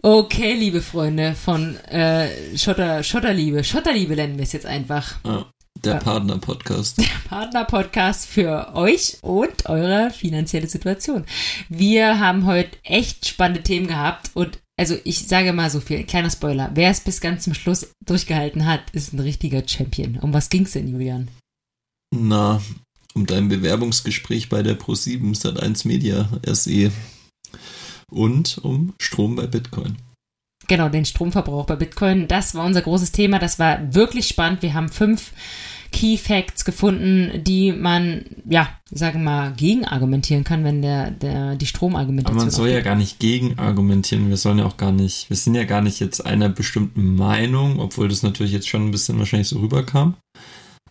Okay, 0.00 0.54
liebe 0.54 0.80
Freunde 0.80 1.34
von 1.34 1.74
äh, 1.86 2.56
Schotter, 2.56 3.02
Schotterliebe, 3.02 3.64
Schotterliebe 3.64 4.14
nennen 4.14 4.36
wir 4.36 4.44
es 4.44 4.52
jetzt 4.52 4.64
einfach. 4.64 5.16
Ja, 5.24 5.50
der. 5.84 5.96
Partner-Podcast. 5.96 6.98
Der 6.98 7.28
Partner-Podcast 7.28 8.28
für 8.28 8.76
euch 8.76 9.18
und 9.22 9.66
eure 9.66 10.10
finanzielle 10.10 10.68
Situation. 10.68 11.24
Wir 11.68 12.20
haben 12.20 12.46
heute 12.46 12.78
echt 12.84 13.26
spannende 13.26 13.64
Themen 13.64 13.88
gehabt 13.88 14.30
und 14.34 14.60
also 14.76 14.96
ich 15.02 15.26
sage 15.26 15.52
mal 15.52 15.68
so 15.68 15.80
viel, 15.80 16.04
kleiner 16.04 16.30
Spoiler, 16.30 16.70
wer 16.74 16.90
es 16.90 17.00
bis 17.00 17.20
ganz 17.20 17.42
zum 17.42 17.54
Schluss 17.54 17.90
durchgehalten 18.06 18.66
hat, 18.66 18.82
ist 18.92 19.12
ein 19.12 19.18
richtiger 19.18 19.66
Champion. 19.66 20.20
Um 20.20 20.32
was 20.32 20.48
ging's 20.48 20.74
denn, 20.74 20.86
Julian? 20.86 21.28
Na, 22.14 22.62
um 23.14 23.26
dein 23.26 23.48
Bewerbungsgespräch 23.48 24.48
bei 24.48 24.62
der 24.62 24.78
Pro7 24.78 25.36
Sat1 25.36 25.88
Media 25.88 26.28
SE 26.46 26.92
und 28.10 28.58
um 28.58 28.94
Strom 29.00 29.36
bei 29.36 29.46
Bitcoin. 29.46 29.96
Genau, 30.66 30.88
den 30.88 31.04
Stromverbrauch 31.04 31.66
bei 31.66 31.76
Bitcoin. 31.76 32.28
Das 32.28 32.54
war 32.54 32.66
unser 32.66 32.82
großes 32.82 33.12
Thema. 33.12 33.38
Das 33.38 33.58
war 33.58 33.94
wirklich 33.94 34.28
spannend. 34.28 34.62
Wir 34.62 34.74
haben 34.74 34.88
fünf 34.88 35.32
Key 35.90 36.18
Facts 36.18 36.66
gefunden, 36.66 37.42
die 37.44 37.72
man, 37.72 38.26
ja, 38.44 38.68
sage 38.90 39.18
mal, 39.18 39.54
gegen 39.56 39.86
argumentieren 39.86 40.44
kann, 40.44 40.62
wenn 40.64 40.82
der, 40.82 41.10
der 41.10 41.56
die 41.56 41.66
Stromargumentation. 41.66 42.36
Aber 42.36 42.44
man 42.44 42.50
soll 42.50 42.68
ja 42.68 42.82
gar 42.82 42.94
nicht 42.94 43.18
gegen 43.18 43.58
argumentieren. 43.58 44.28
Wir 44.28 44.36
sollen 44.36 44.58
ja 44.58 44.66
auch 44.66 44.76
gar 44.76 44.92
nicht, 44.92 45.30
wir 45.30 45.36
sind 45.36 45.54
ja 45.54 45.64
gar 45.64 45.80
nicht 45.80 46.00
jetzt 46.00 46.24
einer 46.26 46.50
bestimmten 46.50 47.16
Meinung, 47.16 47.80
obwohl 47.80 48.08
das 48.08 48.22
natürlich 48.22 48.52
jetzt 48.52 48.68
schon 48.68 48.86
ein 48.86 48.90
bisschen 48.90 49.18
wahrscheinlich 49.18 49.48
so 49.48 49.60
rüberkam. 49.60 50.16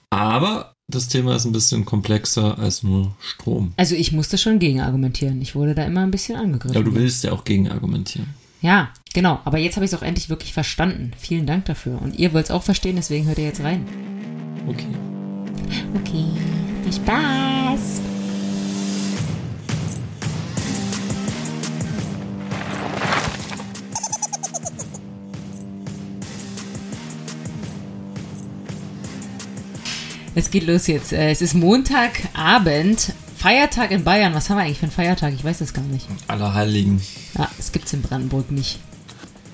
Aber 0.10 0.74
das 0.90 1.10
Thema 1.10 1.36
ist 1.36 1.46
ein 1.46 1.52
bisschen 1.52 1.84
komplexer 1.84 2.58
als 2.58 2.82
nur 2.82 3.14
Strom. 3.20 3.74
Also 3.76 3.96
ich 3.96 4.14
musste 4.14 4.38
schon 4.38 4.60
gegen 4.60 4.80
argumentieren. 4.80 5.42
Ich 5.42 5.54
wurde 5.54 5.76
da 5.76 5.84
immer 5.84 6.02
ein 6.02 6.12
bisschen 6.12 6.38
angegriffen. 6.38 6.76
Ja, 6.76 6.82
du 6.82 6.96
willst 6.96 7.24
ja 7.26 7.34
auch 7.34 7.44
gegen 7.44 7.70
argumentieren. 7.70 8.28
Ja, 8.62 8.90
genau. 9.14 9.40
Aber 9.44 9.58
jetzt 9.58 9.76
habe 9.76 9.86
ich 9.86 9.92
es 9.92 9.98
auch 9.98 10.04
endlich 10.04 10.30
wirklich 10.30 10.54
verstanden. 10.54 11.12
Vielen 11.18 11.46
Dank 11.46 11.66
dafür. 11.66 12.02
Und 12.02 12.18
ihr 12.18 12.34
wollt 12.34 12.46
es 12.46 12.52
auch 12.52 12.64
verstehen, 12.64 12.96
deswegen 12.96 13.28
hört 13.28 13.38
ihr 13.38 13.46
jetzt 13.46 13.62
rein. 13.62 13.86
Okay. 14.68 14.88
Okay. 15.94 16.26
Viel 16.84 16.94
Spaß. 16.94 18.02
Es 30.38 30.52
geht 30.52 30.68
los 30.68 30.86
jetzt. 30.86 31.14
Äh, 31.14 31.32
es 31.32 31.42
ist 31.42 31.56
Montagabend, 31.56 33.12
Feiertag 33.38 33.90
in 33.90 34.04
Bayern. 34.04 34.36
Was 34.36 34.52
haben 34.52 34.58
wir 34.58 34.66
eigentlich 34.66 34.78
für 34.78 34.84
einen 34.84 34.92
Feiertag? 34.92 35.34
Ich 35.34 35.44
weiß 35.44 35.58
das 35.58 35.74
gar 35.74 35.84
nicht. 35.86 36.06
Allerheiligen. 36.28 37.02
Ja, 37.36 37.50
es 37.58 37.72
gibt 37.72 37.88
es 37.88 37.94
in 37.94 38.04
Brandenburg 38.04 38.52
nicht. 38.52 38.78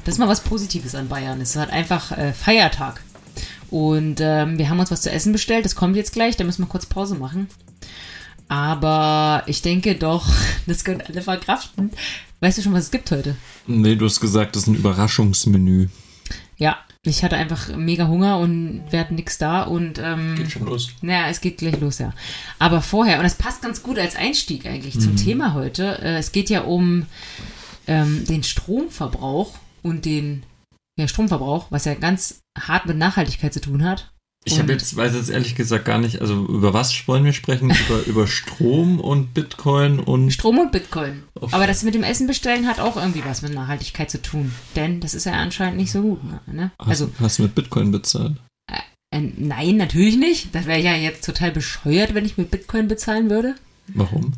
Das 0.03 0.15
ist 0.15 0.19
mal 0.19 0.27
was 0.27 0.41
Positives 0.41 0.93
an 0.93 1.07
Bayern. 1.07 1.39
Es 1.39 1.51
ist 1.51 1.55
halt 1.55 1.69
einfach 1.69 2.11
äh, 2.11 2.33
Feiertag. 2.33 3.01
Und 3.69 4.19
ähm, 4.19 4.57
wir 4.57 4.69
haben 4.69 4.77
uns 4.77 4.91
was 4.91 5.03
zu 5.03 5.09
essen 5.09 5.31
bestellt. 5.31 5.63
Das 5.63 5.75
kommt 5.75 5.95
jetzt 5.95 6.11
gleich. 6.11 6.35
Da 6.35 6.43
müssen 6.43 6.63
wir 6.63 6.67
kurz 6.67 6.85
Pause 6.85 7.15
machen. 7.15 7.47
Aber 8.49 9.43
ich 9.45 9.61
denke 9.61 9.95
doch, 9.95 10.27
das 10.67 10.83
können 10.83 10.99
alle 10.99 11.21
verkraften. 11.21 11.91
Weißt 12.41 12.57
du 12.57 12.61
schon, 12.61 12.73
was 12.73 12.83
es 12.83 12.91
gibt 12.91 13.09
heute? 13.09 13.37
Nee, 13.67 13.95
du 13.95 14.03
hast 14.03 14.19
gesagt, 14.19 14.57
das 14.57 14.63
ist 14.63 14.67
ein 14.67 14.75
Überraschungsmenü. 14.75 15.87
Ja, 16.57 16.77
ich 17.05 17.23
hatte 17.23 17.35
einfach 17.35 17.75
mega 17.75 18.07
Hunger 18.07 18.39
und 18.39 18.83
wir 18.89 18.99
hatten 18.99 19.15
nichts 19.15 19.37
da 19.37 19.63
und 19.63 19.99
ähm, 19.99 20.35
geht 20.35 20.51
schon 20.51 20.65
los. 20.65 20.91
Naja, 21.01 21.27
es 21.29 21.41
geht 21.41 21.57
gleich 21.57 21.79
los, 21.81 21.99
ja. 21.99 22.13
Aber 22.59 22.81
vorher, 22.81 23.17
und 23.17 23.23
das 23.23 23.35
passt 23.35 23.61
ganz 23.61 23.83
gut 23.83 23.99
als 23.99 24.15
Einstieg 24.15 24.65
eigentlich 24.65 24.95
mhm. 24.95 25.01
zum 25.01 25.15
Thema 25.17 25.53
heute. 25.53 25.99
Äh, 26.01 26.17
es 26.17 26.31
geht 26.31 26.49
ja 26.49 26.61
um 26.61 27.05
ähm, 27.87 28.23
den 28.25 28.43
Stromverbrauch 28.43 29.53
und 29.81 30.05
den 30.05 30.43
ja, 30.97 31.09
Stromverbrauch, 31.09 31.67
was 31.71 31.83
ja 31.83 31.93
ganz 31.95 32.39
hart 32.57 32.85
mit 32.85 32.97
Nachhaltigkeit 32.97 33.53
zu 33.53 33.59
tun 33.59 33.83
hat. 33.83 34.12
Ich 34.45 34.59
habe 34.59 34.73
jetzt, 34.73 34.95
weiß 34.95 35.15
jetzt 35.15 35.29
ehrlich 35.29 35.55
gesagt 35.55 35.85
gar 35.85 35.99
nicht, 35.99 36.19
also 36.19 36.45
über 36.45 36.73
was 36.73 37.07
wollen 37.07 37.23
wir 37.23 37.33
sprechen? 37.33 37.69
über, 37.87 38.05
über 38.05 38.27
Strom 38.27 38.99
und 38.99 39.33
Bitcoin 39.33 39.99
und. 39.99 40.31
Strom 40.31 40.59
und 40.59 40.71
Bitcoin. 40.71 41.23
Okay. 41.35 41.53
Aber 41.53 41.67
das 41.67 41.83
mit 41.83 41.95
dem 41.95 42.03
Essen 42.03 42.27
bestellen 42.27 42.67
hat 42.67 42.79
auch 42.79 42.97
irgendwie 42.97 43.23
was 43.25 43.41
mit 43.41 43.53
Nachhaltigkeit 43.53 44.11
zu 44.11 44.21
tun. 44.21 44.53
Denn 44.75 44.99
das 44.99 45.13
ist 45.13 45.25
ja 45.25 45.33
anscheinend 45.33 45.77
nicht 45.77 45.91
so 45.91 46.01
gut. 46.01 46.19
Ne? 46.47 46.71
Hast, 46.79 46.89
also, 46.89 47.09
hast 47.19 47.39
du 47.39 47.43
mit 47.43 47.55
Bitcoin 47.55 47.91
bezahlt? 47.91 48.35
Äh, 48.69 49.17
äh, 49.17 49.31
nein, 49.37 49.77
natürlich 49.77 50.17
nicht. 50.17 50.53
Das 50.53 50.65
wäre 50.65 50.81
ja 50.81 50.95
jetzt 50.95 51.25
total 51.25 51.51
bescheuert, 51.51 52.13
wenn 52.13 52.25
ich 52.25 52.37
mit 52.37 52.51
Bitcoin 52.51 52.87
bezahlen 52.87 53.29
würde. 53.29 53.55
Warum? 53.87 54.33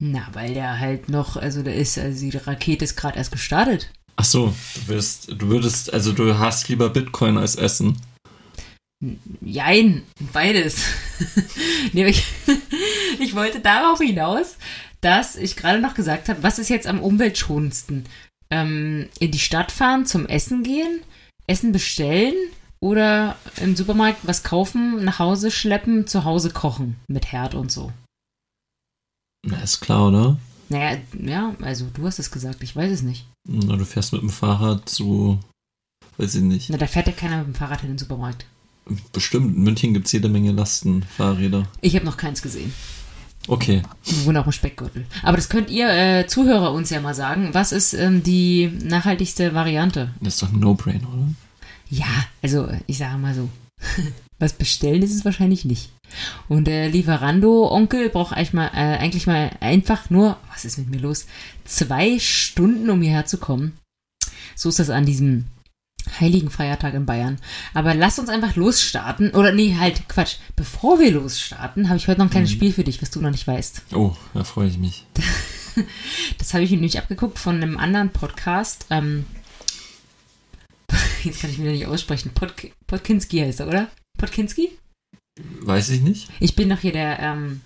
Na, 0.00 0.28
weil 0.32 0.54
der 0.54 0.80
halt 0.80 1.08
noch, 1.08 1.36
also 1.36 1.62
da 1.62 1.70
ist, 1.70 1.98
also 1.98 2.28
die 2.28 2.36
Rakete 2.36 2.84
ist 2.84 2.96
gerade 2.96 3.16
erst 3.16 3.32
gestartet. 3.32 3.90
Ach 4.16 4.24
so, 4.24 4.54
du 4.74 4.88
wirst, 4.88 5.32
du 5.32 5.48
würdest, 5.48 5.92
also 5.92 6.12
du 6.12 6.38
hast 6.38 6.68
lieber 6.68 6.88
Bitcoin 6.90 7.36
als 7.36 7.56
Essen. 7.56 7.96
Jein, 9.40 10.02
beides. 10.32 10.84
ich, 11.92 12.24
ich 13.20 13.34
wollte 13.34 13.60
darauf 13.60 13.98
hinaus, 14.00 14.56
dass 15.00 15.36
ich 15.36 15.56
gerade 15.56 15.80
noch 15.80 15.94
gesagt 15.94 16.28
habe, 16.28 16.42
was 16.42 16.58
ist 16.58 16.70
jetzt 16.70 16.86
am 16.86 17.00
umweltschonendsten? 17.00 18.06
Ähm, 18.50 19.08
in 19.18 19.30
die 19.30 19.38
Stadt 19.38 19.72
fahren, 19.72 20.06
zum 20.06 20.26
Essen 20.26 20.62
gehen, 20.62 21.00
Essen 21.46 21.72
bestellen 21.72 22.34
oder 22.80 23.36
im 23.60 23.76
Supermarkt 23.76 24.20
was 24.22 24.42
kaufen, 24.42 25.04
nach 25.04 25.18
Hause 25.18 25.50
schleppen, 25.50 26.06
zu 26.06 26.24
Hause 26.24 26.50
kochen 26.50 26.96
mit 27.08 27.32
Herd 27.32 27.54
und 27.54 27.72
so. 27.72 27.92
Na, 29.46 29.62
ist 29.62 29.80
klar, 29.80 30.08
oder? 30.08 30.38
Naja, 30.68 30.98
ja, 31.18 31.54
also 31.60 31.86
du 31.92 32.06
hast 32.06 32.18
es 32.18 32.30
gesagt, 32.30 32.62
ich 32.62 32.74
weiß 32.74 32.90
es 32.90 33.02
nicht. 33.02 33.26
Na, 33.46 33.76
du 33.76 33.84
fährst 33.84 34.12
mit 34.12 34.22
dem 34.22 34.30
Fahrrad 34.30 34.88
zu, 34.88 35.38
weiß 36.16 36.34
ich 36.36 36.42
nicht. 36.42 36.70
Na, 36.70 36.78
da 36.78 36.86
fährt 36.86 37.06
ja 37.06 37.12
keiner 37.12 37.38
mit 37.38 37.48
dem 37.48 37.54
Fahrrad 37.54 37.82
in 37.82 37.88
den 37.88 37.98
Supermarkt. 37.98 38.46
Bestimmt, 39.12 39.56
in 39.56 39.62
München 39.62 39.94
gibt 39.94 40.06
es 40.06 40.12
jede 40.12 40.28
Menge 40.28 40.52
Lastenfahrräder. 40.52 41.66
Ich 41.80 41.94
habe 41.94 42.04
noch 42.04 42.16
keins 42.16 42.42
gesehen. 42.42 42.72
Okay. 43.46 43.82
Wir 44.04 44.26
wohnen 44.26 44.38
auch 44.38 44.46
im 44.46 44.52
Speckgürtel. 44.52 45.06
Aber 45.22 45.36
das 45.36 45.48
könnt 45.48 45.70
ihr 45.70 45.88
äh, 45.88 46.26
Zuhörer 46.26 46.72
uns 46.72 46.90
ja 46.90 47.00
mal 47.00 47.14
sagen. 47.14 47.50
Was 47.52 47.72
ist 47.72 47.92
ähm, 47.94 48.22
die 48.22 48.70
nachhaltigste 48.82 49.54
Variante? 49.54 50.14
Das 50.20 50.34
ist 50.34 50.42
doch 50.42 50.52
ein 50.52 50.60
No-Brain, 50.60 51.04
oder? 51.04 51.28
Ja, 51.90 52.06
also 52.42 52.68
ich 52.86 52.98
sage 52.98 53.18
mal 53.18 53.34
so. 53.34 53.48
Was 54.38 54.52
bestellen 54.52 55.02
ist 55.02 55.14
es 55.14 55.24
wahrscheinlich 55.24 55.64
nicht. 55.64 55.90
Und 56.48 56.66
der 56.66 56.88
Lieferando-Onkel 56.88 58.08
braucht 58.10 58.34
eigentlich 58.34 58.52
mal, 58.52 58.68
äh, 58.74 58.98
eigentlich 58.98 59.26
mal 59.26 59.50
einfach 59.60 60.10
nur, 60.10 60.36
was 60.52 60.64
ist 60.64 60.76
mit 60.76 60.90
mir 60.90 60.98
los, 60.98 61.26
zwei 61.64 62.18
Stunden, 62.18 62.90
um 62.90 63.00
hierher 63.00 63.26
zu 63.26 63.38
kommen. 63.38 63.78
So 64.56 64.68
ist 64.68 64.80
das 64.80 64.90
an 64.90 65.06
diesem 65.06 65.46
heiligen 66.20 66.50
Feiertag 66.50 66.94
in 66.94 67.06
Bayern. 67.06 67.38
Aber 67.72 67.94
lass 67.94 68.18
uns 68.18 68.28
einfach 68.28 68.56
losstarten. 68.56 69.30
Oder 69.30 69.52
nee, 69.52 69.76
halt, 69.78 70.08
Quatsch. 70.08 70.36
Bevor 70.56 70.98
wir 70.98 71.10
losstarten, 71.12 71.88
habe 71.88 71.96
ich 71.96 72.08
heute 72.08 72.18
noch 72.18 72.26
ein 72.26 72.30
kleines 72.30 72.50
mhm. 72.50 72.54
Spiel 72.54 72.72
für 72.72 72.84
dich, 72.84 73.02
was 73.02 73.10
du 73.10 73.20
noch 73.20 73.30
nicht 73.30 73.46
weißt. 73.46 73.82
Oh, 73.94 74.14
da 74.32 74.44
freue 74.44 74.68
ich 74.68 74.78
mich. 74.78 75.06
das 76.38 76.54
habe 76.54 76.64
ich 76.64 76.70
mir 76.70 76.76
nämlich 76.76 76.98
abgeguckt 76.98 77.38
von 77.38 77.56
einem 77.56 77.78
anderen 77.78 78.10
Podcast. 78.10 78.86
Ähm, 78.90 79.26
jetzt 81.24 81.40
kann 81.40 81.50
ich 81.50 81.58
wieder 81.58 81.72
nicht 81.72 81.86
aussprechen. 81.86 82.32
Pod 82.34 82.54
Podkinski 82.86 83.38
heißt 83.40 83.60
er, 83.60 83.68
oder? 83.68 83.90
Podkinski? 84.18 84.78
Weiß 85.60 85.88
ich 85.90 86.00
nicht. 86.00 86.28
Ich 86.40 86.54
bin 86.54 86.68
doch 86.68 86.78
hier 86.78 86.92
der 86.92 87.18
ähm, 87.18 87.62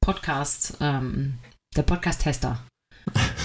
Podcast, 0.00 0.76
ähm, 0.80 1.34
der 1.76 1.82
Podcast-Tester. 1.82 2.64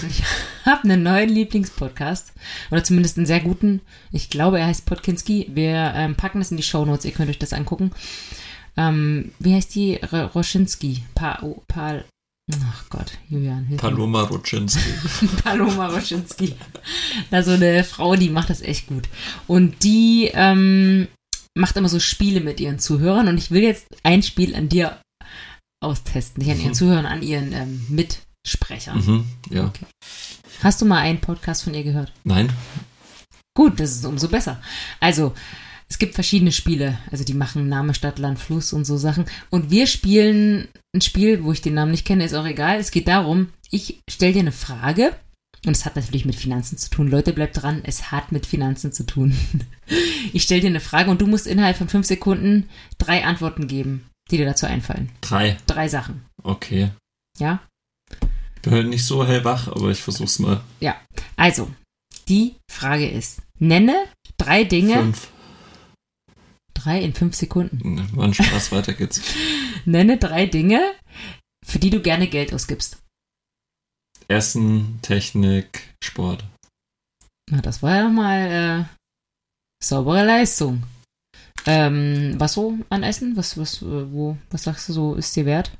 Ich 0.07 0.23
habe 0.65 0.83
einen 0.83 1.03
neuen 1.03 1.29
Lieblingspodcast. 1.29 2.33
Oder 2.71 2.83
zumindest 2.83 3.17
einen 3.17 3.25
sehr 3.25 3.39
guten. 3.39 3.81
Ich 4.11 4.29
glaube, 4.29 4.59
er 4.59 4.67
heißt 4.67 4.85
Podkinski. 4.85 5.51
Wir 5.53 5.93
ähm, 5.95 6.15
packen 6.15 6.39
das 6.39 6.51
in 6.51 6.57
die 6.57 6.63
Show 6.63 6.85
Notes. 6.85 7.05
Ihr 7.05 7.11
könnt 7.11 7.29
euch 7.29 7.39
das 7.39 7.53
angucken. 7.53 7.91
Ähm, 8.77 9.31
wie 9.39 9.53
heißt 9.53 9.73
die? 9.75 10.01
R 10.01 10.31
Roschinski. 10.33 11.03
Pa, 11.13 11.39
oh, 11.41 11.63
pa, 11.67 12.03
Ach 12.53 12.89
Gott, 12.89 13.17
Julian. 13.27 13.75
Paloma 13.77 14.21
Roczynski. 14.21 15.27
Paloma 15.43 15.87
Roczynski. 15.87 16.55
Da 17.31 17.41
so 17.41 17.51
eine 17.51 17.83
Frau, 17.83 18.15
die 18.15 18.29
macht 18.29 18.51
das 18.51 18.61
echt 18.61 18.87
gut. 18.87 19.09
Und 19.47 19.83
die 19.83 20.29
ähm, 20.33 21.07
macht 21.55 21.75
immer 21.75 21.89
so 21.89 21.99
Spiele 21.99 22.41
mit 22.41 22.59
ihren 22.59 22.77
Zuhörern. 22.77 23.27
Und 23.27 23.39
ich 23.39 23.49
will 23.49 23.63
jetzt 23.63 23.87
ein 24.03 24.21
Spiel 24.21 24.55
an 24.55 24.69
dir 24.69 24.99
austesten. 25.83 26.43
Nicht 26.43 26.53
an 26.53 26.61
ihren. 26.61 26.73
Zuhörern, 26.75 27.05
an 27.07 27.23
ihren 27.23 27.51
ähm, 27.51 27.85
mit 27.89 28.19
Sprechern. 28.45 28.97
Mhm, 28.97 29.25
ja. 29.49 29.65
Okay. 29.65 29.85
Hast 30.63 30.81
du 30.81 30.85
mal 30.85 30.99
einen 30.99 31.19
Podcast 31.19 31.63
von 31.63 31.73
ihr 31.73 31.83
gehört? 31.83 32.13
Nein. 32.23 32.51
Gut, 33.55 33.79
das 33.79 33.91
ist 33.91 34.05
umso 34.05 34.27
besser. 34.27 34.61
Also, 34.99 35.33
es 35.89 35.97
gibt 35.97 36.15
verschiedene 36.15 36.51
Spiele. 36.51 36.97
Also, 37.11 37.23
die 37.23 37.33
machen 37.33 37.67
Name, 37.67 37.93
Stadt, 37.93 38.19
Land, 38.19 38.39
Fluss 38.39 38.73
und 38.73 38.85
so 38.85 38.97
Sachen. 38.97 39.25
Und 39.49 39.71
wir 39.71 39.87
spielen 39.87 40.67
ein 40.93 41.01
Spiel, 41.01 41.43
wo 41.43 41.51
ich 41.51 41.61
den 41.61 41.73
Namen 41.73 41.91
nicht 41.91 42.05
kenne, 42.05 42.23
ist 42.23 42.33
auch 42.33 42.45
egal. 42.45 42.79
Es 42.79 42.91
geht 42.91 43.07
darum, 43.07 43.49
ich 43.71 44.01
stelle 44.09 44.33
dir 44.33 44.39
eine 44.39 44.51
Frage. 44.51 45.13
Und 45.65 45.71
es 45.71 45.85
hat 45.85 45.95
natürlich 45.95 46.25
mit 46.25 46.35
Finanzen 46.35 46.77
zu 46.77 46.89
tun. 46.89 47.09
Leute, 47.09 47.33
bleibt 47.33 47.61
dran, 47.61 47.81
es 47.83 48.11
hat 48.11 48.31
mit 48.31 48.45
Finanzen 48.45 48.91
zu 48.93 49.05
tun. 49.05 49.35
Ich 50.33 50.41
stelle 50.41 50.61
dir 50.61 50.69
eine 50.69 50.79
Frage 50.79 51.11
und 51.11 51.21
du 51.21 51.27
musst 51.27 51.45
innerhalb 51.45 51.77
von 51.77 51.87
fünf 51.87 52.07
Sekunden 52.07 52.67
drei 52.97 53.23
Antworten 53.23 53.67
geben, 53.67 54.09
die 54.31 54.37
dir 54.37 54.45
dazu 54.45 54.65
einfallen. 54.65 55.11
Drei. 55.21 55.57
Drei 55.67 55.87
Sachen. 55.87 56.25
Okay. 56.41 56.89
Ja? 57.37 57.61
Bin 58.65 58.73
halt 58.73 58.87
nicht 58.87 59.05
so 59.05 59.25
hellwach, 59.25 59.67
aber 59.67 59.89
ich 59.91 60.01
versuch's 60.01 60.39
mal. 60.39 60.61
Ja, 60.79 60.99
also, 61.35 61.71
Die 62.27 62.55
Frage 62.69 63.07
ist, 63.07 63.41
nenne 63.59 64.07
drei 64.37 64.63
Dinge. 64.63 64.95
Fünf. 64.95 65.31
Drei 66.73 67.01
in 67.01 67.13
fünf 67.13 67.35
Sekunden. 67.35 68.15
War 68.15 68.25
ein 68.25 68.33
Spaß, 68.33 68.71
weiter 68.71 68.93
geht's. 68.93 69.21
Nenne 69.85 70.17
drei 70.17 70.45
Dinge, 70.47 70.93
für 71.65 71.79
die 71.79 71.89
du 71.89 72.01
gerne 72.01 72.27
Geld 72.27 72.53
ausgibst. 72.53 72.97
Essen, 74.27 74.99
Technik, 75.01 75.93
Sport. 76.03 76.43
Na, 77.51 77.61
das 77.61 77.83
war 77.83 77.95
ja 77.95 78.09
mal 78.09 78.39
äh, 78.51 78.85
saubere 79.83 80.25
Leistung. 80.25 80.83
Ähm, 81.67 82.33
was 82.37 82.53
so 82.53 82.77
an 82.89 83.03
Essen? 83.03 83.37
Was, 83.37 83.57
was, 83.57 83.81
äh, 83.83 84.11
wo, 84.11 84.37
was 84.49 84.63
sagst 84.63 84.89
du 84.89 84.93
so, 84.93 85.15
ist 85.15 85.35
dir 85.35 85.45
wert? 85.45 85.71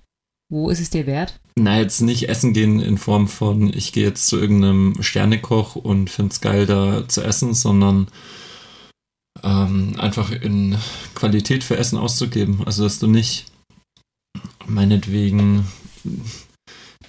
Wo 0.49 0.69
ist 0.69 0.79
es 0.79 0.89
dir 0.89 1.05
wert? 1.07 1.39
Na, 1.57 1.79
jetzt 1.79 2.01
nicht 2.01 2.29
essen 2.29 2.53
gehen 2.53 2.79
in 2.79 2.97
Form 2.97 3.27
von, 3.27 3.73
ich 3.73 3.93
gehe 3.93 4.05
jetzt 4.05 4.27
zu 4.27 4.37
irgendeinem 4.37 5.01
Sternekoch 5.01 5.75
und 5.75 6.09
find's 6.09 6.41
geil, 6.41 6.65
da 6.65 7.07
zu 7.07 7.23
essen, 7.23 7.53
sondern 7.53 8.07
ähm, 9.43 9.95
einfach 9.97 10.31
in 10.31 10.77
Qualität 11.15 11.63
für 11.63 11.77
Essen 11.77 11.97
auszugeben. 11.97 12.61
Also, 12.65 12.83
dass 12.83 12.99
du 12.99 13.07
nicht 13.07 13.45
meinetwegen 14.67 15.67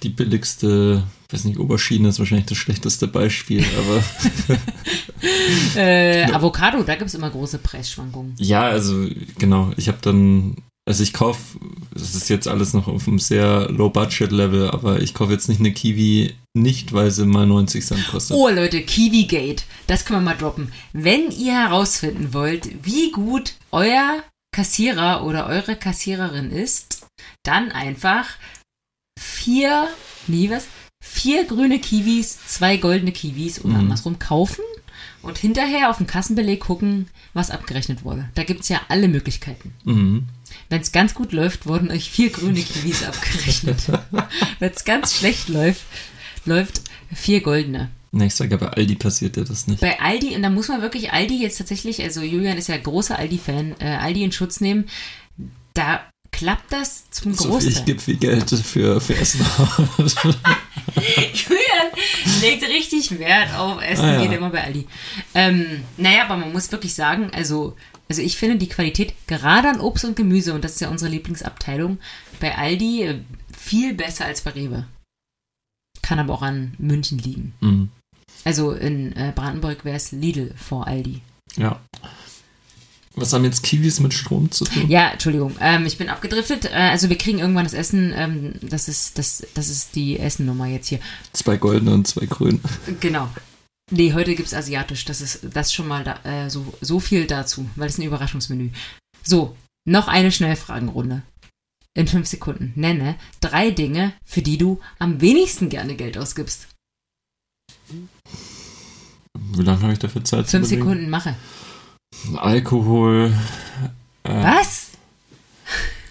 die 0.03 0.09
billigste, 0.09 1.03
weiß 1.31 1.45
nicht, 1.45 1.59
Oberschiene 1.59 2.09
ist 2.09 2.19
wahrscheinlich 2.19 2.47
das 2.47 2.57
schlechteste 2.57 3.07
Beispiel, 3.07 3.65
aber 3.77 4.03
Äh, 5.75 6.25
Avocado, 6.31 6.83
da 6.83 6.95
gibt 6.95 7.07
es 7.07 7.15
immer 7.15 7.29
große 7.29 7.59
Preisschwankungen. 7.59 8.35
ja, 8.37 8.63
also 8.63 9.07
genau, 9.37 9.71
ich 9.77 9.87
habe 9.87 9.97
dann, 10.01 10.57
also 10.87 11.03
ich 11.03 11.13
kaufe, 11.13 11.59
das 11.93 12.15
ist 12.15 12.29
jetzt 12.29 12.47
alles 12.47 12.73
noch 12.73 12.87
auf 12.87 13.07
einem 13.07 13.19
sehr 13.19 13.69
Low-Budget-Level, 13.69 14.69
aber 14.71 15.01
ich 15.01 15.13
kaufe 15.13 15.33
jetzt 15.33 15.49
nicht 15.49 15.59
eine 15.59 15.73
Kiwi, 15.73 16.33
nicht 16.55 16.93
weil 16.93 17.11
sie 17.11 17.25
mal 17.25 17.45
90 17.45 17.85
Cent 17.85 18.07
kostet. 18.07 18.37
Oh 18.37 18.47
Leute, 18.49 18.81
Kiwigate, 18.81 19.63
das 19.87 20.05
können 20.05 20.21
wir 20.21 20.31
mal 20.31 20.37
droppen. 20.37 20.71
Wenn 20.93 21.29
ihr 21.31 21.53
herausfinden 21.53 22.33
wollt, 22.33 22.69
wie 22.85 23.11
gut 23.11 23.53
euer 23.71 24.23
Kassierer 24.55 25.23
oder 25.25 25.47
eure 25.47 25.75
Kassiererin 25.75 26.51
ist, 26.51 27.05
dann 27.43 27.71
einfach 27.71 28.25
vier, 29.19 29.89
nee, 30.27 30.49
was? 30.49 30.67
Vier 31.03 31.45
grüne 31.45 31.79
Kiwis, 31.79 32.39
zwei 32.47 32.77
goldene 32.77 33.11
Kiwis 33.11 33.59
und 33.59 33.71
Mhm. 33.71 33.77
andersrum 33.79 34.19
kaufen 34.19 34.63
und 35.21 35.37
hinterher 35.37 35.89
auf 35.89 35.97
den 35.97 36.07
Kassenbeleg 36.07 36.59
gucken, 36.59 37.07
was 37.33 37.51
abgerechnet 37.51 38.03
wurde. 38.03 38.29
Da 38.35 38.43
gibt's 38.43 38.69
ja 38.69 38.81
alle 38.89 39.07
Möglichkeiten. 39.07 39.73
Mhm. 39.83 40.25
Wenn 40.69 40.81
es 40.81 40.91
ganz 40.91 41.13
gut 41.13 41.31
läuft, 41.31 41.65
wurden 41.65 41.91
euch 41.91 42.09
vier 42.09 42.29
grüne 42.29 42.61
Kiwis 42.61 43.03
abgerechnet. 43.03 43.77
Wenn 44.59 44.71
es 44.71 44.83
ganz 44.85 45.15
schlecht 45.15 45.49
läuft, 45.49 45.81
läuft 46.45 46.81
vier 47.13 47.41
goldene. 47.41 47.89
Ne, 48.11 48.27
ich 48.27 48.35
sage 48.35 48.51
ja, 48.51 48.57
bei 48.57 48.67
Aldi 48.69 48.95
passiert 48.95 49.35
dir 49.35 49.43
das 49.43 49.67
nicht. 49.67 49.81
Bei 49.81 49.99
Aldi, 49.99 50.35
und 50.35 50.41
da 50.41 50.49
muss 50.49 50.69
man 50.69 50.81
wirklich 50.81 51.11
Aldi 51.11 51.41
jetzt 51.41 51.57
tatsächlich, 51.57 52.01
also 52.01 52.21
Julian 52.21 52.57
ist 52.57 52.67
ja 52.69 52.77
großer 52.77 53.17
Aldi-Fan, 53.19 53.75
äh, 53.79 53.85
Aldi 53.85 54.23
in 54.23 54.31
Schutz 54.31 54.61
nehmen. 54.61 54.85
Da 55.73 56.01
klappt 56.31 56.71
das 56.71 57.09
zum 57.11 57.33
So, 57.33 57.45
ich 57.57 57.65
Großteil. 57.65 57.85
gebe 57.85 57.99
viel 58.01 58.15
Geld 58.17 58.49
für, 58.49 59.01
für 59.01 59.15
Essen. 59.15 59.45
Julian 61.33 61.87
legt 62.41 62.63
richtig 62.63 63.17
Wert 63.19 63.53
auf 63.55 63.81
Essen, 63.81 64.05
Ah, 64.05 64.13
ja. 64.13 64.21
geht 64.23 64.37
immer 64.37 64.49
bei 64.49 64.63
Aldi. 64.63 64.87
Ähm, 65.35 65.83
naja, 65.97 66.23
aber 66.25 66.37
man 66.37 66.51
muss 66.53 66.71
wirklich 66.71 66.93
sagen, 66.93 67.29
also, 67.33 67.75
also 68.09 68.21
ich 68.21 68.37
finde 68.37 68.57
die 68.57 68.69
Qualität 68.69 69.13
gerade 69.27 69.69
an 69.69 69.79
Obst 69.79 70.05
und 70.05 70.15
Gemüse, 70.15 70.53
und 70.53 70.63
das 70.63 70.73
ist 70.73 70.81
ja 70.81 70.89
unsere 70.89 71.11
Lieblingsabteilung, 71.11 71.99
bei 72.39 72.55
Aldi 72.57 73.03
äh, 73.03 73.19
viel 73.57 73.93
besser 73.93 74.25
als 74.25 74.41
bei 74.41 74.51
Rewe. 74.51 74.85
Kann 76.01 76.19
aber 76.19 76.33
auch 76.33 76.41
an 76.41 76.73
München 76.77 77.17
liegen. 77.17 77.53
Mhm. 77.59 77.89
Also 78.45 78.71
in 78.71 79.15
äh, 79.15 79.33
Brandenburg 79.35 79.83
wäre 79.83 79.97
es 79.97 80.11
Lidl 80.11 80.53
vor 80.55 80.87
Aldi. 80.87 81.21
Ja. 81.57 81.81
Was 83.15 83.33
haben 83.33 83.43
jetzt 83.43 83.63
Kiwis 83.63 83.99
mit 83.99 84.13
Strom 84.13 84.51
zu 84.51 84.63
tun? 84.63 84.87
Ja, 84.89 85.09
Entschuldigung, 85.09 85.55
ähm, 85.59 85.87
ich 85.87 85.97
bin 85.97 86.07
abgedriftet. 86.07 86.65
Äh, 86.65 86.75
also 86.91 87.09
wir 87.09 87.17
kriegen 87.17 87.39
irgendwann 87.39 87.63
das 87.63 87.73
Essen. 87.73 88.13
Ähm, 88.15 88.53
das 88.61 88.87
ist 88.87 89.17
das, 89.17 89.45
das 89.55 89.69
ist 89.69 89.95
die 89.95 90.19
Essennummer 90.19 90.67
jetzt 90.67 90.87
hier. 90.87 90.99
Zwei 91.33 91.57
goldene 91.57 91.93
und 91.93 92.07
zwei 92.07 92.27
grüne. 92.27 92.59
Genau. 92.99 93.27
Nee, 93.89 94.13
heute 94.13 94.35
gibt's 94.35 94.53
asiatisch. 94.53 95.05
Das 95.05 95.21
ist 95.21 95.47
das 95.53 95.73
schon 95.73 95.87
mal 95.87 96.03
da, 96.03 96.19
äh, 96.23 96.49
so, 96.49 96.73
so 96.81 96.99
viel 96.99 97.25
dazu, 97.25 97.69
weil 97.75 97.87
es 97.87 97.97
ein 97.97 98.03
Überraschungsmenü. 98.03 98.71
So, 99.23 99.55
noch 99.85 100.07
eine 100.07 100.31
Schnellfragenrunde. 100.31 101.21
In 101.93 102.07
fünf 102.07 102.27
Sekunden. 102.27 102.73
Nenne 102.75 103.15
drei 103.39 103.71
Dinge, 103.71 104.13
für 104.25 104.41
die 104.41 104.57
du 104.57 104.79
am 104.99 105.21
wenigsten 105.21 105.69
gerne 105.69 105.95
Geld 105.95 106.17
ausgibst. 106.17 106.67
Wie 107.89 109.63
lange 109.63 109.81
habe 109.81 109.93
ich 109.93 109.99
dafür 109.99 110.23
Zeit? 110.23 110.47
Fünf? 110.47 110.67
Sekunden 110.67 111.09
mache. 111.09 111.35
Alkohol, 112.35 113.33
äh, 114.23 114.29
Was? 114.29 114.89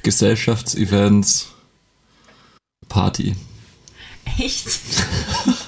Gesellschaftsevents, 0.03 1.53
Party. 2.89 3.37
Echt? 4.39 4.67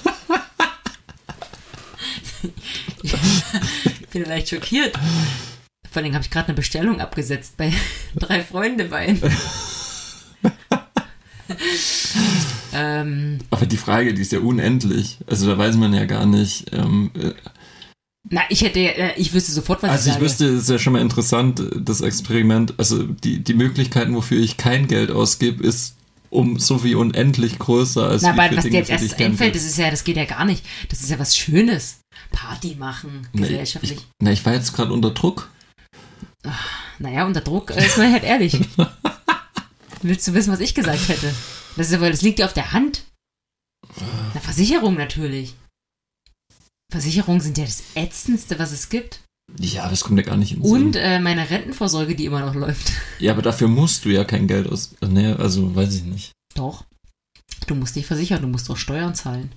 ich 3.85 4.07
bin 4.11 4.25
leicht 4.25 4.49
schockiert. 4.49 4.97
Vor 5.91 6.01
allem 6.01 6.13
habe 6.13 6.23
ich 6.23 6.29
gerade 6.29 6.49
eine 6.49 6.55
Bestellung 6.55 7.01
abgesetzt 7.01 7.57
bei 7.57 7.73
drei 8.15 8.43
Freunde 8.43 8.91
Wein. 8.91 9.19
ähm, 12.73 13.39
Aber 13.49 13.65
die 13.65 13.77
Frage, 13.77 14.13
die 14.13 14.21
ist 14.21 14.31
ja 14.31 14.39
unendlich. 14.39 15.17
Also 15.27 15.47
da 15.47 15.57
weiß 15.57 15.75
man 15.77 15.93
ja 15.93 16.05
gar 16.05 16.25
nicht. 16.25 16.71
Ähm, 16.73 17.11
äh, 17.15 17.33
na, 18.29 18.41
ich 18.49 18.61
hätte, 18.61 18.79
äh, 18.79 19.13
ich 19.17 19.33
wüsste 19.33 19.51
sofort, 19.51 19.81
was 19.81 19.89
also 19.89 20.03
ich 20.03 20.07
ich 20.07 20.13
sage. 20.13 20.25
wüsste, 20.25 20.45
es 20.45 20.63
ist 20.63 20.69
ja 20.69 20.77
schon 20.77 20.93
mal 20.93 21.01
interessant, 21.01 21.63
das 21.75 22.01
Experiment. 22.01 22.75
Also 22.77 23.03
die, 23.03 23.43
die 23.43 23.53
Möglichkeiten, 23.55 24.15
wofür 24.15 24.39
ich 24.39 24.57
kein 24.57 24.87
Geld 24.87 25.09
ausgebe, 25.09 25.63
ist 25.63 25.95
um 26.29 26.59
so 26.59 26.83
wie 26.83 26.93
unendlich 26.93 27.57
größer 27.57 28.07
als 28.07 28.21
Na, 28.21 28.31
aber 28.31 28.55
was 28.55 28.63
dir 28.63 28.69
Dinge, 28.69 28.77
jetzt 28.77 28.89
die 28.89 28.93
ich 28.93 29.01
erst 29.01 29.21
einfällt, 29.21 29.55
das 29.55 29.63
ist 29.65 29.77
ja, 29.77 29.89
das 29.89 30.03
geht 30.03 30.17
ja 30.17 30.25
gar 30.25 30.45
nicht. 30.45 30.63
Das 30.89 31.01
ist 31.01 31.09
ja 31.09 31.17
was 31.17 31.35
Schönes. 31.35 32.01
Party 32.31 32.75
machen, 32.75 33.27
gesellschaftlich. 33.33 33.93
Ich, 33.99 34.07
na, 34.21 34.31
ich 34.31 34.45
war 34.45 34.53
jetzt 34.53 34.73
gerade 34.73 34.93
unter 34.93 35.11
Druck. 35.11 35.49
Naja, 36.99 37.25
unter 37.25 37.41
Druck 37.41 37.71
äh, 37.71 37.85
ist 37.85 37.97
man 37.97 38.11
halt 38.11 38.23
ehrlich. 38.23 38.59
Willst 40.01 40.27
du 40.27 40.33
wissen, 40.33 40.53
was 40.53 40.59
ich 40.61 40.73
gesagt 40.75 41.09
hätte? 41.09 41.33
Das, 41.75 41.87
ist 41.89 41.93
aber, 41.93 42.09
das 42.09 42.21
liegt 42.21 42.39
ja 42.39 42.45
auf 42.45 42.53
der 42.53 42.71
Hand. 42.71 43.03
Na, 44.33 44.39
Versicherung 44.39 44.95
natürlich. 44.95 45.55
Versicherungen 46.91 47.41
sind 47.41 47.57
ja 47.57 47.65
das 47.65 47.83
Ätzendste, 47.95 48.57
was 48.59 48.71
es 48.71 48.89
gibt. 48.89 49.21
Ja, 49.57 49.89
das 49.89 50.03
kommt 50.03 50.19
ja 50.19 50.25
gar 50.25 50.37
nicht 50.37 50.53
in 50.53 50.61
den 50.61 50.71
Und 50.71 50.93
Sinn. 50.93 51.01
äh, 51.01 51.19
meine 51.19 51.49
Rentenvorsorge, 51.49 52.15
die 52.15 52.25
immer 52.25 52.41
noch 52.41 52.55
läuft. 52.55 52.91
Ja, 53.19 53.33
aber 53.33 53.41
dafür 53.41 53.67
musst 53.67 54.05
du 54.05 54.09
ja 54.09 54.23
kein 54.23 54.47
Geld 54.47 54.67
aus. 54.67 54.95
Nee, 55.01 55.33
also 55.33 55.75
weiß 55.75 55.93
ich 55.95 56.03
nicht. 56.03 56.31
Doch. 56.55 56.85
Du 57.67 57.75
musst 57.75 57.95
dich 57.97 58.05
versichern, 58.05 58.41
du 58.41 58.47
musst 58.47 58.69
auch 58.69 58.77
Steuern 58.77 59.13
zahlen. 59.15 59.51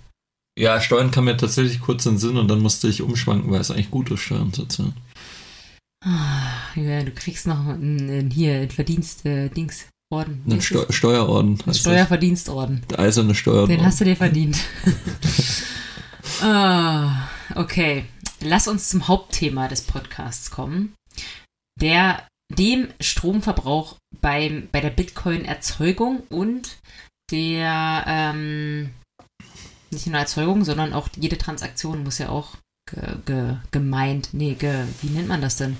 Ja, 0.59 0.81
Steuern 0.81 1.11
kam 1.11 1.25
mir 1.25 1.37
tatsächlich 1.37 1.81
kurz 1.81 2.05
in 2.07 2.15
den 2.15 2.19
Sinn 2.19 2.37
und 2.37 2.49
dann 2.49 2.61
musste 2.61 2.89
ich 2.89 3.03
umschwanken, 3.03 3.51
weil 3.51 3.61
es 3.61 3.71
eigentlich 3.71 3.91
gut 3.91 4.11
ist, 4.11 4.21
Steuern 4.21 4.53
zu 4.53 4.67
zahlen. 4.67 4.95
Ah, 6.05 6.53
ja, 6.75 7.03
du 7.03 7.13
kriegst 7.13 7.47
noch 7.47 7.67
einen, 7.67 8.11
einen 8.11 8.31
hier 8.31 8.57
einen 8.57 8.71
Verdienst, 8.71 9.25
äh, 9.25 9.49
Orden. 10.13 10.43
Wie 10.45 10.53
Ein 10.53 10.59
ist 10.59 10.67
Steu? 10.67 10.85
Steuerorden. 10.91 11.59
Ein 11.67 11.75
Steuerverdienstorden. 11.75 12.83
Der 12.91 12.99
eiserne 12.99 13.35
Steuerorden. 13.35 13.77
Den 13.77 13.85
hast 13.85 14.01
du 14.01 14.05
dir 14.05 14.17
verdient. 14.17 14.59
ah, 16.43 17.29
okay. 17.55 18.05
Lass 18.41 18.69
uns 18.69 18.91
zum 18.91 19.09
Hauptthema 19.09 19.69
des 19.69 19.83
Podcasts 19.83 20.51
kommen. 20.51 20.93
Der, 21.81 22.27
dem 22.51 22.89
Stromverbrauch 23.01 23.97
beim, 24.21 24.69
bei 24.71 24.81
der 24.81 24.91
Bitcoin-Erzeugung 24.91 26.25
und 26.29 26.77
der, 27.31 28.05
ähm, 28.07 28.91
nicht 29.93 30.07
nur 30.07 30.19
Erzeugung, 30.19 30.65
sondern 30.65 30.93
auch 30.93 31.09
jede 31.17 31.39
Transaktion 31.39 32.03
muss 32.03 32.19
ja 32.19 32.29
auch 32.29 32.57
ge, 32.91 33.03
ge, 33.27 33.57
gemeint, 33.71 34.31
nee, 34.33 34.55
ge, 34.55 34.85
wie 35.03 35.11
nennt 35.11 35.29
man 35.29 35.41
das 35.41 35.57
denn? 35.57 35.77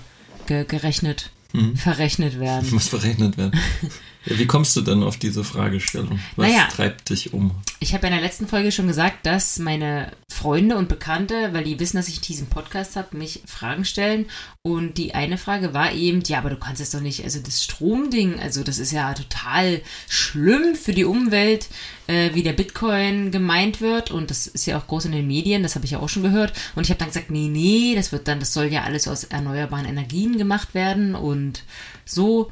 Ge, 0.47 0.65
gerechnet, 0.65 1.31
Hm. 1.51 1.75
verrechnet 1.75 2.39
werden. 2.39 2.69
Muss 2.71 2.87
verrechnet 2.87 3.37
werden. 3.37 3.59
wie 4.25 4.47
kommst 4.47 4.75
du 4.75 4.81
denn 4.81 5.03
auf 5.03 5.17
diese 5.17 5.43
Fragestellung? 5.43 6.19
Was 6.35 6.47
Naja. 6.47 6.67
treibt 6.71 7.09
dich 7.09 7.33
um? 7.33 7.51
Ich 7.79 7.93
habe 7.93 8.07
in 8.07 8.13
der 8.13 8.21
letzten 8.21 8.47
Folge 8.47 8.71
schon 8.71 8.87
gesagt, 8.87 9.25
dass 9.25 9.59
meine 9.59 10.11
Freunde 10.31 10.77
und 10.77 10.87
Bekannte, 10.87 11.49
weil 11.51 11.65
die 11.65 11.79
wissen, 11.79 11.97
dass 11.97 12.07
ich 12.07 12.21
diesen 12.21 12.47
Podcast 12.47 12.95
habe, 12.95 13.17
mich 13.17 13.41
Fragen 13.45 13.83
stellen. 13.83 14.27
Und 14.61 14.97
die 14.97 15.13
eine 15.13 15.37
Frage 15.37 15.73
war 15.73 15.91
eben, 15.91 16.21
ja, 16.25 16.37
aber 16.37 16.49
du 16.49 16.55
kannst 16.57 16.81
es 16.81 16.91
doch 16.91 17.01
nicht, 17.01 17.23
also 17.23 17.39
das 17.39 17.63
Stromding, 17.63 18.39
also 18.39 18.63
das 18.63 18.79
ist 18.79 18.93
ja 18.93 19.13
total 19.13 19.81
schlimm 20.07 20.75
für 20.75 20.93
die 20.93 21.03
Umwelt, 21.03 21.67
äh, 22.07 22.33
wie 22.33 22.43
der 22.43 22.53
Bitcoin 22.53 23.31
gemeint 23.31 23.81
wird. 23.81 24.11
Und 24.11 24.29
das 24.29 24.47
ist 24.47 24.65
ja 24.65 24.77
auch 24.77 24.87
groß 24.87 25.05
in 25.05 25.11
den 25.11 25.27
Medien, 25.27 25.63
das 25.63 25.75
habe 25.75 25.85
ich 25.85 25.91
ja 25.91 25.99
auch 25.99 26.09
schon 26.09 26.23
gehört. 26.23 26.53
Und 26.75 26.83
ich 26.83 26.89
habe 26.89 26.99
dann 26.99 27.09
gesagt, 27.09 27.29
nee, 27.31 27.49
nee, 27.49 27.93
das 27.95 28.13
wird 28.13 28.27
dann, 28.29 28.39
das 28.39 28.53
soll 28.53 28.65
ja 28.67 28.83
alles 28.83 29.07
aus 29.07 29.25
erneuerbaren 29.25 29.85
Energien 29.85 30.37
gemacht 30.37 30.73
werden 30.73 31.15
und 31.15 31.63
so. 32.05 32.49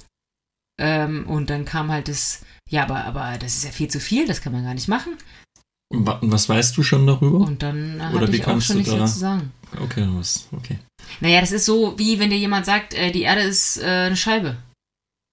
Ähm, 0.84 1.28
und 1.28 1.50
dann 1.52 1.64
kam 1.66 1.92
halt 1.92 2.08
das, 2.08 2.42
ja, 2.70 2.84
aber, 2.84 3.06
aber 3.06 3.38
das 3.38 3.56
ist 3.56 3.66
ja 3.66 3.72
viel 3.72 3.88
zu 3.88 4.00
viel, 4.00 4.26
das 4.28 4.42
kann 4.42 4.52
man 4.52 4.64
gar 4.64 4.74
nicht 4.74 4.88
machen. 4.88 5.14
Wa- 5.94 6.18
Was 6.22 6.50
weißt 6.50 6.76
du 6.76 6.84
schon 6.84 7.06
darüber? 7.06 7.40
Und 7.40 7.62
dann 7.62 7.96
Oder 7.98 8.22
hatte 8.22 8.32
wie 8.34 8.38
ich 8.38 8.48
auch 8.48 8.60
schon 8.62 8.76
du 8.76 8.80
nichts 8.80 8.92
mehr 8.94 9.02
da- 9.02 9.06
zu 9.06 9.20
sagen. 9.20 9.52
Okay, 9.80 10.08
was, 10.14 10.48
okay. 10.52 10.80
Naja, 11.20 11.40
das 11.42 11.52
ist 11.52 11.66
so, 11.66 11.98
wie 12.00 12.18
wenn 12.20 12.30
dir 12.30 12.38
jemand 12.38 12.66
sagt, 12.66 12.94
äh, 12.94 13.12
die 13.12 13.22
Erde 13.24 13.42
ist 13.42 13.78
äh, 13.78 13.86
eine 13.86 14.18
Scheibe. 14.18 14.58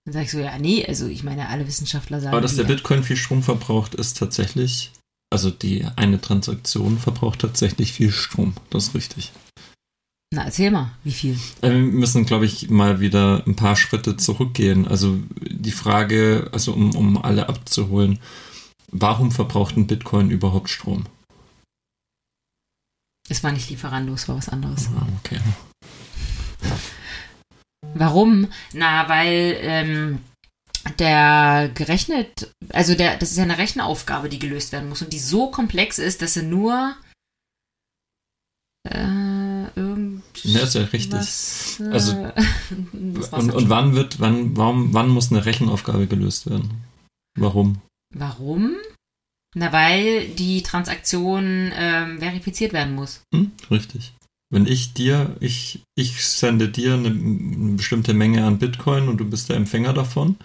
Dann 0.05 0.13
sag 0.13 0.23
ich 0.25 0.31
so, 0.31 0.39
ja, 0.39 0.59
nee, 0.59 0.85
also 0.87 1.07
ich 1.07 1.23
meine, 1.23 1.49
alle 1.49 1.67
Wissenschaftler 1.67 2.21
sagen. 2.21 2.33
Aber 2.33 2.41
dass 2.41 2.57
der 2.57 2.65
Bitcoin 2.65 3.03
viel 3.05 3.17
Strom 3.17 3.43
verbraucht, 3.43 3.95
ist 3.95 4.19
tatsächlich, 4.19 4.93
also 5.33 5.51
die 5.51 5.87
eine 5.97 6.21
Transaktion 6.21 6.99
verbraucht 6.99 7.41
tatsächlich 7.41 7.93
viel 7.93 8.11
Strom. 8.13 8.55
Das 8.71 8.89
ist 8.89 8.95
richtig. 8.95 9.33
Na, 10.31 10.45
erzähl 10.45 10.71
mal, 10.71 10.91
wie 11.05 11.13
viel? 11.13 11.39
Äh, 11.63 11.71
Wir 11.71 11.79
müssen, 11.79 12.27
glaube 12.27 12.45
ich, 12.45 12.69
mal 12.69 13.01
wieder 13.01 13.43
ein 13.47 13.57
paar 13.57 13.77
Schritte 13.77 14.17
zurückgehen. 14.17 14.87
Also 14.87 15.19
die 15.41 15.73
Frage, 15.73 16.51
also 16.53 16.75
um, 16.75 16.95
um 16.95 17.23
alle 17.23 17.49
abzuholen, 17.49 18.19
warum 18.89 19.33
verbraucht 19.33 19.77
ein 19.77 19.87
Bitcoin 19.87 20.31
überhaupt 20.31 20.69
Strom? 20.69 21.07
Es 23.31 23.43
war 23.43 23.53
nicht 23.53 23.71
Lieferando, 23.71 24.13
es 24.15 24.29
war 24.29 24.37
was 24.37 24.49
anderes. 24.49 24.89
Ah, 24.95 25.07
okay. 25.19 25.41
Warum? 27.95 28.49
Na, 28.75 29.09
weil 29.09 29.57
ähm, 29.61 30.19
der 30.99 31.71
gerechnet, 31.75 32.53
also 32.71 32.95
der, 32.95 33.17
das 33.17 33.31
ist 33.31 33.37
ja 33.39 33.45
eine 33.45 33.59
Rechenaufgabe, 33.59 34.29
die 34.29 34.39
gelöst 34.39 34.73
werden 34.73 34.89
muss 34.91 35.01
und 35.03 35.13
die 35.13 35.19
so 35.19 35.51
komplex 35.51 35.99
ist, 35.99 36.21
dass 36.21 36.35
sie 36.35 36.43
nur 36.43 36.97
äh, 38.85 39.28
Ja, 40.45 40.61
ist 40.61 40.75
ja 40.75 40.83
richtig. 40.83 41.13
was, 41.13 41.81
äh, 41.81 41.89
Also, 41.91 42.13
Und, 43.33 43.55
und 43.55 43.69
wann 43.69 43.95
wird, 43.95 44.21
wann, 44.21 44.57
warum, 44.57 44.93
wann 44.95 45.09
muss 45.09 45.31
eine 45.31 45.45
Rechenaufgabe 45.45 46.07
gelöst 46.07 46.49
werden? 46.49 46.83
Warum? 47.39 47.81
Warum? 48.15 48.77
Na, 49.55 49.73
weil 49.73 50.29
die 50.29 50.63
Transaktion 50.63 51.73
ähm, 51.75 52.19
verifiziert 52.19 52.73
werden 52.73 52.95
muss. 52.95 53.23
Hm? 53.35 53.53
Richtig. 53.71 54.13
Wenn 54.51 54.67
ich 54.67 54.95
dir, 54.95 55.37
ich, 55.41 55.83
ich 55.95 56.25
sende 56.25 56.69
dir 56.69 56.95
eine, 56.95 57.09
eine 57.09 57.77
bestimmte 57.77 58.15
Menge 58.15 58.45
an 58.45 58.59
Bitcoin 58.59 59.09
und 59.09 59.19
du 59.19 59.25
bist 59.25 59.49
der 59.49 59.57
Empfänger 59.57 59.93
davon 59.93 60.37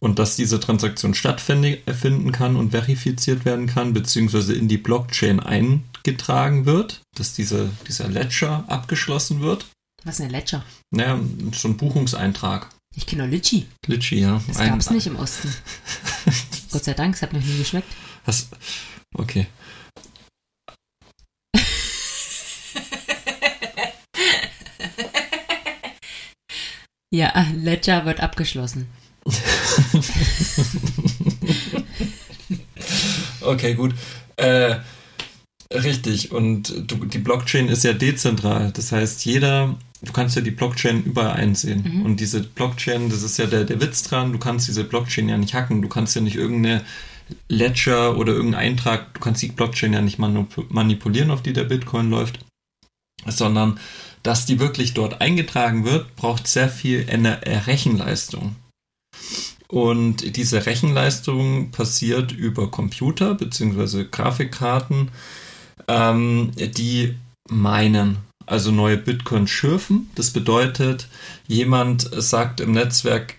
und 0.00 0.18
dass 0.18 0.36
diese 0.36 0.60
Transaktion 0.60 1.14
stattfinden 1.14 2.32
kann 2.32 2.56
und 2.56 2.70
verifiziert 2.70 3.44
werden 3.44 3.66
kann, 3.66 3.92
beziehungsweise 3.92 4.54
in 4.54 4.68
die 4.68 4.78
Blockchain 4.78 5.40
eingetragen 6.06 6.66
wird, 6.66 7.00
dass 7.16 7.32
diese, 7.34 7.70
dieser 7.86 8.08
Ledger 8.08 8.64
abgeschlossen 8.68 9.40
wird. 9.40 9.66
Was 10.04 10.16
ist 10.18 10.22
eine 10.22 10.32
Ledger? 10.32 10.64
Naja, 10.90 11.18
so 11.52 11.68
ein 11.68 11.76
Buchungseintrag. 11.76 12.68
Ich 12.94 13.06
kenne 13.06 13.22
nur 13.22 13.30
Litchi. 13.30 13.66
Glitchy, 13.82 14.20
ja. 14.20 14.42
Das 14.48 14.56
Ein- 14.58 14.70
gab's 14.70 14.90
nicht 14.90 15.06
im 15.06 15.16
Osten. 15.16 15.54
Gott 16.72 16.84
sei 16.84 16.94
Dank, 16.94 17.14
es 17.14 17.22
hat 17.22 17.32
noch 17.32 17.40
nie 17.40 17.58
geschmeckt. 17.58 17.88
Hast, 18.24 18.48
okay. 19.14 19.46
Ja, 27.14 27.46
Ledger 27.54 28.04
wird 28.06 28.20
abgeschlossen. 28.20 28.88
Okay, 33.44 33.74
gut. 33.74 33.92
Äh, 34.36 34.76
richtig. 35.74 36.32
Und 36.32 36.90
du, 36.90 37.04
die 37.04 37.18
Blockchain 37.18 37.68
ist 37.68 37.84
ja 37.84 37.92
dezentral. 37.92 38.72
Das 38.72 38.92
heißt, 38.92 39.24
jeder, 39.24 39.76
du 40.02 40.12
kannst 40.12 40.36
ja 40.36 40.42
die 40.42 40.50
Blockchain 40.50 41.02
überall 41.04 41.32
einsehen. 41.32 41.82
Mhm. 41.84 42.02
Und 42.02 42.20
diese 42.20 42.40
Blockchain, 42.40 43.10
das 43.10 43.22
ist 43.22 43.38
ja 43.38 43.46
der, 43.46 43.64
der 43.64 43.80
Witz 43.80 44.02
dran, 44.02 44.32
du 44.32 44.38
kannst 44.38 44.68
diese 44.68 44.84
Blockchain 44.84 45.28
ja 45.28 45.36
nicht 45.36 45.54
hacken. 45.54 45.82
Du 45.82 45.88
kannst 45.88 46.14
ja 46.14 46.20
nicht 46.22 46.36
irgendeine 46.36 46.82
Ledger 47.48 48.16
oder 48.18 48.32
irgendeinen 48.32 48.72
Eintrag, 48.72 49.14
du 49.14 49.20
kannst 49.20 49.42
die 49.42 49.48
Blockchain 49.48 49.92
ja 49.92 50.02
nicht 50.02 50.18
manip- 50.18 50.66
manipulieren, 50.68 51.30
auf 51.30 51.42
die 51.42 51.52
der 51.52 51.64
Bitcoin 51.64 52.10
läuft, 52.10 52.40
sondern 53.26 53.78
dass 54.22 54.46
die 54.46 54.60
wirklich 54.60 54.94
dort 54.94 55.20
eingetragen 55.20 55.84
wird, 55.84 56.14
braucht 56.16 56.46
sehr 56.46 56.68
viel 56.68 57.06
äh, 57.08 57.56
Rechenleistung. 57.58 58.56
Und 59.68 60.36
diese 60.36 60.66
Rechenleistung 60.66 61.70
passiert 61.70 62.32
über 62.32 62.70
Computer 62.70 63.34
bzw. 63.34 64.04
Grafikkarten, 64.10 65.08
ähm, 65.88 66.52
die 66.56 67.14
meinen, 67.48 68.18
also 68.46 68.70
neue 68.70 68.96
Bitcoin 68.96 69.46
schürfen. 69.46 70.10
Das 70.14 70.30
bedeutet, 70.30 71.08
jemand 71.46 72.08
sagt 72.12 72.60
im 72.60 72.72
Netzwerk, 72.72 73.38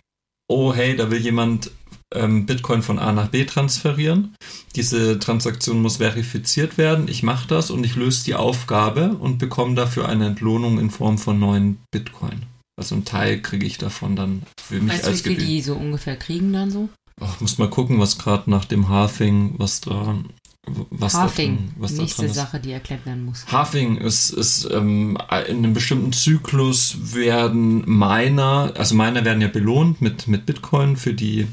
oh 0.49 0.73
hey, 0.73 0.95
da 0.95 1.09
will 1.09 1.19
jemand 1.19 1.71
ähm, 2.13 2.45
Bitcoin 2.45 2.81
von 2.81 2.99
A 2.99 3.11
nach 3.11 3.29
B 3.29 3.45
transferieren. 3.45 4.35
Diese 4.75 5.19
Transaktion 5.19 5.81
muss 5.81 5.97
verifiziert 5.97 6.77
werden. 6.77 7.07
Ich 7.07 7.23
mache 7.23 7.47
das 7.47 7.71
und 7.71 7.83
ich 7.83 7.95
löse 7.95 8.23
die 8.25 8.35
Aufgabe 8.35 9.15
und 9.15 9.37
bekomme 9.37 9.75
dafür 9.75 10.07
eine 10.07 10.27
Entlohnung 10.27 10.79
in 10.79 10.91
Form 10.91 11.17
von 11.17 11.39
neuen 11.39 11.79
Bitcoin. 11.91 12.43
Also 12.79 12.95
einen 12.95 13.05
Teil 13.05 13.41
kriege 13.41 13.65
ich 13.65 13.77
davon 13.77 14.15
dann 14.15 14.43
für 14.59 14.79
mich 14.79 14.93
Weißt 14.93 15.03
du, 15.03 15.07
wie 15.07 15.11
als 15.11 15.21
viel 15.21 15.37
die 15.37 15.61
so 15.61 15.75
ungefähr 15.75 16.15
kriegen 16.15 16.53
dann 16.53 16.71
so? 16.71 16.89
Ach, 17.21 17.39
muss 17.39 17.59
mal 17.59 17.69
gucken, 17.69 17.99
was 17.99 18.17
gerade 18.17 18.49
nach 18.49 18.65
dem 18.65 18.89
Halving, 18.89 19.55
was 19.57 19.81
dran, 19.81 20.29
was 20.65 21.13
Halving, 21.13 21.73
da, 21.75 21.81
was 21.81 21.91
nächste. 21.93 22.29
Sache, 22.29 22.59
die 22.59 22.71
erklärt 22.71 23.05
werden 23.05 23.25
muss. 23.25 23.45
Halving 23.51 23.97
ist, 23.97 24.29
ist 24.29 24.69
ähm, 24.71 25.17
in 25.47 25.57
einem 25.57 25.73
bestimmten 25.73 26.13
Zyklus 26.13 27.13
werden 27.13 27.83
Miner, 27.85 28.73
also 28.77 28.95
Miner 28.95 29.25
werden 29.25 29.41
ja 29.41 29.49
belohnt 29.49 30.01
mit, 30.01 30.27
mit 30.27 30.45
Bitcoin 30.45 30.95
für 30.95 31.13
die, 31.13 31.47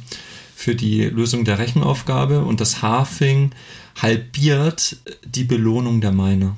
für 0.55 0.77
die 0.77 1.05
Lösung 1.05 1.45
der 1.45 1.59
Rechenaufgabe 1.59 2.45
und 2.45 2.61
das 2.61 2.83
Halving 2.83 3.51
halbiert 4.01 4.97
die 5.25 5.45
Belohnung 5.45 6.01
der 6.01 6.13
Miner. 6.13 6.57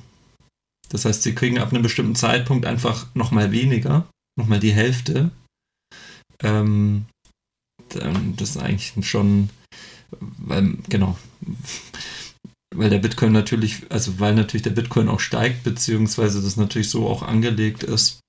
Das 0.90 1.06
heißt, 1.06 1.22
sie 1.22 1.34
kriegen 1.34 1.58
ab 1.58 1.70
einem 1.70 1.82
bestimmten 1.82 2.14
Zeitpunkt 2.14 2.66
einfach 2.66 3.06
nochmal 3.14 3.50
weniger, 3.50 4.06
nochmal 4.36 4.60
die 4.60 4.72
Hälfte. 4.72 5.30
Ähm, 6.42 7.06
das 7.88 8.50
ist 8.50 8.56
eigentlich 8.58 8.92
schon, 9.06 9.48
weil, 10.20 10.74
genau, 10.88 11.16
weil 12.74 12.90
der 12.90 12.98
Bitcoin 12.98 13.32
natürlich, 13.32 13.82
also 13.88 14.18
weil 14.18 14.34
natürlich 14.34 14.62
der 14.62 14.70
Bitcoin 14.70 15.08
auch 15.08 15.20
steigt, 15.20 15.64
beziehungsweise 15.64 16.42
das 16.42 16.56
natürlich 16.56 16.90
so 16.90 17.08
auch 17.08 17.22
angelegt 17.22 17.82
ist, 17.82 18.20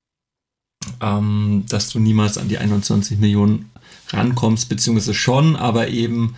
ähm, 1.01 1.65
dass 1.69 1.89
du 1.89 1.99
niemals 1.99 2.37
an 2.37 2.49
die 2.49 2.57
21 2.57 3.19
Millionen 3.19 3.71
rankommst, 4.09 4.69
beziehungsweise 4.69 5.13
schon, 5.13 5.55
aber 5.55 5.87
eben 5.87 6.35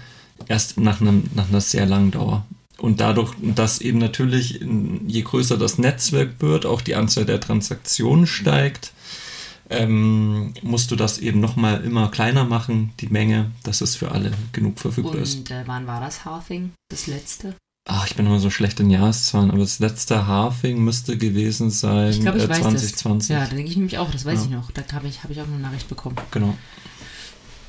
erst 0.48 0.78
nach, 0.78 1.02
einem, 1.02 1.24
nach 1.34 1.50
einer 1.50 1.62
sehr 1.62 1.86
langen 1.86 2.12
Dauer. 2.12 2.46
Und 2.78 3.00
dadurch, 3.00 3.34
dass 3.42 3.80
eben 3.80 4.00
natürlich, 4.00 4.60
je 5.08 5.22
größer 5.22 5.58
das 5.58 5.78
Netzwerk 5.78 6.42
wird, 6.42 6.66
auch 6.66 6.82
die 6.82 6.96
Anzahl 6.96 7.26
der 7.26 7.40
Transaktionen 7.40 8.28
steigt, 8.28 8.92
ähm, 9.70 10.54
musst 10.62 10.92
du 10.92 10.96
das 10.96 11.18
eben 11.18 11.40
nochmal 11.40 11.84
immer 11.84 12.12
kleiner 12.12 12.44
machen, 12.44 12.94
die 13.00 13.08
Menge, 13.08 13.52
dass 13.64 13.82
es 13.82 13.96
für 13.96 14.12
alle 14.12 14.32
genug 14.52 14.80
verfügbar 14.80 15.16
ist. 15.16 15.38
Und 15.38 15.52
äh, 15.52 15.64
wann 15.66 15.88
war 15.88 16.02
das 16.02 16.26
Halving? 16.26 16.74
Das 16.90 17.08
letzte? 17.08 17.56
Ach, 17.88 18.08
ich 18.08 18.16
bin 18.16 18.26
immer 18.26 18.40
so 18.40 18.50
schlecht 18.50 18.80
in 18.80 18.90
Jahreszahlen, 18.90 19.52
aber 19.52 19.60
das 19.60 19.78
letzte 19.78 20.26
Halving 20.26 20.80
müsste 20.84 21.18
gewesen 21.18 21.70
sein 21.70 22.10
Ich 22.10 22.22
glaube, 22.22 22.40
ich 22.40 22.46
äh, 22.46 22.50
weiß 22.50 22.62
2020. 22.62 23.28
das. 23.28 23.44
Ja, 23.44 23.48
da 23.48 23.56
denke 23.56 23.70
ich 23.70 23.78
nämlich 23.78 24.00
auch, 24.00 24.10
das 24.12 24.26
weiß 24.26 24.40
Ja. 24.40 24.46
ich 24.46 24.52
noch. 24.52 24.72
Da 24.72 24.82
habe 24.94 25.08
ich, 25.08 25.24
hab 25.24 25.30
ich 25.30 25.40
auch 25.40 25.46
eine 25.48 25.60
Nachricht 25.60 25.88
bekommen. 25.88 26.16
Genau. 26.32 26.58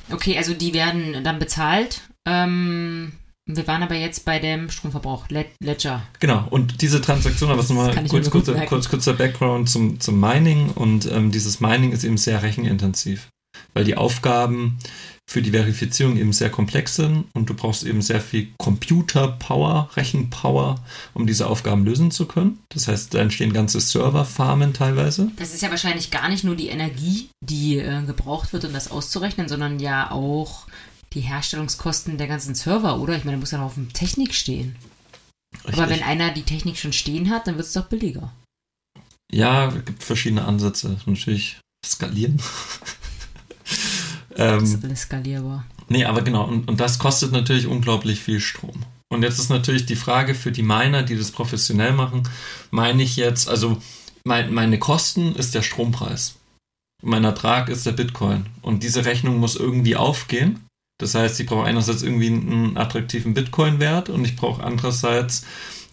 Okay, 0.09 0.35
also 0.37 0.53
die 0.55 0.73
werden 0.73 1.23
dann 1.23 1.37
bezahlt. 1.37 2.01
Ähm, 2.27 3.13
wir 3.45 3.67
waren 3.67 3.83
aber 3.83 3.95
jetzt 3.95 4.25
bei 4.25 4.39
dem 4.39 4.69
Stromverbrauch, 4.71 5.29
Led 5.29 5.49
Ledger. 5.61 6.01
Genau. 6.19 6.47
Und 6.49 6.81
diese 6.81 6.99
Transaktion, 6.99 7.51
aber 7.51 7.61
nochmal 7.61 7.93
kurz, 8.07 8.29
kurzer, 8.31 8.53
kurz, 8.65 8.89
kurzer 8.89 9.13
Background 9.13 9.69
zum, 9.69 9.99
zum 9.99 10.19
Mining. 10.19 10.71
Und 10.71 11.05
ähm, 11.11 11.31
dieses 11.31 11.59
Mining 11.59 11.91
ist 11.91 12.03
eben 12.03 12.17
sehr 12.17 12.41
rechenintensiv, 12.41 13.27
weil 13.73 13.83
die 13.83 13.95
Aufgaben 13.95 14.79
für 15.29 15.41
die 15.41 15.51
Verifizierung 15.51 16.17
eben 16.17 16.31
sehr 16.31 16.49
komplex 16.49 16.95
sind 16.95 17.25
und 17.33 17.49
du 17.49 17.53
brauchst 17.53 17.83
eben 17.83 18.01
sehr 18.01 18.21
viel 18.21 18.47
Computer-Power, 18.57 19.89
Rechenpower, 19.95 20.75
um 21.13 21.27
diese 21.27 21.47
Aufgaben 21.47 21.83
lösen 21.83 22.11
zu 22.11 22.25
können. 22.25 22.59
Das 22.69 22.87
heißt, 22.87 23.13
da 23.13 23.19
entstehen 23.19 23.51
ganze 23.51 23.81
Serverfarmen 23.81 24.73
teilweise. 24.73 25.29
Das 25.35 25.53
ist 25.53 25.61
ja 25.61 25.69
wahrscheinlich 25.69 26.11
gar 26.11 26.29
nicht 26.29 26.45
nur 26.45 26.55
die 26.55 26.69
Energie, 26.69 27.29
die 27.41 27.77
äh, 27.77 28.03
gebraucht 28.03 28.53
wird, 28.53 28.63
um 28.63 28.73
das 28.73 28.89
auszurechnen, 28.89 29.49
sondern 29.49 29.79
ja 29.79 30.11
auch 30.11 30.65
die 31.13 31.21
Herstellungskosten 31.21 32.17
der 32.17 32.27
ganzen 32.27 32.55
Server, 32.55 32.99
oder? 32.99 33.17
Ich 33.17 33.25
meine, 33.25 33.37
da 33.37 33.41
muss 33.41 33.51
ja 33.51 33.57
noch 33.57 33.65
auf 33.65 33.73
dem 33.73 33.91
Technik 33.91 34.33
stehen. 34.33 34.75
Aber 35.63 35.83
Richtig. 35.83 35.89
wenn 35.89 36.03
einer 36.03 36.31
die 36.31 36.43
Technik 36.43 36.77
schon 36.77 36.93
stehen 36.93 37.29
hat, 37.29 37.47
dann 37.47 37.55
wird 37.55 37.67
es 37.67 37.73
doch 37.73 37.87
billiger. 37.87 38.31
Ja, 39.31 39.67
es 39.67 39.85
gibt 39.85 40.03
verschiedene 40.03 40.45
Ansätze. 40.45 40.97
Natürlich 41.05 41.59
skalieren. 41.85 42.41
Das 44.37 44.61
ähm, 44.61 44.63
ist 44.63 44.83
alles 44.83 45.01
skalierbar. 45.01 45.65
nee, 45.89 46.05
aber 46.05 46.21
genau, 46.21 46.45
und, 46.45 46.69
und 46.69 46.79
das 46.79 46.99
kostet 46.99 47.31
natürlich 47.31 47.65
unglaublich 47.65 48.19
viel 48.19 48.39
Strom. 48.39 48.83
Und 49.09 49.23
jetzt 49.23 49.39
ist 49.39 49.49
natürlich 49.49 49.85
die 49.85 49.95
Frage 49.95 50.35
für 50.35 50.51
die 50.51 50.63
Miner, 50.63 51.01
die 51.03 51.17
das 51.17 51.31
professionell 51.31 51.93
machen, 51.93 52.23
meine 52.71 53.01
ich 53.01 53.15
jetzt, 53.15 53.49
also 53.49 53.77
mein, 54.23 54.53
meine 54.53 54.77
Kosten 54.77 55.33
ist 55.35 55.55
der 55.55 55.61
Strompreis. 55.61 56.35
Mein 57.01 57.23
Ertrag 57.23 57.69
ist 57.69 57.85
der 57.85 57.93
Bitcoin. 57.93 58.47
Und 58.61 58.83
diese 58.83 59.05
Rechnung 59.05 59.37
muss 59.37 59.55
irgendwie 59.55 59.95
aufgehen. 59.95 60.65
Das 60.99 61.15
heißt, 61.15 61.39
ich 61.39 61.45
brauche 61.47 61.65
einerseits 61.65 62.01
irgendwie 62.01 62.27
einen 62.27 62.77
attraktiven 62.77 63.33
Bitcoin-Wert 63.33 64.09
und 64.09 64.25
ich 64.25 64.35
brauche 64.35 64.63
andererseits 64.63 65.45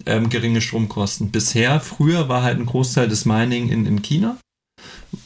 ähm, 0.07 0.29
geringe 0.29 0.61
Stromkosten. 0.61 1.31
Bisher, 1.31 1.81
früher 1.81 2.29
war 2.29 2.43
halt 2.43 2.59
ein 2.59 2.67
Großteil 2.67 3.09
des 3.09 3.27
Mining 3.27 3.69
in, 3.69 3.87
in 3.87 4.03
China, 4.03 4.39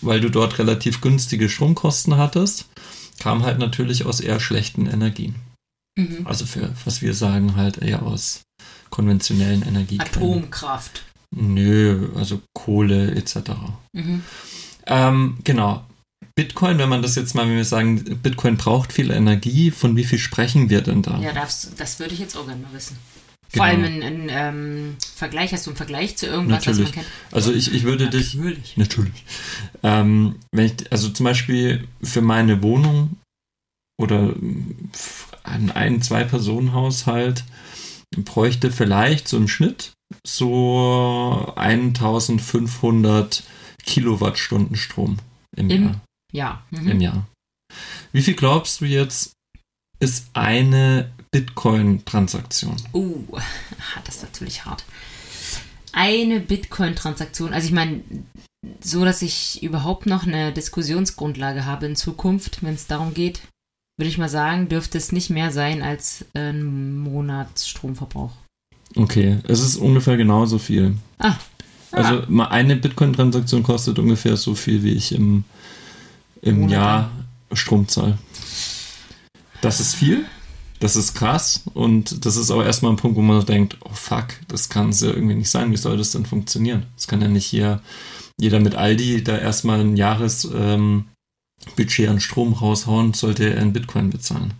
weil 0.00 0.20
du 0.20 0.30
dort 0.30 0.58
relativ 0.58 1.00
günstige 1.00 1.48
Stromkosten 1.48 2.16
hattest, 2.16 2.68
kam 3.18 3.42
halt 3.42 3.58
natürlich 3.58 4.04
aus 4.04 4.20
eher 4.20 4.40
schlechten 4.40 4.86
Energien. 4.86 5.34
Mhm. 5.98 6.26
Also 6.26 6.46
für, 6.46 6.70
was 6.84 7.02
wir 7.02 7.14
sagen, 7.14 7.56
halt 7.56 7.78
eher 7.78 8.02
aus 8.02 8.42
konventionellen 8.90 9.62
Energiequellen. 9.62 10.38
Atomkraft. 10.38 11.02
Nö, 11.34 12.08
also 12.14 12.40
Kohle 12.54 13.14
etc. 13.14 13.50
Mhm. 13.92 14.22
Ähm, 14.86 15.38
genau. 15.44 15.84
Bitcoin, 16.34 16.78
wenn 16.78 16.88
man 16.88 17.02
das 17.02 17.16
jetzt 17.16 17.34
mal, 17.34 17.48
wenn 17.48 17.56
wir 17.56 17.64
sagen, 17.64 18.20
Bitcoin 18.22 18.56
braucht 18.56 18.92
viel 18.92 19.10
Energie, 19.10 19.70
von 19.70 19.96
wie 19.96 20.04
viel 20.04 20.18
sprechen 20.18 20.70
wir 20.70 20.82
denn 20.82 21.02
da? 21.02 21.18
Ja, 21.18 21.32
das, 21.32 21.72
das 21.76 21.98
würde 21.98 22.14
ich 22.14 22.20
jetzt 22.20 22.36
auch 22.36 22.46
gerne 22.46 22.62
mal 22.62 22.72
wissen. 22.72 22.96
Vor 23.50 23.66
genau. 23.66 23.82
allem 23.82 24.02
in, 24.02 24.28
ähm, 24.30 24.96
Vergleich, 25.14 25.52
hast 25.52 25.66
du 25.66 25.70
einen 25.70 25.76
Vergleich 25.76 26.16
zu 26.16 26.26
irgendwas, 26.26 26.66
natürlich. 26.66 26.88
was 26.88 26.96
man 26.96 27.04
kennt? 27.04 27.14
Also 27.32 27.52
ich, 27.52 27.72
ich 27.72 27.84
würde 27.84 28.04
natürlich. 28.04 28.32
dich. 28.32 28.40
Natürlich. 28.40 28.76
Natürlich. 28.76 29.24
Ähm, 29.82 30.36
wenn 30.52 30.66
ich, 30.66 30.92
also 30.92 31.08
zum 31.08 31.24
Beispiel 31.24 31.88
für 32.02 32.20
meine 32.20 32.62
Wohnung 32.62 33.16
oder 33.98 34.34
ein, 35.44 35.70
ein 35.70 36.02
Zwei-Personen-Haushalt 36.02 37.44
bräuchte 38.16 38.70
vielleicht 38.70 39.28
so 39.28 39.36
im 39.38 39.48
Schnitt 39.48 39.92
so 40.26 41.52
1500 41.56 43.42
Kilowattstunden 43.84 44.76
Strom 44.76 45.18
im, 45.56 45.70
Im 45.70 45.84
Jahr. 45.84 46.00
Jahr. 46.32 46.62
Mhm. 46.70 46.88
Im 46.88 47.00
Jahr. 47.00 47.26
Wie 48.12 48.22
viel 48.22 48.34
glaubst 48.34 48.80
du 48.80 48.84
jetzt 48.84 49.32
ist 50.00 50.28
eine 50.32 51.10
Bitcoin-Transaktion? 51.30 52.76
Uh, 52.92 53.24
das 54.04 54.16
ist 54.16 54.22
natürlich 54.22 54.64
hart. 54.64 54.84
Eine 55.92 56.40
Bitcoin-Transaktion, 56.40 57.52
also 57.52 57.66
ich 57.66 57.72
meine, 57.72 58.02
so 58.82 59.04
dass 59.04 59.22
ich 59.22 59.62
überhaupt 59.62 60.06
noch 60.06 60.26
eine 60.26 60.52
Diskussionsgrundlage 60.52 61.64
habe 61.64 61.86
in 61.86 61.96
Zukunft, 61.96 62.62
wenn 62.62 62.74
es 62.74 62.86
darum 62.86 63.14
geht, 63.14 63.40
würde 63.98 64.08
ich 64.08 64.18
mal 64.18 64.28
sagen, 64.28 64.68
dürfte 64.68 64.98
es 64.98 65.12
nicht 65.12 65.30
mehr 65.30 65.50
sein 65.50 65.82
als 65.82 66.24
ein 66.34 66.96
Monatsstromverbrauch. 66.98 68.32
Okay, 68.96 69.38
es 69.44 69.60
ist 69.60 69.76
ungefähr 69.76 70.16
genauso 70.16 70.58
viel. 70.58 70.96
Ah. 71.18 71.34
Also 71.90 72.22
ah. 72.38 72.44
eine 72.48 72.76
Bitcoin-Transaktion 72.76 73.62
kostet 73.62 73.98
ungefähr 73.98 74.36
so 74.36 74.54
viel, 74.54 74.82
wie 74.82 74.92
ich 74.92 75.12
im, 75.12 75.44
im 76.42 76.68
Jahr 76.68 77.10
Strom 77.52 77.88
zahle. 77.88 78.18
Das 79.60 79.80
ist 79.80 79.94
viel, 79.94 80.24
das 80.80 80.96
ist 80.96 81.14
krass 81.14 81.64
und 81.74 82.24
das 82.24 82.36
ist 82.36 82.50
auch 82.50 82.62
erstmal 82.62 82.92
ein 82.92 82.96
Punkt, 82.96 83.16
wo 83.16 83.22
man 83.22 83.44
denkt, 83.44 83.76
oh 83.84 83.92
fuck, 83.92 84.26
das 84.48 84.68
kann 84.68 84.90
es 84.90 85.00
ja 85.00 85.08
irgendwie 85.08 85.34
nicht 85.34 85.50
sein, 85.50 85.72
wie 85.72 85.76
soll 85.76 85.96
das 85.96 86.12
denn 86.12 86.26
funktionieren? 86.26 86.86
Das 86.96 87.08
kann 87.08 87.20
ja 87.20 87.28
nicht 87.28 87.46
hier 87.46 87.82
jeder 88.40 88.60
mit 88.60 88.74
Aldi 88.74 89.24
da 89.24 89.36
erstmal 89.36 89.80
ein 89.80 89.96
Jahresbudget 89.96 90.54
ähm, 90.54 91.06
an 92.08 92.20
Strom 92.20 92.52
raushauen, 92.52 93.14
sollte 93.14 93.52
er 93.52 93.60
in 93.60 93.72
Bitcoin 93.72 94.10
bezahlen. 94.10 94.54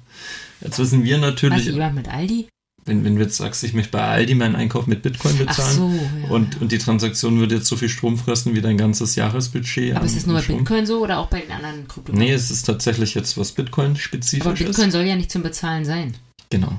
Jetzt 0.60 0.78
wissen 0.78 1.04
wir 1.04 1.18
natürlich. 1.18 1.66
Was, 1.66 1.74
jemand 1.74 1.94
mit 1.94 2.08
Aldi? 2.08 2.48
Wenn, 2.84 3.04
wenn 3.04 3.16
du 3.16 3.22
jetzt 3.22 3.36
sagst, 3.36 3.62
ich 3.64 3.74
möchte 3.74 3.92
bei 3.92 4.02
Aldi 4.02 4.34
meinen 4.34 4.56
Einkauf 4.56 4.86
mit 4.86 5.02
Bitcoin 5.02 5.36
bezahlen 5.38 5.76
so, 5.76 5.88
ja. 5.88 6.30
und, 6.30 6.60
und 6.60 6.72
die 6.72 6.78
Transaktion 6.78 7.38
würde 7.38 7.56
jetzt 7.56 7.66
so 7.66 7.76
viel 7.76 7.88
Strom 7.88 8.16
fressen 8.16 8.54
wie 8.54 8.60
dein 8.60 8.78
ganzes 8.78 9.14
Jahresbudget. 9.14 9.94
Aber 9.94 10.06
ist 10.06 10.16
das 10.16 10.26
nur 10.26 10.36
bei 10.36 10.42
Strom. 10.42 10.58
Bitcoin 10.58 10.86
so 10.86 11.02
oder 11.02 11.18
auch 11.18 11.28
bei 11.28 11.40
den 11.40 11.52
anderen 11.52 11.86
Kryptowährungen? 11.86 12.28
Nee, 12.28 12.34
es 12.34 12.50
ist 12.50 12.64
tatsächlich 12.64 13.14
jetzt 13.14 13.36
was 13.36 13.52
Bitcoin-spezifisch 13.52 14.46
Aber 14.46 14.54
Bitcoin 14.54 14.90
soll 14.90 15.04
ja 15.04 15.16
nicht 15.16 15.30
zum 15.30 15.42
Bezahlen 15.42 15.84
sein. 15.84 16.14
Genau. 16.50 16.78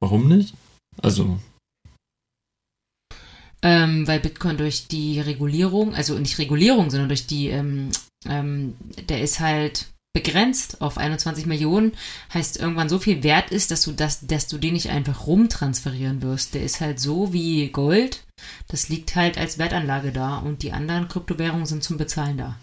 Warum 0.00 0.28
nicht? 0.28 0.54
Also. 1.02 1.38
Ähm, 3.62 4.06
weil 4.06 4.20
Bitcoin 4.20 4.58
durch 4.58 4.86
die 4.86 5.18
Regulierung, 5.20 5.94
also 5.94 6.18
nicht 6.18 6.38
Regulierung, 6.38 6.90
sondern 6.90 7.08
durch 7.08 7.26
die, 7.26 7.48
ähm, 7.48 7.90
ähm, 8.28 8.74
der 9.08 9.22
ist 9.22 9.40
halt 9.40 9.86
begrenzt 10.16 10.80
auf 10.80 10.96
21 10.96 11.44
Millionen, 11.44 11.92
heißt 12.32 12.58
irgendwann 12.58 12.88
so 12.88 12.98
viel 12.98 13.22
wert 13.22 13.50
ist, 13.50 13.70
dass 13.70 13.82
du 13.82 13.92
das, 13.92 14.26
dass 14.26 14.48
du 14.48 14.56
den 14.56 14.72
nicht 14.72 14.88
einfach 14.88 15.26
rumtransferieren 15.26 16.22
wirst. 16.22 16.54
Der 16.54 16.62
ist 16.62 16.80
halt 16.80 16.98
so 16.98 17.34
wie 17.34 17.68
Gold. 17.68 18.24
Das 18.66 18.88
liegt 18.88 19.14
halt 19.14 19.36
als 19.36 19.58
Wertanlage 19.58 20.12
da 20.12 20.38
und 20.38 20.62
die 20.62 20.72
anderen 20.72 21.08
Kryptowährungen 21.08 21.66
sind 21.66 21.84
zum 21.84 21.98
Bezahlen 21.98 22.38
da. 22.38 22.56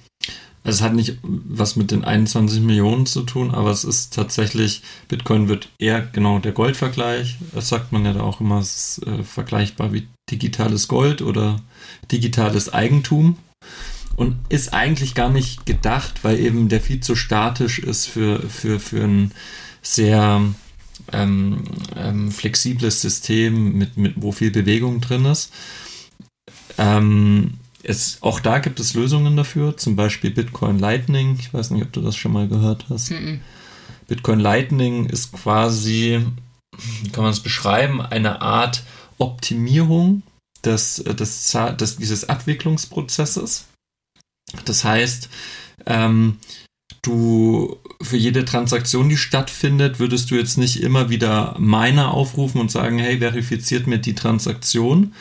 Es 0.64 0.82
hat 0.82 0.96
nicht 0.96 1.20
was 1.22 1.76
mit 1.76 1.92
den 1.92 2.04
21 2.04 2.62
Millionen 2.62 3.06
zu 3.06 3.22
tun, 3.22 3.52
aber 3.52 3.70
es 3.70 3.84
ist 3.84 4.16
tatsächlich, 4.16 4.82
Bitcoin 5.08 5.48
wird 5.48 5.70
eher 5.78 6.02
genau 6.02 6.40
der 6.40 6.54
Goldvergleich. 6.54 7.38
Das 7.54 7.70
sagt 7.70 7.92
man 7.92 8.04
ja 8.04 8.14
da 8.14 8.22
auch 8.22 8.42
immer, 8.42 8.58
es 8.58 8.98
ist 8.98 9.08
äh, 9.08 9.24
vergleichbar 9.24 9.94
wie 9.94 10.08
digitales 10.32 10.88
Gold 10.88 11.22
oder 11.22 11.62
digitales 12.12 12.74
Eigentum 12.74 13.38
und 14.16 14.38
ist 14.50 14.74
eigentlich 14.74 15.16
gar 15.16 15.30
nicht 15.30 15.66
gedacht, 15.66 16.24
weil 16.24 16.40
eben 16.40 16.70
der 16.70 16.82
viel 16.82 17.00
zu 17.00 17.16
statisch 17.16 17.80
ist 17.80 18.06
für, 18.06 18.42
für, 18.50 18.80
für 18.80 19.04
ein 19.04 19.32
sehr 19.82 20.42
ähm, 21.12 21.64
ähm, 21.96 22.32
flexibles 22.32 23.02
System, 23.02 23.78
mit, 23.78 23.98
mit, 23.98 24.14
wo 24.18 24.32
viel 24.32 24.52
Bewegung 24.52 25.02
drin 25.02 25.26
ist. 25.26 25.52
Ähm, 26.78 27.56
es, 27.82 28.20
auch 28.22 28.40
da 28.40 28.60
gibt 28.60 28.80
es 28.80 28.94
Lösungen 28.94 29.36
dafür, 29.36 29.76
zum 29.78 29.96
Beispiel 29.96 30.32
Bitcoin 30.32 30.80
Lightning. 30.80 31.38
Ich 31.40 31.54
weiß 31.54 31.72
nicht, 31.72 31.84
ob 31.84 31.92
du 31.92 32.02
das 32.02 32.16
schon 32.16 32.32
mal 32.32 32.48
gehört 32.48 32.86
hast. 32.90 33.12
Mm 33.12 33.16
-mm. 33.16 33.40
Bitcoin 34.08 34.40
Lightning 34.40 35.06
ist 35.08 35.32
quasi, 35.34 36.26
wie 37.02 37.10
kann 37.10 37.24
man 37.24 37.34
es 37.34 37.42
beschreiben, 37.42 38.02
eine 38.02 38.42
Art 38.42 38.84
Optimierung 39.18 40.24
des, 40.64 41.04
des, 41.04 41.58
des, 41.78 41.98
dieses 41.98 42.30
Abwicklungsprozesses. 42.30 43.66
Das 44.66 44.84
heißt, 44.84 45.30
ähm, 45.86 46.38
du 47.02 47.78
für 48.02 48.18
jede 48.18 48.46
Transaktion, 48.46 49.10
die 49.10 49.18
stattfindet, 49.18 50.00
würdest 50.00 50.32
du 50.32 50.36
jetzt 50.36 50.58
nicht 50.58 50.82
immer 50.82 51.10
wieder 51.10 51.56
Miner 51.60 52.14
aufrufen 52.14 52.60
und 52.62 52.72
sagen, 52.72 53.00
hey, 53.00 53.20
verifiziert 53.20 53.88
mir 53.88 54.00
die 54.00 54.16
Transaktion, 54.16 55.14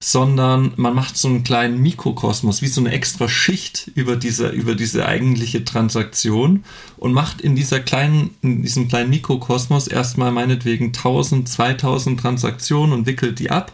sondern 0.00 0.72
man 0.76 0.94
macht 0.94 1.16
so 1.16 1.28
einen 1.28 1.42
kleinen 1.42 1.80
Mikrokosmos, 1.80 2.62
wie 2.62 2.68
so 2.68 2.80
eine 2.80 2.92
extra 2.92 3.28
Schicht 3.28 3.90
über 3.94 4.16
diese, 4.16 4.48
über 4.48 4.74
diese 4.74 5.06
eigentliche 5.06 5.64
Transaktion 5.64 6.64
und 6.96 7.12
macht 7.12 7.40
in 7.40 7.56
dieser 7.56 7.80
kleinen, 7.80 8.30
in 8.42 8.62
diesem 8.62 8.88
kleinen 8.88 9.10
Mikrokosmos 9.10 9.88
erstmal 9.88 10.30
meinetwegen 10.30 10.86
1000, 10.86 11.48
2000 11.48 12.20
Transaktionen 12.20 12.92
und 12.92 13.06
wickelt 13.06 13.38
die 13.40 13.50
ab. 13.50 13.72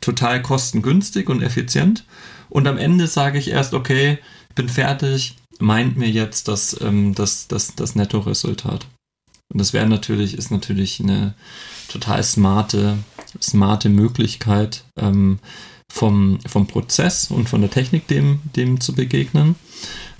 Total 0.00 0.40
kostengünstig 0.42 1.28
und 1.28 1.42
effizient. 1.42 2.04
Und 2.48 2.66
am 2.66 2.78
Ende 2.78 3.06
sage 3.06 3.38
ich 3.38 3.48
erst, 3.48 3.74
okay, 3.74 4.18
bin 4.54 4.68
fertig, 4.68 5.36
meint 5.58 5.96
mir 5.96 6.08
jetzt 6.08 6.48
das, 6.48 6.80
ähm, 6.80 7.14
das, 7.14 7.48
das, 7.48 7.74
das 7.74 7.94
Nettoresultat. 7.94 8.86
Und 9.52 9.58
das 9.58 9.72
wäre 9.72 9.86
natürlich, 9.86 10.34
ist 10.36 10.50
natürlich 10.50 11.00
eine 11.00 11.34
total 11.88 12.22
smarte, 12.22 12.98
smarte 13.40 13.88
Möglichkeit, 13.88 14.84
ähm, 14.96 15.38
vom, 15.90 16.38
vom 16.46 16.66
Prozess 16.66 17.30
und 17.30 17.48
von 17.48 17.60
der 17.60 17.70
Technik 17.70 18.06
dem, 18.06 18.40
dem 18.56 18.80
zu 18.80 18.94
begegnen. 18.94 19.56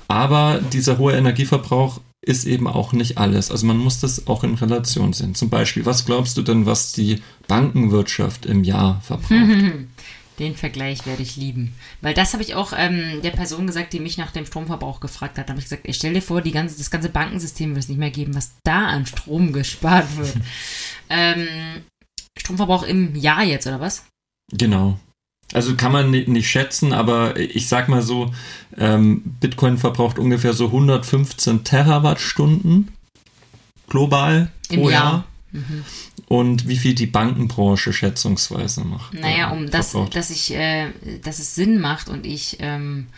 Aber 0.09 0.61
dieser 0.73 0.99
hohe 0.99 1.17
Energieverbrauch 1.17 2.01
ist 2.23 2.47
eben 2.47 2.67
auch 2.67 2.93
nicht 2.93 3.19
alles. 3.19 3.51
Also 3.51 3.67
man 3.67 3.79
muss 3.79 4.01
das 4.01 4.27
auch 4.27 4.45
in 4.45 4.55
Relation 4.55 5.13
sehen. 5.13 5.35
Zum 5.35 5.49
Beispiel, 5.49 5.87
was 5.87 6.05
glaubst 6.05 6.37
du 6.37 6.43
denn, 6.43 6.67
was 6.67 6.93
die 6.93 7.23
Bankenwirtschaft 7.49 8.47
im 8.47 8.65
Jahr 8.65 9.01
verbraucht? 9.03 9.31
Den 10.39 10.57
Vergleich 10.57 11.05
werde 11.05 11.23
ich 11.23 11.37
lieben. 11.37 11.75
Weil 12.01 12.15
das 12.15 12.33
habe 12.33 12.43
ich 12.43 12.55
auch 12.55 12.73
ähm, 12.75 13.21
der 13.23 13.31
Person 13.31 13.67
gesagt, 13.67 13.93
die 13.93 14.01
mich 14.01 14.17
nach 14.17 14.31
dem 14.31 14.47
Stromverbrauch 14.47 15.01
gefragt 15.01 15.37
hat. 15.37 15.49
Da 15.49 15.51
habe 15.51 15.61
ich 15.61 15.67
gesagt, 15.67 15.87
ich 15.87 15.97
stell 15.97 16.15
dir 16.15 16.23
vor, 16.23 16.41
die 16.41 16.51
ganze, 16.51 16.79
das 16.79 16.91
ganze 16.91 17.11
Bankensystem 17.11 17.71
wird 17.71 17.85
es 17.85 17.89
nicht 17.91 17.99
mehr 17.99 18.11
geben, 18.11 18.35
was 18.35 18.53
da 18.65 18.87
an 18.87 19.05
Strom 19.05 19.53
gespart 19.53 20.17
wird. 20.17 20.37
ähm, 21.11 21.47
Stromverbrauch 22.39 22.85
im 22.85 23.15
Jahr 23.17 23.45
jetzt, 23.45 23.67
oder 23.67 23.81
was? 23.81 24.07
Genau. 24.51 24.99
Also 25.53 25.75
kann 25.75 25.93
man 25.93 26.11
nicht 26.11 26.49
schätzen, 26.49 26.93
aber 26.93 27.37
ich 27.39 27.69
sag 27.69 27.89
mal 27.89 28.03
so, 28.03 28.33
ähm, 28.79 29.23
Bitcoin 29.41 29.79
verbraucht 29.79 30.19
ungefähr 30.19 30.53
so 30.53 30.67
115 30.67 31.65
Terawattstunden 31.65 32.89
global 33.89 34.51
Im 34.69 34.81
pro 34.81 34.91
Jahr. 34.91 35.03
Jahr. 35.03 35.25
Mhm 35.53 35.85
und 36.31 36.69
wie 36.69 36.77
viel 36.77 36.95
die 36.95 37.09
Bankenbranche 37.09 37.93
schätzungsweise 37.93 38.85
macht. 38.85 39.15
Naja, 39.15 39.51
um 39.51 39.69
das, 39.69 39.97
dass 40.13 40.31
ich, 40.31 40.55
äh, 40.55 40.87
dass 41.25 41.41
es 41.41 41.57
Sinn 41.57 41.81
macht 41.81 42.09
und 42.09 42.25
ich 42.25 42.59
ähm, 42.61 43.09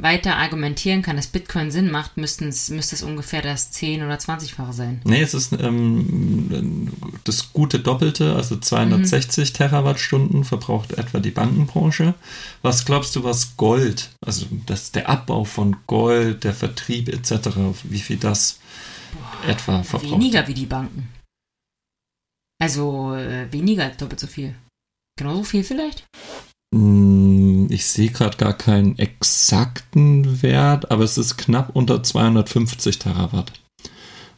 weiter 0.00 0.36
argumentieren 0.36 1.02
kann, 1.02 1.16
dass 1.16 1.26
Bitcoin 1.26 1.72
Sinn 1.72 1.90
macht, 1.90 2.16
müsste 2.16 2.46
es, 2.46 2.70
müsste 2.70 2.94
es 2.94 3.02
ungefähr 3.02 3.42
das 3.42 3.72
10- 3.72 4.04
oder 4.06 4.14
20-fache 4.14 4.72
sein. 4.72 5.00
Nee, 5.04 5.22
es 5.22 5.34
ist 5.34 5.52
ähm, 5.52 6.92
das 7.24 7.52
gute 7.52 7.80
Doppelte, 7.80 8.36
also 8.36 8.56
260 8.56 9.50
mhm. 9.50 9.54
Terawattstunden 9.54 10.44
verbraucht 10.44 10.92
etwa 10.92 11.18
die 11.18 11.32
Bankenbranche. 11.32 12.14
Was 12.62 12.84
glaubst 12.84 13.16
du, 13.16 13.24
was 13.24 13.56
Gold, 13.56 14.10
also 14.24 14.46
das, 14.66 14.92
der 14.92 15.08
Abbau 15.08 15.44
von 15.44 15.76
Gold, 15.88 16.44
der 16.44 16.54
Vertrieb 16.54 17.08
etc., 17.08 17.48
wie 17.82 18.00
viel 18.00 18.18
das 18.18 18.60
Boah, 19.12 19.48
etwa 19.48 19.82
verbraucht. 19.82 20.12
Weniger 20.12 20.46
wie 20.46 20.54
die 20.54 20.66
Banken. 20.66 21.08
Also 22.60 23.14
äh, 23.14 23.50
weniger 23.52 23.84
als 23.84 23.96
doppelt 23.96 24.20
so 24.20 24.28
viel. 24.28 24.54
Genauso 25.18 25.42
viel 25.42 25.64
vielleicht? 25.64 26.06
Hm, 26.74 27.68
ich 27.70 27.86
sehe 27.86 28.10
gerade 28.10 28.36
gar 28.36 28.52
keinen 28.52 28.98
exakten 28.98 30.42
Wert, 30.42 30.90
aber 30.90 31.04
es 31.04 31.16
ist 31.16 31.36
knapp 31.36 31.74
unter 31.74 32.02
250 32.02 32.98
Terawatt. 32.98 33.52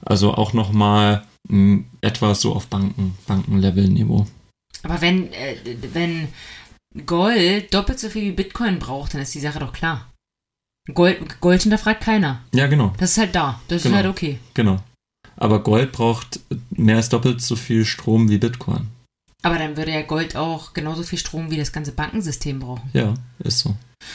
Also 0.03 0.35
auch 0.35 0.53
nochmal 0.53 1.27
hm, 1.49 1.87
etwas 2.01 2.41
so 2.41 2.55
auf 2.55 2.69
Banken, 2.69 3.17
Bankenlevel-Niveau. 3.27 4.27
Aber 4.83 5.01
wenn, 5.01 5.33
äh, 5.33 5.57
wenn 5.93 6.29
Gold 7.07 7.75
doppelt 7.75 7.99
so 7.99 8.09
viel 8.09 8.23
wie 8.23 8.33
Bitcoin 8.33 8.79
braucht, 8.79 9.15
dann 9.15 9.21
ist 9.21 9.35
die 9.35 9.41
Sache 9.41 9.59
doch 9.59 9.73
klar. 9.73 10.11
Gold, 10.95 11.41
Gold 11.41 11.63
hinterfragt 11.63 12.03
keiner. 12.03 12.43
Ja, 12.55 12.67
genau. 12.67 12.93
Das 12.99 13.13
ist 13.13 13.19
halt 13.19 13.35
da. 13.35 13.61
Das 13.69 13.83
genau. 13.83 13.95
ist 13.95 14.03
halt 14.03 14.11
okay. 14.11 14.39
Genau. 14.55 14.83
Aber 15.37 15.63
Gold 15.63 15.93
braucht 15.93 16.41
mehr 16.71 16.97
als 16.97 17.09
doppelt 17.09 17.41
so 17.41 17.57
viel 17.57 17.85
Strom 17.85 18.29
wie 18.29 18.39
Bitcoin. 18.39 18.89
Aber 19.43 19.59
dann 19.59 19.77
würde 19.77 19.93
ja 19.93 20.03
Gold 20.03 20.37
auch 20.37 20.75
genauso 20.75 21.03
viel 21.03 21.19
Strom 21.19 21.51
wie 21.51 21.57
das 21.57 21.73
ganze 21.73 21.93
Bankensystem 21.93 22.59
brauchen. 22.59 22.91
Ja, 22.93 23.15
ist 23.39 23.61
so. 23.61 23.75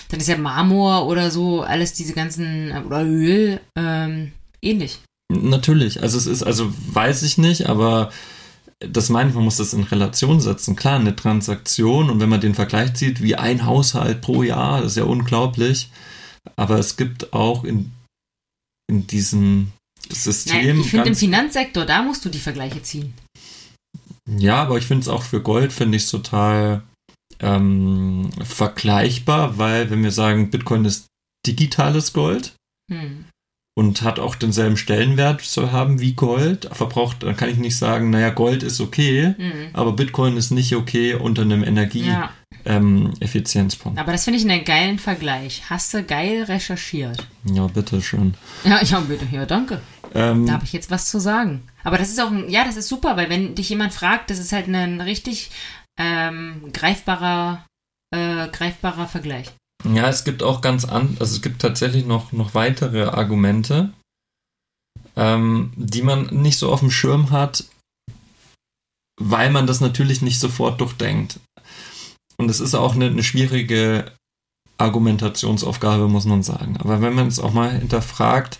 Dann 0.10 0.20
ist 0.20 0.28
ja 0.28 0.38
Marmor 0.38 1.08
oder 1.08 1.32
so, 1.32 1.62
alles 1.62 1.94
diese 1.94 2.14
ganzen, 2.14 2.72
oder 2.86 3.04
Öl, 3.04 3.60
ähm, 3.76 4.34
ähnlich. 4.62 5.00
Natürlich. 5.32 6.02
Also 6.02 6.18
es 6.18 6.28
ist, 6.28 6.44
also 6.44 6.72
weiß 6.88 7.24
ich 7.24 7.38
nicht, 7.38 7.68
aber 7.68 8.12
das 8.80 9.10
meine 9.10 9.30
ich, 9.30 9.36
man 9.36 9.46
muss 9.46 9.58
das 9.58 9.74
in 9.74 9.84
Relation 9.84 10.40
setzen. 10.40 10.76
Klar, 10.76 11.00
eine 11.00 11.16
Transaktion 11.16 12.10
und 12.10 12.20
wenn 12.20 12.30
man 12.30 12.42
den 12.42 12.56
Vergleich 12.56 12.94
zieht, 12.94 13.22
wie 13.22 13.36
ein 13.36 13.66
Haushalt 13.66 14.22
pro 14.22 14.44
Jahr, 14.44 14.82
das 14.82 14.92
ist 14.92 14.98
ja 14.98 15.04
unglaublich. 15.06 15.90
Aber 16.56 16.78
es 16.78 16.98
gibt 16.98 17.34
auch 17.34 17.64
in, 17.64 17.92
in 18.88 19.08
diesem 19.08 19.72
System. 20.10 20.68
Nein, 20.68 20.80
ich 20.82 20.90
finde 20.90 21.10
im 21.10 21.16
Finanzsektor, 21.16 21.86
da 21.86 22.04
musst 22.04 22.24
du 22.26 22.30
die 22.30 22.40
Vergleiche 22.40 22.84
ziehen. 22.84 23.14
Ja, 24.30 24.64
aber 24.64 24.78
ich 24.78 24.88
finde 24.88 25.02
es 25.02 25.08
auch 25.08 25.24
für 25.24 25.42
Gold, 25.42 25.72
finde 25.72 25.98
ich 25.98 26.04
es 26.04 26.12
total 26.12 26.84
ähm, 27.40 28.30
vergleichbar, 28.44 29.58
weil 29.58 29.90
wenn 29.90 30.04
wir 30.04 30.12
sagen, 30.12 30.50
Bitcoin 30.50 30.86
ist 30.86 31.08
digitales 31.46 32.14
Gold, 32.14 32.56
hm 32.92 33.26
und 33.78 34.02
hat 34.02 34.20
auch 34.20 34.36
denselben 34.36 34.78
Stellenwert 34.78 35.42
zu 35.42 35.74
haben 35.74 36.00
wie 36.00 36.14
Gold, 36.14 36.70
verbraucht, 36.72 37.24
dann 37.24 37.36
kann 37.36 37.50
ich 37.50 37.58
nicht 37.58 37.78
sagen, 37.78 38.10
naja, 38.10 38.30
Gold 38.30 38.64
ist 38.64 38.80
okay, 38.80 39.36
mhm. 39.38 39.68
aber 39.74 39.92
Bitcoin 39.92 40.38
ist 40.38 40.52
nicht 40.52 40.74
okay 40.76 41.14
unter 41.14 41.42
einem 41.42 41.62
Energieeffizienzpunkt. 41.62 43.98
Ja. 43.98 44.02
Ähm, 44.02 44.06
aber 44.06 44.14
das 44.14 44.24
finde 44.24 44.40
ich 44.40 44.50
einen 44.50 44.64
geilen 44.64 44.98
Vergleich. 44.98 45.64
Hast 45.70 45.94
du 45.94 46.04
geil 46.04 46.44
recherchiert? 46.44 47.28
Ja, 47.52 47.68
bitteschön. 47.68 48.36
Ja, 48.64 48.82
ja, 48.82 49.02
bitte, 49.02 49.28
ja, 49.30 49.46
danke. 49.46 49.82
Ähm, 50.16 50.46
da 50.48 50.54
habe 50.54 50.64
ich 50.64 50.74
jetzt 50.74 50.90
was 50.90 51.10
zu 51.10 51.20
sagen. 51.20 51.68
Aber 51.84 51.98
das 51.98 52.10
ist 52.10 52.20
auch, 52.22 52.32
ein, 52.32 52.50
ja, 52.50 52.64
das 52.64 52.78
ist 52.78 52.88
super, 52.88 53.18
weil 53.18 53.30
wenn 53.30 53.54
dich 53.54 53.70
jemand 53.70 53.94
fragt, 53.94 54.30
das 54.30 54.40
ist 54.40 54.54
halt 54.54 54.68
ein 54.68 55.02
richtig 55.02 55.52
ähm, 56.00 56.72
greifbarer, 56.74 57.66
äh, 58.16 58.48
greifbarer 58.48 59.08
Vergleich. 59.08 59.52
Ja, 59.84 60.10
es 60.10 60.24
gibt 60.24 60.42
auch 60.42 60.62
ganz 60.62 60.86
an, 60.86 61.18
also 61.20 61.36
es 61.36 61.42
gibt 61.42 61.62
tatsächlich 61.62 62.06
noch, 62.06 62.32
noch 62.32 62.56
weitere 62.56 63.04
Argumente, 63.04 63.94
ähm, 65.16 65.74
die 65.76 66.02
man 66.02 66.28
nicht 66.28 66.58
so 66.58 66.72
auf 66.72 66.80
dem 66.80 66.92
Schirm 66.92 67.30
hat, 67.30 67.66
weil 69.22 69.52
man 69.52 69.68
das 69.68 69.82
natürlich 69.82 70.22
nicht 70.22 70.40
sofort 70.40 70.80
durchdenkt. 70.80 71.40
Und 72.38 72.50
es 72.50 72.62
ist 72.62 72.74
auch 72.74 72.96
eine, 72.96 73.08
eine 73.08 73.24
schwierige 73.24 74.12
Argumentationsaufgabe, 74.78 76.08
muss 76.08 76.26
man 76.26 76.42
sagen. 76.42 76.78
Aber 76.78 77.02
wenn 77.02 77.14
man 77.14 77.28
es 77.28 77.40
auch 77.40 77.54
mal 77.54 77.72
hinterfragt, 77.72 78.60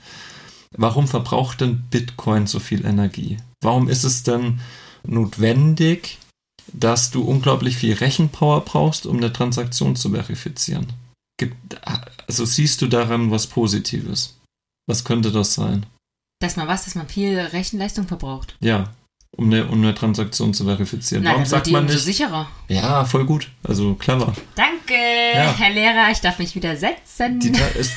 warum 0.78 1.08
verbraucht 1.08 1.62
denn 1.62 1.84
Bitcoin 1.90 2.48
so 2.48 2.60
viel 2.60 2.86
Energie? 2.86 3.38
Warum 3.62 3.90
ist 3.90 4.04
es 4.04 4.24
denn 4.24 4.60
notwendig, 5.04 6.20
dass 6.74 7.12
du 7.12 7.24
unglaublich 7.24 7.78
viel 7.78 7.94
Rechenpower 7.94 8.62
brauchst, 8.62 9.06
um 9.06 9.18
eine 9.18 9.34
Transaktion 9.34 9.96
zu 9.96 10.12
verifizieren? 10.12 10.88
also 12.28 12.46
siehst 12.46 12.82
du 12.82 12.88
daran 12.88 13.30
was 13.30 13.48
Positives? 13.48 14.38
Was 14.88 15.04
könnte 15.04 15.32
das 15.32 15.54
sein? 15.54 15.86
Dass 16.40 16.56
man 16.56 16.68
was, 16.68 16.86
dass 16.86 16.96
man 16.96 17.08
viel 17.08 17.38
Rechenleistung 17.40 18.08
verbraucht. 18.08 18.56
Ja, 18.62 18.94
um 19.38 19.46
eine, 19.46 19.66
um 19.66 19.80
eine 19.80 19.94
Transaktion 19.94 20.54
zu 20.54 20.64
verifizieren. 20.64 21.24
Nein, 21.24 21.34
Warum 21.34 21.46
sagt 21.46 21.70
man 21.70 21.86
nicht? 21.86 22.00
sicherer. 22.00 22.48
Ja, 22.70 23.04
voll 23.06 23.26
gut. 23.26 23.50
Also 23.64 23.96
clever. 23.96 24.34
Danke, 24.56 24.94
ja. 24.94 25.54
Herr 25.58 25.74
Lehrer, 25.74 26.10
ich 26.12 26.22
darf 26.22 26.40
mich 26.40 26.56
wieder 26.56 26.76
setzen. 26.78 27.40
Die, 27.40 27.52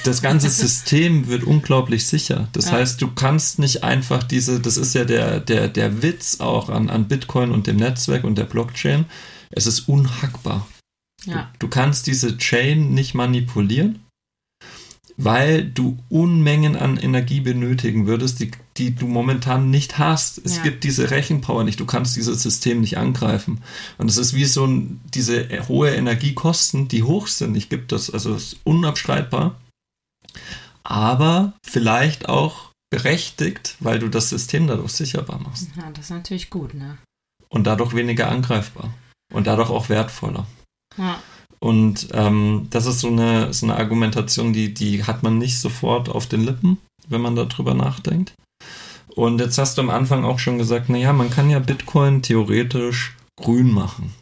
das 0.05 0.20
ganze 0.20 0.51
System 0.51 1.29
wird 1.29 1.44
unglaublich 1.44 2.07
sicher. 2.07 2.48
Das 2.53 2.66
ja. 2.66 2.72
heißt, 2.72 3.01
du 3.01 3.12
kannst 3.12 3.59
nicht 3.59 3.85
einfach 3.85 4.24
diese, 4.24 4.61
das 4.61 4.77
ist 4.77 4.94
ja 4.94 5.05
der, 5.05 5.38
der, 5.40 5.68
der 5.68 6.03
Witz 6.03 6.40
auch 6.40 6.68
an, 6.68 6.90
an 6.90 7.07
Bitcoin 7.07 7.53
und 7.53 7.66
dem 7.66 7.77
Netzwerk 7.77 8.24
und 8.24 8.37
der 8.37 8.44
Blockchain. 8.44 9.05
Es 9.51 9.66
ist 9.66 9.88
unhackbar. 9.88 10.66
Ja. 11.24 11.51
Du, 11.59 11.66
du 11.66 11.68
kannst 11.68 12.07
diese 12.09 12.37
Chain 12.37 12.94
nicht 12.94 13.14
manipulieren, 13.14 14.05
weil 15.16 15.64
du 15.64 15.98
Unmengen 16.09 16.77
an 16.77 16.96
Energie 16.96 17.40
benötigen 17.40 18.07
würdest, 18.07 18.40
die, 18.40 18.51
die 18.78 18.94
du 18.94 19.06
momentan 19.06 19.70
nicht 19.70 19.98
hast. 19.98 20.38
Es 20.44 20.58
ja. 20.58 20.62
gibt 20.62 20.84
diese 20.84 21.10
Rechenpower 21.10 21.64
nicht. 21.64 21.80
Du 21.80 21.86
kannst 21.86 22.16
dieses 22.16 22.42
System 22.42 22.80
nicht 22.80 22.98
angreifen. 22.98 23.62
Und 23.98 24.08
es 24.08 24.16
ist 24.16 24.34
wie 24.34 24.44
so 24.44 24.66
ein, 24.66 25.00
diese 25.12 25.48
hohe 25.68 25.90
Energiekosten, 25.90 26.88
die 26.88 27.02
hoch 27.02 27.26
sind. 27.26 27.56
Ich 27.56 27.68
gibt 27.68 27.92
das, 27.92 28.10
also 28.10 28.34
ist 28.34 28.58
unabstreitbar. 28.64 29.56
Aber 30.84 31.52
vielleicht 31.64 32.28
auch 32.28 32.70
berechtigt, 32.90 33.76
weil 33.80 33.98
du 33.98 34.08
das 34.08 34.30
System 34.30 34.66
dadurch 34.66 34.92
sicherbar 34.92 35.38
machst. 35.40 35.68
Ja, 35.76 35.90
das 35.90 36.06
ist 36.06 36.10
natürlich 36.10 36.48
gut, 36.48 36.74
ne? 36.74 36.98
Und 37.48 37.66
dadurch 37.66 37.94
weniger 37.94 38.30
angreifbar. 38.30 38.94
Und 39.32 39.46
dadurch 39.46 39.70
auch 39.70 39.88
wertvoller. 39.88 40.46
Und 41.60 42.08
ähm, 42.12 42.68
das 42.70 42.86
ist 42.86 43.00
so 43.00 43.08
eine, 43.08 43.52
so 43.52 43.66
eine 43.66 43.76
Argumentation, 43.76 44.52
die, 44.52 44.72
die 44.72 45.04
hat 45.04 45.22
man 45.22 45.38
nicht 45.38 45.58
sofort 45.58 46.08
auf 46.08 46.26
den 46.26 46.44
Lippen, 46.44 46.78
wenn 47.08 47.20
man 47.20 47.36
darüber 47.36 47.74
nachdenkt. 47.74 48.34
Und 49.14 49.40
jetzt 49.40 49.59
hast 49.59 49.79
du 49.79 49.83
am 49.83 49.90
Anfang 49.90 50.25
auch 50.25 50.38
schon 50.38 50.59
gesagt, 50.59 50.88
naja, 50.88 51.12
man 51.12 51.31
kann 51.31 51.51
ja 51.51 51.59
Bitcoin 51.59 52.23
theoretisch 52.23 53.16
grün 53.37 53.73
machen. 53.73 54.14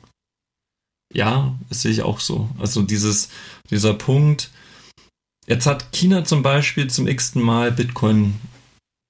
Ja, 1.12 1.54
das 1.68 1.82
sehe 1.82 1.92
ich 1.92 2.02
auch 2.02 2.20
so. 2.20 2.48
Also 2.58 2.82
dieses, 2.82 3.28
dieser 3.70 3.94
Punkt. 3.94 4.50
Jetzt 5.46 5.66
hat 5.66 5.92
China 5.92 6.24
zum 6.24 6.42
Beispiel 6.42 6.88
zum 6.88 7.06
x-ten 7.06 7.42
Mal 7.42 7.70
Bitcoin 7.70 8.34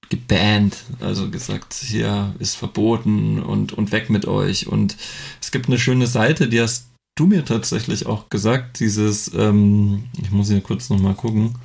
gebannt, 0.09 0.85
also 1.01 1.31
gesagt, 1.31 1.75
hier 1.75 2.35
ist 2.39 2.55
verboten 2.55 3.43
und, 3.43 3.73
und 3.73 3.93
weg 3.93 4.11
mit 4.11 4.27
euch. 4.27 4.67
Und 4.67 4.97
es 5.41 5.51
gibt 5.51 5.67
eine 5.67 5.79
schöne 5.79 6.07
Seite, 6.07 6.49
die 6.49 6.61
hast 6.61 6.89
du 7.17 7.27
mir 7.27 7.45
tatsächlich 7.45 8.07
auch 8.07 8.29
gesagt, 8.29 8.79
dieses, 8.81 9.33
ähm, 9.35 10.05
ich 10.21 10.31
muss 10.31 10.49
hier 10.49 10.61
kurz 10.61 10.91
nochmal 10.91 11.15
gucken, 11.15 11.57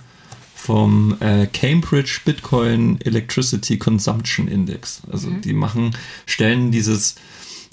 vom 0.62 1.18
äh, 1.22 1.48
Cambridge 1.48 2.22
Bitcoin 2.24 3.00
Electricity 3.02 3.78
Consumption 3.78 4.48
Index. 4.48 5.02
Also 5.12 5.30
mhm. 5.30 5.42
die 5.42 5.54
machen, 5.54 5.96
stellen 6.26 6.72
dieses, 6.72 7.16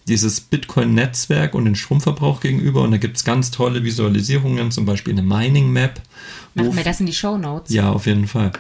dieses 0.07 0.41
Bitcoin-Netzwerk 0.41 1.55
und 1.55 1.67
den 1.67 1.75
Stromverbrauch 1.75 2.41
gegenüber 2.41 2.83
und 2.83 2.93
da 2.93 2.97
gibt 2.97 3.19
es 3.19 3.25
ganz 3.25 3.51
tolle 3.51 3.85
Visualisierungen, 3.85 4.71
zum 4.71 4.87
Beispiel 4.87 5.13
eine 5.13 5.23
Mining 5.23 5.71
Map. 5.71 6.01
Machen 6.55 6.77
wir 6.77 6.85
das 6.85 7.01
in 7.01 7.07
die 7.07 7.13
Show 7.13 7.37
Notes? 7.37 7.75
Ja, 7.75 7.91
auf 7.91 8.07
jeden 8.07 8.27
Fall. 8.27 8.53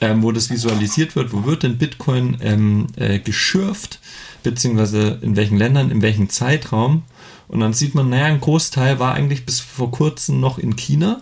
Ähm, 0.00 0.22
wo 0.22 0.32
das 0.32 0.50
visualisiert 0.50 1.16
wird, 1.16 1.32
wo 1.32 1.44
wird 1.44 1.64
denn 1.64 1.76
Bitcoin 1.76 2.38
ähm, 2.40 2.86
äh, 2.96 3.18
geschürft, 3.18 4.00
beziehungsweise 4.42 5.18
in 5.22 5.36
welchen 5.36 5.58
Ländern, 5.58 5.90
in 5.90 6.02
welchem 6.02 6.30
Zeitraum 6.30 7.02
und 7.50 7.58
dann 7.58 7.72
sieht 7.72 7.96
man, 7.96 8.08
naja, 8.10 8.26
ein 8.26 8.40
Großteil 8.40 9.00
war 9.00 9.14
eigentlich 9.14 9.44
bis 9.44 9.58
vor 9.58 9.90
kurzem 9.90 10.38
noch 10.38 10.58
in 10.58 10.76
China. 10.76 11.20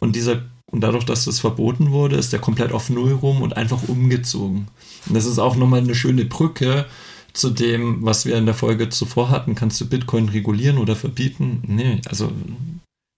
Und 0.00 0.16
dieser, 0.16 0.42
und 0.72 0.80
dadurch, 0.80 1.04
dass 1.04 1.26
das 1.26 1.38
verboten 1.38 1.92
wurde, 1.92 2.16
ist 2.16 2.32
der 2.32 2.40
komplett 2.40 2.72
auf 2.72 2.90
Null 2.90 3.12
rum 3.12 3.42
und 3.42 3.56
einfach 3.56 3.88
umgezogen. 3.88 4.68
Und 5.06 5.14
das 5.14 5.26
ist 5.26 5.38
auch 5.38 5.54
nochmal 5.54 5.80
eine 5.80 5.94
schöne 5.94 6.24
Brücke 6.24 6.86
zu 7.34 7.50
dem, 7.50 8.04
was 8.04 8.24
wir 8.24 8.36
in 8.36 8.46
der 8.46 8.54
Folge 8.54 8.88
zuvor 8.88 9.30
hatten. 9.30 9.54
Kannst 9.54 9.80
du 9.80 9.88
Bitcoin 9.88 10.30
regulieren 10.30 10.78
oder 10.78 10.96
verbieten? 10.96 11.62
Nee, 11.66 12.00
also 12.08 12.32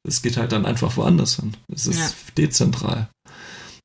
es 0.06 0.20
geht 0.20 0.36
halt 0.36 0.52
dann 0.52 0.66
einfach 0.66 0.96
woanders 0.96 1.36
hin. 1.36 1.56
Es 1.72 1.86
ist 1.86 1.98
ja. 1.98 2.10
dezentral. 2.36 3.08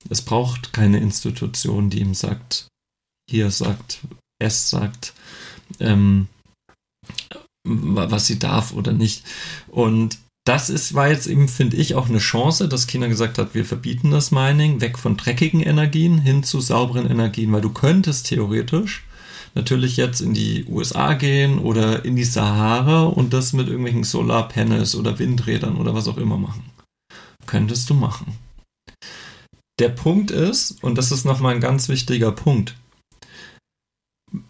Es 0.09 0.23
braucht 0.23 0.73
keine 0.73 0.99
Institution, 0.99 1.91
die 1.91 1.99
ihm 1.99 2.15
sagt, 2.15 2.67
hier 3.29 3.51
sagt, 3.51 3.99
es 4.41 4.69
sagt, 4.71 5.13
ähm, 5.79 6.27
was 7.63 8.25
sie 8.25 8.39
darf 8.39 8.73
oder 8.73 8.93
nicht. 8.93 9.23
Und 9.67 10.17
das 10.49 10.71
ist, 10.71 10.95
war 10.95 11.09
jetzt 11.09 11.27
eben, 11.27 11.47
finde 11.47 11.77
ich, 11.77 11.93
auch 11.93 12.09
eine 12.09 12.17
Chance, 12.17 12.67
dass 12.67 12.87
China 12.87 13.05
gesagt 13.05 13.37
hat, 13.37 13.53
wir 13.53 13.65
verbieten 13.65 14.09
das 14.09 14.31
Mining, 14.31 14.81
weg 14.81 14.97
von 14.97 15.15
dreckigen 15.15 15.61
Energien 15.61 16.17
hin 16.17 16.41
zu 16.41 16.59
sauberen 16.59 17.07
Energien, 17.07 17.51
weil 17.51 17.61
du 17.61 17.69
könntest 17.69 18.25
theoretisch 18.25 19.03
natürlich 19.53 19.95
jetzt 19.95 20.21
in 20.21 20.33
die 20.33 20.65
USA 20.65 21.13
gehen 21.13 21.59
oder 21.59 22.03
in 22.03 22.15
die 22.15 22.23
Sahara 22.23 23.03
und 23.03 23.31
das 23.31 23.53
mit 23.53 23.67
irgendwelchen 23.67 24.03
Solarpanels 24.03 24.95
oder 24.95 25.19
Windrädern 25.19 25.77
oder 25.77 25.93
was 25.93 26.07
auch 26.07 26.17
immer 26.17 26.37
machen. 26.37 26.63
Könntest 27.45 27.87
du 27.91 27.93
machen. 27.93 28.35
Der 29.77 29.89
Punkt 29.89 30.31
ist, 30.31 30.83
und 30.83 30.97
das 30.97 31.11
ist 31.11 31.25
nochmal 31.25 31.53
ein 31.53 31.61
ganz 31.61 31.89
wichtiger 31.89 32.31
Punkt, 32.31 32.75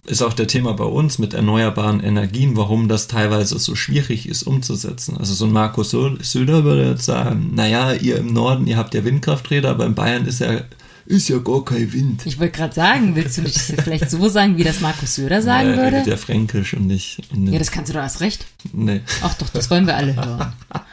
ist 0.05 0.21
auch 0.21 0.33
der 0.33 0.47
Thema 0.47 0.73
bei 0.73 0.83
uns 0.83 1.19
mit 1.19 1.33
erneuerbaren 1.33 2.01
Energien, 2.01 2.57
warum 2.57 2.87
das 2.87 3.07
teilweise 3.07 3.59
so 3.59 3.75
schwierig 3.75 4.27
ist 4.27 4.43
umzusetzen. 4.43 5.17
Also 5.17 5.33
so 5.33 5.45
ein 5.45 5.51
Markus 5.51 5.91
Söder 5.91 6.63
würde 6.63 6.89
jetzt 6.89 7.05
sagen, 7.05 7.51
naja, 7.53 7.93
ihr 7.93 8.17
im 8.17 8.33
Norden, 8.33 8.67
ihr 8.67 8.77
habt 8.77 8.93
ja 8.93 9.05
Windkrafträder, 9.05 9.69
aber 9.69 9.85
in 9.85 9.95
Bayern 9.95 10.25
ist 10.25 10.39
ja, 10.39 10.61
ist 11.05 11.29
ja 11.29 11.37
gar 11.37 11.63
kein 11.63 11.93
Wind. 11.93 12.25
Ich 12.25 12.39
wollte 12.39 12.57
gerade 12.57 12.73
sagen, 12.73 13.15
willst 13.15 13.37
du 13.37 13.41
nicht 13.41 13.57
vielleicht 13.57 14.09
so 14.09 14.27
sagen, 14.27 14.57
wie 14.57 14.63
das 14.63 14.81
Markus 14.81 15.15
Söder 15.15 15.41
sagen 15.41 15.71
ja, 15.71 15.77
würde? 15.77 16.09
Ja 16.09 16.17
fränkisch 16.17 16.73
und 16.73 16.87
nicht, 16.87 17.21
und. 17.31 17.47
Ja, 17.47 17.59
das 17.59 17.71
kannst 17.71 17.89
du 17.89 17.93
doch 17.93 18.01
erst 18.01 18.21
recht. 18.21 18.45
Nee. 18.73 19.01
Ach 19.21 19.33
doch, 19.35 19.49
das 19.49 19.69
wollen 19.69 19.87
wir 19.87 19.95
alle 19.95 20.15
hören. 20.15 20.53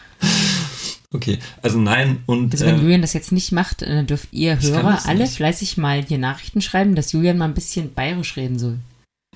Okay, 1.17 1.39
also 1.63 1.79
nein 1.79 2.23
und. 2.27 2.53
Also 2.53 2.67
wenn 2.67 2.79
äh, 2.79 2.83
Julian 2.83 3.01
das 3.01 3.15
jetzt 3.15 3.33
nicht 3.33 3.53
macht, 3.53 3.81
dann 3.81 3.91
äh, 3.91 4.05
dürft 4.05 4.29
ihr 4.33 4.61
Hörer 4.61 5.07
alle 5.07 5.21
nicht. 5.21 5.37
fleißig 5.37 5.79
mal 5.79 6.05
hier 6.05 6.19
Nachrichten 6.19 6.61
schreiben, 6.61 6.95
dass 6.95 7.13
Julian 7.13 7.39
mal 7.39 7.47
ein 7.47 7.55
bisschen 7.55 7.95
bayerisch 7.95 8.37
reden 8.37 8.59
soll. 8.59 8.79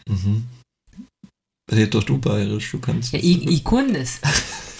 Mhm. 0.06 0.44
Red 1.72 1.94
doch 1.94 2.02
du 2.02 2.18
bayerisch, 2.18 2.70
du 2.70 2.80
kannst. 2.80 3.14
Ja, 3.14 3.20
ich, 3.22 3.46
ich 3.46 3.64
kann 3.64 3.94
das. 3.94 4.20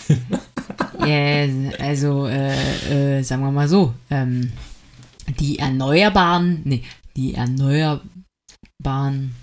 ja, 1.07 1.47
also, 1.79 2.27
äh, 2.27 3.19
äh, 3.19 3.23
sagen 3.23 3.43
wir 3.43 3.51
mal 3.51 3.69
so, 3.69 3.95
ähm, 4.11 4.53
die 5.39 5.59
erneuerbaren, 5.59 6.61
nee, 6.65 6.83
die 7.17 7.33
erneuerbaren 7.33 9.35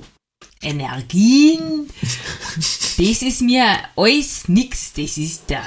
Energien, 0.62 1.88
das 2.02 3.22
ist 3.22 3.42
mir 3.42 3.66
alles 3.96 4.48
nix. 4.48 4.94
Das 4.94 5.18
ist 5.18 5.50
der, 5.50 5.64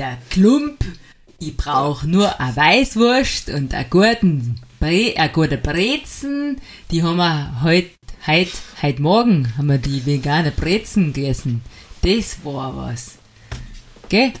der 0.00 0.16
Klump. 0.30 0.82
Ich 1.38 1.54
brauche 1.58 2.08
nur 2.08 2.40
eine 2.40 2.56
Weißwurst 2.56 3.50
und 3.50 3.74
einen 3.74 3.90
guten 3.90 4.60
Bre 4.78 5.12
eine 5.14 5.30
gute 5.30 5.58
Brezen. 5.58 6.58
Die 6.90 7.02
haben 7.02 7.18
wir 7.18 7.62
heute, 7.62 7.90
heute, 8.26 8.50
heute 8.80 9.02
Morgen 9.02 9.52
haben 9.58 9.68
wir 9.68 9.76
die 9.76 10.06
vegane 10.06 10.52
Brezen 10.52 11.12
gegessen. 11.12 11.60
Das 12.00 12.42
war 12.44 12.74
was. 12.74 13.18
Gell? 14.08 14.32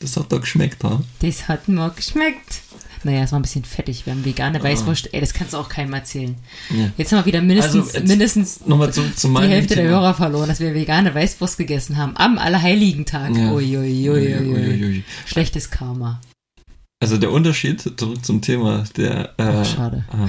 Das 0.00 0.18
hat 0.18 0.30
doch 0.30 0.42
geschmeckt, 0.42 0.84
ha? 0.84 1.02
Das 1.20 1.48
hat 1.48 1.68
mir 1.68 1.88
geschmeckt. 1.88 2.60
Naja, 3.04 3.22
es 3.22 3.32
war 3.32 3.38
ein 3.38 3.42
bisschen 3.42 3.64
fettig. 3.64 4.06
Wir 4.06 4.12
haben 4.12 4.24
vegane 4.24 4.60
ah. 4.60 4.64
Weißwurst. 4.64 5.12
Ey, 5.12 5.20
das 5.20 5.34
kannst 5.34 5.54
du 5.54 5.58
auch 5.58 5.68
keinem 5.68 5.92
erzählen. 5.92 6.36
Ja. 6.70 6.90
Jetzt 6.96 7.12
haben 7.12 7.20
wir 7.20 7.26
wieder 7.26 7.42
mindestens, 7.42 7.94
also 7.94 8.06
mindestens 8.06 8.66
nochmal 8.66 8.92
zu, 8.92 9.02
zu 9.14 9.28
die 9.28 9.48
Hälfte 9.48 9.74
Thema. 9.74 9.88
der 9.88 9.90
Hörer 9.90 10.14
verloren, 10.14 10.48
dass 10.48 10.60
wir 10.60 10.74
vegane 10.74 11.14
Weißwurst 11.14 11.58
gegessen 11.58 11.96
haben. 11.96 12.16
Am 12.16 12.38
Allerheiligen 12.38 13.06
Tag. 13.06 13.36
Ja. 13.36 13.52
Ui, 13.52 13.76
ui, 13.76 14.10
ui, 14.10 15.04
Schlechtes 15.26 15.70
Karma. 15.70 16.20
Also 17.00 17.18
der 17.18 17.32
Unterschied, 17.32 17.80
zurück 17.98 18.24
zum 18.24 18.42
Thema, 18.42 18.84
der... 18.96 19.34
Äh, 19.36 19.42
Ach, 19.42 19.64
schade. 19.64 20.04
Ah. 20.08 20.28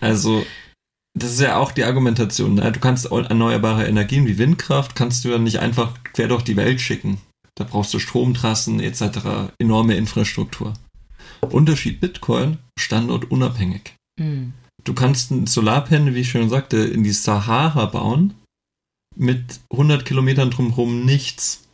Also, 0.00 0.46
das 1.14 1.32
ist 1.32 1.40
ja 1.40 1.56
auch 1.56 1.72
die 1.72 1.84
Argumentation. 1.84 2.54
Ne? 2.54 2.72
Du 2.72 2.80
kannst 2.80 3.06
erneuerbare 3.06 3.86
Energien 3.86 4.26
wie 4.26 4.38
Windkraft, 4.38 4.94
kannst 4.94 5.24
du 5.24 5.30
ja 5.30 5.38
nicht 5.38 5.58
einfach 5.58 5.92
quer 6.14 6.28
durch 6.28 6.42
die 6.42 6.56
Welt 6.56 6.80
schicken. 6.80 7.18
Da 7.54 7.64
brauchst 7.64 7.92
du 7.92 7.98
Stromtrassen 7.98 8.80
etc., 8.80 9.52
enorme 9.58 9.96
Infrastruktur. 9.96 10.74
Unterschied 11.40 12.00
Bitcoin, 12.00 12.58
standortunabhängig. 12.78 13.94
Mhm. 14.18 14.54
Du 14.84 14.94
kannst 14.94 15.30
ein 15.30 15.46
Solarpanel, 15.46 16.14
wie 16.14 16.20
ich 16.20 16.30
schon 16.30 16.48
sagte, 16.48 16.78
in 16.78 17.04
die 17.04 17.12
Sahara 17.12 17.86
bauen, 17.86 18.34
mit 19.16 19.60
100 19.70 20.04
Kilometern 20.04 20.50
drumherum 20.50 21.04
nichts. 21.04 21.68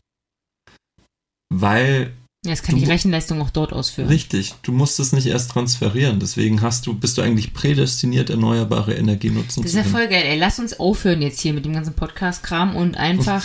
Weil 1.52 2.12
ja, 2.48 2.54
es 2.54 2.62
kann 2.62 2.76
die 2.76 2.84
Rechenleistung 2.84 3.40
auch 3.42 3.50
dort 3.50 3.72
ausführen. 3.72 4.08
Richtig, 4.08 4.54
du 4.62 4.72
musst 4.72 4.98
es 4.98 5.12
nicht 5.12 5.26
erst 5.26 5.50
transferieren. 5.50 6.18
Deswegen 6.18 6.62
hast 6.62 6.86
du, 6.86 6.94
bist 6.94 7.18
du 7.18 7.22
eigentlich 7.22 7.52
prädestiniert, 7.52 8.30
erneuerbare 8.30 8.94
Energie 8.94 9.30
nutzen 9.30 9.48
zu 9.48 9.60
können. 9.60 9.74
Das 9.74 9.86
ist 9.86 9.92
ja 9.92 9.98
voll 9.98 10.08
geil. 10.08 10.24
Ey, 10.24 10.38
lass 10.38 10.58
uns 10.58 10.80
aufhören 10.80 11.22
jetzt 11.22 11.40
hier 11.40 11.52
mit 11.52 11.64
dem 11.64 11.74
ganzen 11.74 11.94
Podcast-Kram 11.94 12.74
und 12.74 12.96
einfach, 12.96 13.44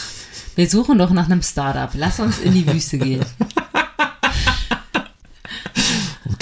wir 0.55 0.69
suchen 0.69 0.97
doch 0.97 1.11
nach 1.11 1.25
einem 1.25 1.41
Startup. 1.41 1.91
Lass 1.93 2.19
uns 2.19 2.39
in 2.39 2.53
die 2.53 2.65
Wüste 2.65 2.97
gehen. 2.97 3.25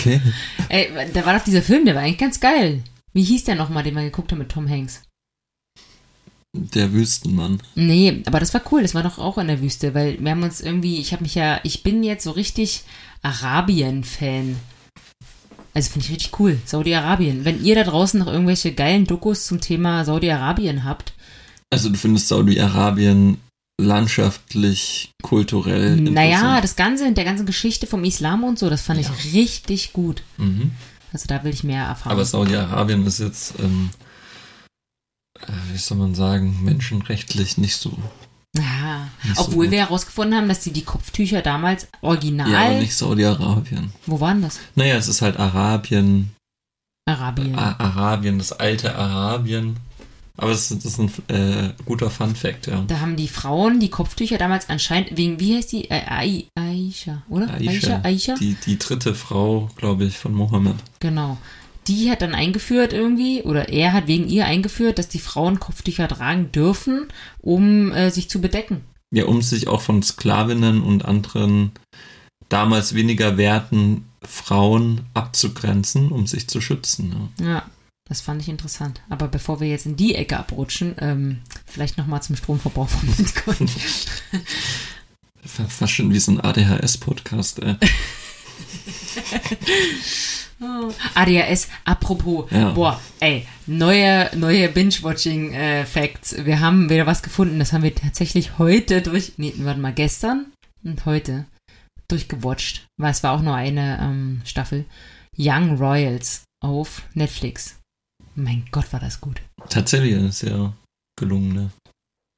Okay. 0.01 0.19
Ey, 0.69 0.89
da 1.13 1.25
war 1.27 1.37
doch 1.37 1.43
dieser 1.43 1.61
Film, 1.61 1.85
der 1.85 1.93
war 1.93 2.01
eigentlich 2.01 2.17
ganz 2.17 2.39
geil. 2.39 2.81
Wie 3.13 3.23
hieß 3.23 3.43
der 3.43 3.53
nochmal, 3.53 3.83
den 3.83 3.93
wir 3.93 4.01
geguckt 4.01 4.31
haben 4.31 4.39
mit 4.39 4.49
Tom 4.49 4.67
Hanks? 4.67 5.03
Der 6.53 6.91
Wüstenmann. 6.91 7.61
Nee, 7.75 8.23
aber 8.25 8.39
das 8.39 8.53
war 8.53 8.61
cool. 8.71 8.81
Das 8.81 8.93
war 8.93 9.03
doch 9.03 9.19
auch 9.19 9.37
in 9.37 9.47
der 9.47 9.61
Wüste, 9.61 9.93
weil 9.93 10.17
wir 10.19 10.31
haben 10.31 10.43
uns 10.43 10.59
irgendwie, 10.59 10.99
ich 10.99 11.13
habe 11.13 11.23
mich 11.23 11.35
ja, 11.35 11.61
ich 11.63 11.81
bin 11.81 12.03
jetzt 12.03 12.25
so 12.25 12.31
richtig 12.31 12.83
Arabien-Fan. 13.21 14.57
Also 15.73 15.91
finde 15.91 16.05
ich 16.07 16.11
richtig 16.11 16.39
cool. 16.39 16.59
Saudi-Arabien. 16.65 17.45
Wenn 17.45 17.63
ihr 17.63 17.75
da 17.75 17.83
draußen 17.83 18.19
noch 18.19 18.27
irgendwelche 18.27 18.73
geilen 18.73 19.05
Dokus 19.05 19.45
zum 19.45 19.61
Thema 19.61 20.03
Saudi-Arabien 20.03 20.83
habt. 20.83 21.13
Also 21.69 21.89
du 21.89 21.97
findest 21.97 22.27
Saudi-Arabien 22.27 23.37
landschaftlich, 23.79 25.11
kulturell. 25.23 25.95
Naja, 25.95 26.59
das 26.59 26.75
Ganze, 26.75 27.11
der 27.13 27.23
ganzen 27.23 27.45
Geschichte 27.45 27.87
vom 27.87 28.03
Islam 28.03 28.43
und 28.43 28.59
so, 28.59 28.69
das 28.69 28.81
fand 28.81 29.01
ja. 29.01 29.09
ich 29.09 29.33
richtig 29.33 29.93
gut. 29.93 30.23
Mhm. 30.37 30.71
Also 31.13 31.27
da 31.27 31.43
will 31.43 31.53
ich 31.53 31.63
mehr 31.63 31.85
erfahren. 31.85 32.11
Aber 32.11 32.25
Saudi-Arabien 32.25 33.05
ist 33.07 33.19
jetzt 33.19 33.53
ähm, 33.59 33.89
äh, 33.93 34.10
wie 35.71 35.77
soll 35.77 35.97
man 35.97 36.15
sagen, 36.15 36.59
menschenrechtlich 36.63 37.57
nicht 37.57 37.77
so. 37.77 37.97
Ja, 38.57 39.07
nicht 39.23 39.39
obwohl 39.39 39.65
so 39.65 39.71
wir 39.71 39.79
herausgefunden 39.79 40.37
haben, 40.37 40.49
dass 40.49 40.59
die 40.59 40.73
die 40.73 40.83
Kopftücher 40.83 41.41
damals 41.41 41.87
original. 42.01 42.51
Ja, 42.51 42.59
aber 42.65 42.79
nicht 42.79 42.95
Saudi-Arabien. 42.95 43.91
Wo 44.05 44.19
waren 44.19 44.41
das? 44.41 44.59
Naja, 44.75 44.95
es 44.95 45.07
ist 45.07 45.21
halt 45.21 45.39
Arabien. 45.39 46.31
Arabien. 47.05 47.57
A 47.57 47.75
Arabien, 47.77 48.37
das 48.37 48.51
alte 48.51 48.95
Arabien. 48.95 49.77
Aber 50.37 50.51
das, 50.51 50.69
das 50.69 50.85
ist 50.85 50.99
ein 50.99 51.11
äh, 51.27 51.73
guter 51.85 52.09
Fun-Fact, 52.09 52.67
ja. 52.67 52.83
Da 52.87 52.99
haben 52.99 53.15
die 53.15 53.27
Frauen 53.27 53.79
die 53.79 53.89
Kopftücher 53.89 54.37
damals 54.37 54.69
anscheinend 54.69 55.15
wegen, 55.15 55.39
wie 55.39 55.55
heißt 55.55 55.71
die? 55.71 55.89
Äh, 55.89 56.01
Aisha, 56.55 57.21
oder? 57.29 57.53
Aisha. 57.53 57.69
Aisha? 57.69 58.01
Aisha? 58.03 58.35
Die, 58.35 58.55
die 58.65 58.79
dritte 58.79 59.13
Frau, 59.13 59.69
glaube 59.75 60.05
ich, 60.05 60.17
von 60.17 60.33
Mohammed. 60.33 60.75
Genau 60.99 61.37
die 61.87 62.11
hat 62.11 62.21
dann 62.21 62.35
eingeführt 62.35 62.93
irgendwie, 62.93 63.43
oder 63.43 63.69
er 63.69 63.93
hat 63.93 64.07
wegen 64.07 64.27
ihr 64.27 64.45
eingeführt, 64.45 64.99
dass 64.99 65.09
die 65.09 65.19
Frauen 65.19 65.59
Kopftücher 65.59 66.07
tragen 66.07 66.51
dürfen, 66.51 67.07
um 67.39 67.91
äh, 67.91 68.11
sich 68.11 68.29
zu 68.29 68.41
bedecken. 68.41 68.81
Ja, 69.13 69.25
um 69.25 69.41
sich 69.41 69.67
auch 69.67 69.81
von 69.81 70.01
Sklavinnen 70.03 70.81
und 70.81 71.05
anderen 71.05 71.71
damals 72.49 72.93
weniger 72.93 73.37
werten 73.37 74.05
Frauen 74.23 75.01
abzugrenzen, 75.13 76.11
um 76.11 76.27
sich 76.27 76.47
zu 76.47 76.61
schützen. 76.61 77.31
Ja. 77.39 77.45
ja. 77.45 77.65
Das 78.05 78.19
fand 78.19 78.41
ich 78.41 78.49
interessant. 78.49 79.01
Aber 79.09 79.29
bevor 79.29 79.61
wir 79.61 79.69
jetzt 79.69 79.85
in 79.85 79.95
die 79.95 80.15
Ecke 80.15 80.37
abrutschen, 80.37 80.95
ähm, 80.99 81.39
vielleicht 81.65 81.97
nochmal 81.97 82.21
zum 82.21 82.35
Stromverbrauch 82.35 82.89
von 82.89 83.07
Bitcoin. 83.15 83.69
Fast 85.45 85.93
schon 85.93 86.13
wie 86.13 86.19
so 86.19 86.33
ein 86.33 86.41
ADHS-Podcast, 86.41 87.59
ey. 87.59 87.77
Oh. 90.63 90.93
ADHS, 91.15 91.69
apropos, 91.85 92.45
ja. 92.51 92.69
boah, 92.71 93.01
ey, 93.19 93.47
neue, 93.65 94.29
neue 94.35 94.69
Binge-Watching-Facts. 94.69 96.33
Äh, 96.33 96.45
wir 96.45 96.59
haben 96.59 96.87
wieder 96.87 97.07
was 97.07 97.23
gefunden, 97.23 97.57
das 97.57 97.73
haben 97.73 97.81
wir 97.81 97.95
tatsächlich 97.95 98.59
heute 98.59 99.01
durch, 99.01 99.33
nee, 99.37 99.53
warte 99.57 99.79
mal, 99.79 99.93
gestern 99.93 100.51
und 100.83 101.05
heute 101.05 101.45
durchgewatcht, 102.07 102.85
weil 102.97 103.11
es 103.11 103.23
war 103.23 103.33
auch 103.33 103.41
nur 103.41 103.55
eine 103.55 103.99
ähm, 104.01 104.41
Staffel. 104.45 104.85
Young 105.35 105.77
Royals 105.77 106.43
auf 106.63 107.03
Netflix. 107.15 107.79
Mein 108.35 108.65
Gott, 108.71 108.93
war 108.93 108.99
das 108.99 109.19
gut. 109.19 109.41
Tatsächlich 109.69 110.15
eine 110.15 110.31
sehr 110.31 110.73
gelungene 111.19 111.71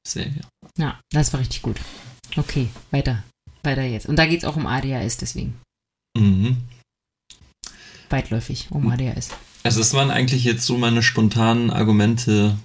Serie. 0.08 0.40
Ja, 0.78 0.98
das 1.10 1.32
war 1.32 1.40
richtig 1.40 1.60
gut. 1.60 1.78
Okay, 2.36 2.68
weiter. 2.90 3.22
Weiter 3.62 3.82
jetzt. 3.82 4.06
Und 4.06 4.16
da 4.16 4.24
geht 4.24 4.38
es 4.38 4.44
auch 4.44 4.56
um 4.56 4.66
ADHS, 4.66 5.18
deswegen. 5.18 5.60
Mhm 6.16 6.62
weitläufig 8.10 8.68
um 8.70 8.88
ADHS. 8.90 9.30
Also 9.62 9.78
das 9.78 9.94
waren 9.94 10.10
eigentlich 10.10 10.44
jetzt 10.44 10.66
so 10.66 10.76
meine 10.76 11.02
spontanen 11.02 11.70
Argumente. 11.70 12.56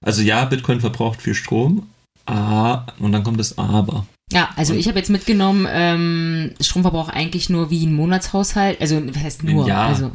Also 0.00 0.22
ja, 0.22 0.44
Bitcoin 0.44 0.80
verbraucht 0.80 1.22
viel 1.22 1.34
Strom, 1.34 1.88
ah, 2.26 2.86
und 2.98 3.12
dann 3.12 3.24
kommt 3.24 3.40
das 3.40 3.58
Aber. 3.58 4.06
Ja, 4.30 4.50
also 4.56 4.74
und 4.74 4.78
ich 4.78 4.88
habe 4.88 4.98
jetzt 4.98 5.08
mitgenommen, 5.08 5.66
ähm, 5.70 6.54
Stromverbrauch 6.60 7.08
eigentlich 7.08 7.48
nur 7.48 7.70
wie 7.70 7.86
ein 7.86 7.94
Monatshaushalt. 7.94 8.80
Also 8.80 9.02
was 9.06 9.22
heißt 9.22 9.42
nur? 9.44 9.66
Ja. 9.66 9.86
Also 9.86 10.12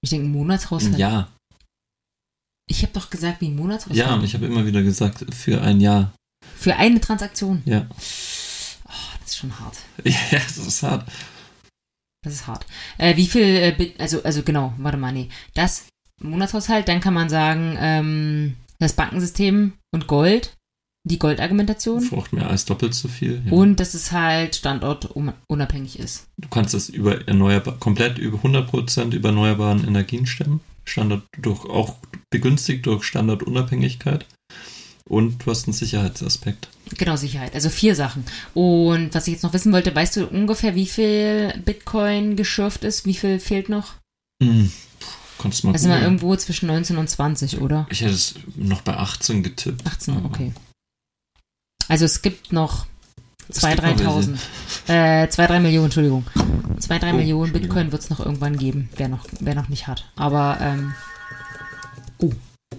ich 0.00 0.10
denke 0.10 0.26
ein 0.26 0.32
Monatshaushalt. 0.32 0.98
Ja. 0.98 1.28
Ich 2.68 2.82
habe 2.82 2.92
doch 2.94 3.10
gesagt 3.10 3.40
wie 3.40 3.48
ein 3.48 3.56
Monatshaushalt. 3.56 3.96
Ja, 3.96 4.14
und 4.14 4.24
ich 4.24 4.34
habe 4.34 4.46
immer 4.46 4.64
wieder 4.64 4.82
gesagt 4.82 5.26
für 5.34 5.60
ein 5.60 5.80
Jahr. 5.80 6.12
Für 6.56 6.76
eine 6.76 7.00
Transaktion. 7.00 7.62
Ja. 7.66 7.86
Oh, 7.90 9.18
das 9.20 9.30
ist 9.30 9.36
schon 9.36 9.58
hart. 9.58 9.76
Ja, 10.04 10.38
das 10.38 10.56
ist 10.56 10.82
hart. 10.82 11.06
Das 12.22 12.32
ist 12.32 12.46
hart. 12.46 12.66
Äh, 12.98 13.16
wie 13.16 13.26
viel, 13.26 13.42
äh, 13.42 13.92
also, 13.98 14.22
also 14.22 14.42
genau, 14.42 14.72
warte 14.78 14.96
mal, 14.96 15.12
nee. 15.12 15.28
Das 15.54 15.86
Monatshaushalt, 16.20 16.86
dann 16.88 17.00
kann 17.00 17.14
man 17.14 17.28
sagen, 17.28 17.76
ähm, 17.80 18.54
das 18.78 18.92
Bankensystem 18.94 19.72
und 19.92 20.06
Gold, 20.06 20.56
die 21.04 21.18
Goldargumentation. 21.18 22.08
Braucht 22.08 22.32
mehr 22.32 22.48
als 22.48 22.64
doppelt 22.64 22.94
so 22.94 23.08
viel. 23.08 23.42
Ja. 23.44 23.52
Und 23.52 23.80
dass 23.80 23.94
es 23.94 24.12
halt 24.12 24.54
standortunabhängig 24.54 25.98
ist. 25.98 26.28
Du 26.38 26.48
kannst 26.48 26.74
das 26.74 26.88
über 26.88 27.26
erneuerbar, 27.26 27.76
komplett 27.78 28.18
über 28.18 28.38
100% 28.38 29.12
über 29.12 29.30
erneuerbaren 29.30 29.86
Energien 29.86 30.26
stemmen. 30.26 30.60
Standard 30.84 31.22
durch, 31.38 31.64
auch 31.64 31.96
begünstigt 32.30 32.86
durch 32.86 33.04
Standardunabhängigkeit. 33.04 34.26
Und 35.04 35.44
du 35.44 35.50
hast 35.50 35.66
einen 35.66 35.74
Sicherheitsaspekt. 35.74 36.68
Genau, 36.96 37.16
Sicherheit. 37.16 37.54
Also 37.54 37.68
vier 37.70 37.94
Sachen. 37.94 38.24
Und 38.54 39.14
was 39.14 39.26
ich 39.26 39.34
jetzt 39.34 39.42
noch 39.42 39.52
wissen 39.52 39.72
wollte, 39.72 39.94
weißt 39.94 40.16
du 40.16 40.26
ungefähr, 40.26 40.74
wie 40.74 40.86
viel 40.86 41.52
Bitcoin 41.64 42.36
geschürft 42.36 42.84
ist? 42.84 43.04
Wie 43.06 43.14
viel 43.14 43.40
fehlt 43.40 43.68
noch? 43.68 43.94
Hm. 44.42 44.70
Kannst 45.38 45.62
du 45.62 45.66
mal 45.66 45.72
Das 45.72 45.82
sind 45.82 45.90
wir 45.90 46.00
irgendwo 46.00 46.36
zwischen 46.36 46.66
19 46.66 46.98
und 46.98 47.08
20, 47.08 47.60
oder? 47.60 47.86
Ich 47.90 48.00
hätte 48.02 48.12
es 48.12 48.34
noch 48.56 48.82
bei 48.82 48.96
18 48.96 49.42
getippt. 49.42 49.86
18, 49.86 50.16
aber 50.16 50.26
okay. 50.26 50.52
Also 51.88 52.04
es 52.04 52.22
gibt 52.22 52.52
noch 52.52 52.86
es 53.48 53.62
2.000, 53.62 53.70
gibt 53.88 54.04
noch 54.04 54.22
3.000. 54.22 55.24
Äh, 55.24 55.28
2, 55.28 55.46
3 55.46 55.60
Millionen, 55.60 55.86
Entschuldigung. 55.86 56.24
2, 56.78 56.98
3 56.98 57.12
Oh, 57.12 57.16
Millionen. 57.16 57.52
Bitcoin 57.52 57.90
wird 57.92 58.02
es 58.02 58.10
noch 58.10 58.20
irgendwann 58.20 58.56
geben, 58.56 58.88
wer 58.96 59.08
noch, 59.08 59.26
wer 59.40 59.54
noch 59.54 59.68
nicht 59.68 59.88
hat. 59.88 60.10
Aber, 60.16 60.58
ähm, 60.60 60.94
oh, 62.18 62.32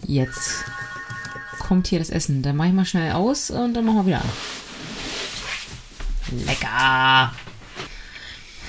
jetzt 0.08 0.64
kommt 1.64 1.88
hier 1.88 2.00
das 2.00 2.10
Essen. 2.12 2.44
Dann 2.44 2.56
mache 2.56 2.68
ich 2.68 2.74
mal 2.74 2.86
schnell 2.86 3.14
aus 3.14 3.50
und 3.50 3.74
dann 3.74 3.86
machen 3.86 3.98
wir 3.98 4.06
wieder 4.06 4.22
an. 4.22 4.30
Lecker! 6.46 7.34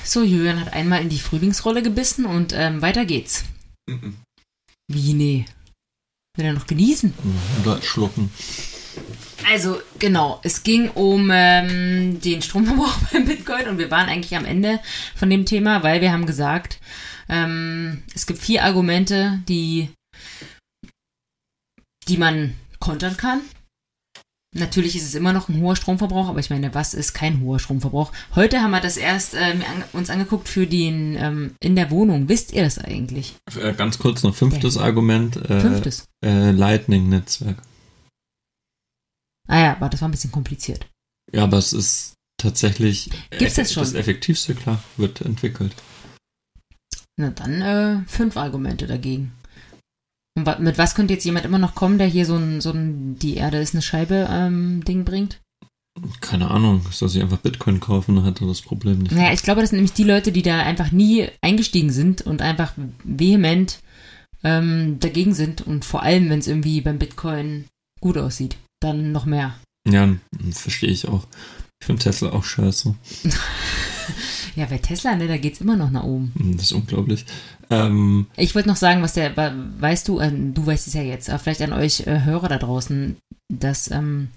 So, 0.04 0.22
Julian 0.22 0.60
hat 0.60 0.72
einmal 0.72 1.02
in 1.02 1.08
die 1.08 1.18
Frühlingsrolle 1.18 1.82
gebissen 1.82 2.24
und 2.24 2.52
ähm, 2.54 2.80
weiter 2.82 3.04
geht's. 3.04 3.44
Mhm. 3.86 4.16
Wie, 4.88 5.14
nee. 5.14 5.44
Will 6.36 6.46
er 6.46 6.52
noch 6.52 6.66
genießen? 6.66 7.14
Oder 7.62 7.80
schlucken. 7.82 8.30
Also, 9.50 9.80
genau, 9.98 10.40
es 10.42 10.62
ging 10.62 10.90
um 10.90 11.30
ähm, 11.32 12.20
den 12.20 12.42
Stromverbrauch 12.42 12.96
beim 13.12 13.24
Bitcoin 13.24 13.68
und 13.68 13.78
wir 13.78 13.90
waren 13.90 14.08
eigentlich 14.08 14.36
am 14.36 14.44
Ende 14.44 14.80
von 15.14 15.30
dem 15.30 15.46
Thema, 15.46 15.82
weil 15.82 16.00
wir 16.00 16.12
haben 16.12 16.26
gesagt, 16.26 16.78
ähm, 17.28 18.02
es 18.14 18.26
gibt 18.26 18.40
vier 18.40 18.64
Argumente, 18.64 19.40
die, 19.48 19.90
die 22.08 22.18
man 22.18 22.54
kontern 22.84 23.16
kann. 23.16 23.40
Natürlich 24.56 24.94
ist 24.94 25.04
es 25.04 25.14
immer 25.16 25.32
noch 25.32 25.48
ein 25.48 25.60
hoher 25.60 25.74
Stromverbrauch, 25.74 26.28
aber 26.28 26.38
ich 26.38 26.50
meine, 26.50 26.74
was 26.74 26.94
ist 26.94 27.12
kein 27.12 27.40
hoher 27.40 27.58
Stromverbrauch? 27.58 28.12
Heute 28.36 28.60
haben 28.60 28.70
wir 28.70 28.80
das 28.80 28.96
erst 28.96 29.34
an, 29.34 29.64
uns 29.92 30.10
angeguckt 30.10 30.48
für 30.48 30.66
den 30.66 31.16
ähm, 31.16 31.56
in 31.58 31.74
der 31.74 31.90
Wohnung. 31.90 32.28
Wisst 32.28 32.52
ihr 32.52 32.62
das 32.62 32.78
eigentlich? 32.78 33.34
Äh, 33.58 33.72
Ganz 33.72 33.98
kurz 33.98 34.22
noch 34.22 34.34
fünftes 34.34 34.76
Argument. 34.78 35.36
Äh, 35.36 35.60
Fünftes. 35.60 36.04
Äh, 36.24 36.52
Lightning-Netzwerk. 36.52 37.60
Ah 39.48 39.58
ja, 39.60 39.72
aber 39.72 39.88
das 39.88 40.00
war 40.00 40.08
ein 40.08 40.12
bisschen 40.12 40.30
kompliziert. 40.32 40.86
Ja, 41.32 41.44
aber 41.44 41.58
es 41.58 41.72
ist 41.72 42.14
tatsächlich 42.36 43.10
Gibt's 43.30 43.54
das 43.54 43.72
schon? 43.72 43.82
das 43.82 43.94
effektivste, 43.94 44.54
klar, 44.54 44.82
wird 44.96 45.20
entwickelt. 45.22 45.74
Na 47.16 47.30
dann 47.30 47.60
äh, 47.60 48.04
fünf 48.06 48.36
Argumente 48.36 48.86
dagegen. 48.86 49.32
Und 50.36 50.58
mit 50.60 50.78
was 50.78 50.94
könnte 50.94 51.14
jetzt 51.14 51.24
jemand 51.24 51.46
immer 51.46 51.58
noch 51.58 51.74
kommen, 51.74 51.98
der 51.98 52.08
hier 52.08 52.26
so 52.26 52.36
ein, 52.36 52.60
so 52.60 52.70
ein 52.70 53.16
die 53.18 53.36
Erde 53.36 53.58
ist 53.58 53.74
eine 53.74 53.82
Scheibe 53.82 54.28
ähm, 54.30 54.82
Ding 54.84 55.04
bringt? 55.04 55.40
Keine 56.20 56.50
Ahnung, 56.50 56.84
soll 56.90 57.08
sie 57.08 57.22
einfach 57.22 57.38
Bitcoin 57.38 57.78
kaufen, 57.78 58.16
dann 58.16 58.24
hat 58.24 58.40
er 58.40 58.48
das 58.48 58.62
Problem 58.62 58.98
nicht. 58.98 59.12
Naja, 59.12 59.32
ich 59.32 59.44
glaube, 59.44 59.60
das 59.60 59.70
sind 59.70 59.76
nämlich 59.76 59.92
die 59.92 60.02
Leute, 60.02 60.32
die 60.32 60.42
da 60.42 60.58
einfach 60.58 60.90
nie 60.90 61.28
eingestiegen 61.40 61.90
sind 61.90 62.22
und 62.22 62.42
einfach 62.42 62.72
vehement 63.04 63.78
ähm, 64.42 64.98
dagegen 64.98 65.34
sind 65.34 65.64
und 65.64 65.84
vor 65.84 66.02
allem, 66.02 66.30
wenn 66.30 66.40
es 66.40 66.48
irgendwie 66.48 66.80
beim 66.80 66.98
Bitcoin 66.98 67.66
gut 68.00 68.18
aussieht, 68.18 68.56
dann 68.80 69.12
noch 69.12 69.24
mehr. 69.24 69.54
Ja, 69.88 70.08
verstehe 70.50 70.90
ich 70.90 71.06
auch. 71.06 71.28
Ich 71.80 71.86
finde 71.86 72.02
Tesla 72.02 72.32
auch 72.32 72.44
scheiße. 72.44 72.94
Ja, 74.56 74.66
bei 74.66 74.78
Tesla, 74.78 75.16
ne, 75.16 75.26
da 75.26 75.36
geht's 75.36 75.60
immer 75.60 75.76
noch 75.76 75.90
nach 75.90 76.04
oben. 76.04 76.32
Das 76.56 76.66
ist 76.66 76.72
unglaublich. 76.72 77.24
Ähm, 77.70 78.26
Ich 78.36 78.54
wollte 78.54 78.68
noch 78.68 78.76
sagen, 78.76 79.02
was 79.02 79.14
der, 79.14 79.34
weißt 79.36 80.06
du, 80.08 80.20
ähm, 80.20 80.54
du 80.54 80.64
weißt 80.64 80.86
es 80.86 80.94
ja 80.94 81.02
jetzt, 81.02 81.28
aber 81.28 81.38
vielleicht 81.38 81.62
an 81.62 81.72
euch 81.72 82.06
äh, 82.06 82.24
Hörer 82.24 82.48
da 82.48 82.58
draußen, 82.58 83.16
das 83.52 83.90
ähm, 83.90 84.28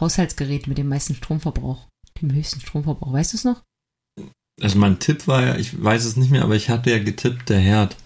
Haushaltsgerät 0.00 0.66
mit 0.66 0.78
dem 0.78 0.88
meisten 0.88 1.14
Stromverbrauch, 1.14 1.86
dem 2.20 2.32
höchsten 2.32 2.60
Stromverbrauch, 2.60 3.12
weißt 3.12 3.32
du 3.32 3.36
es 3.36 3.44
noch? 3.44 3.62
also 4.60 4.78
mein 4.78 4.98
Tipp 4.98 5.26
war 5.26 5.44
ja, 5.44 5.56
ich 5.56 5.82
weiß 5.82 6.04
es 6.04 6.16
nicht 6.16 6.30
mehr, 6.30 6.42
aber 6.42 6.56
ich 6.56 6.68
hatte 6.70 6.90
ja 6.90 6.98
getippt, 6.98 7.48
der 7.48 7.58
Herd. 7.58 7.96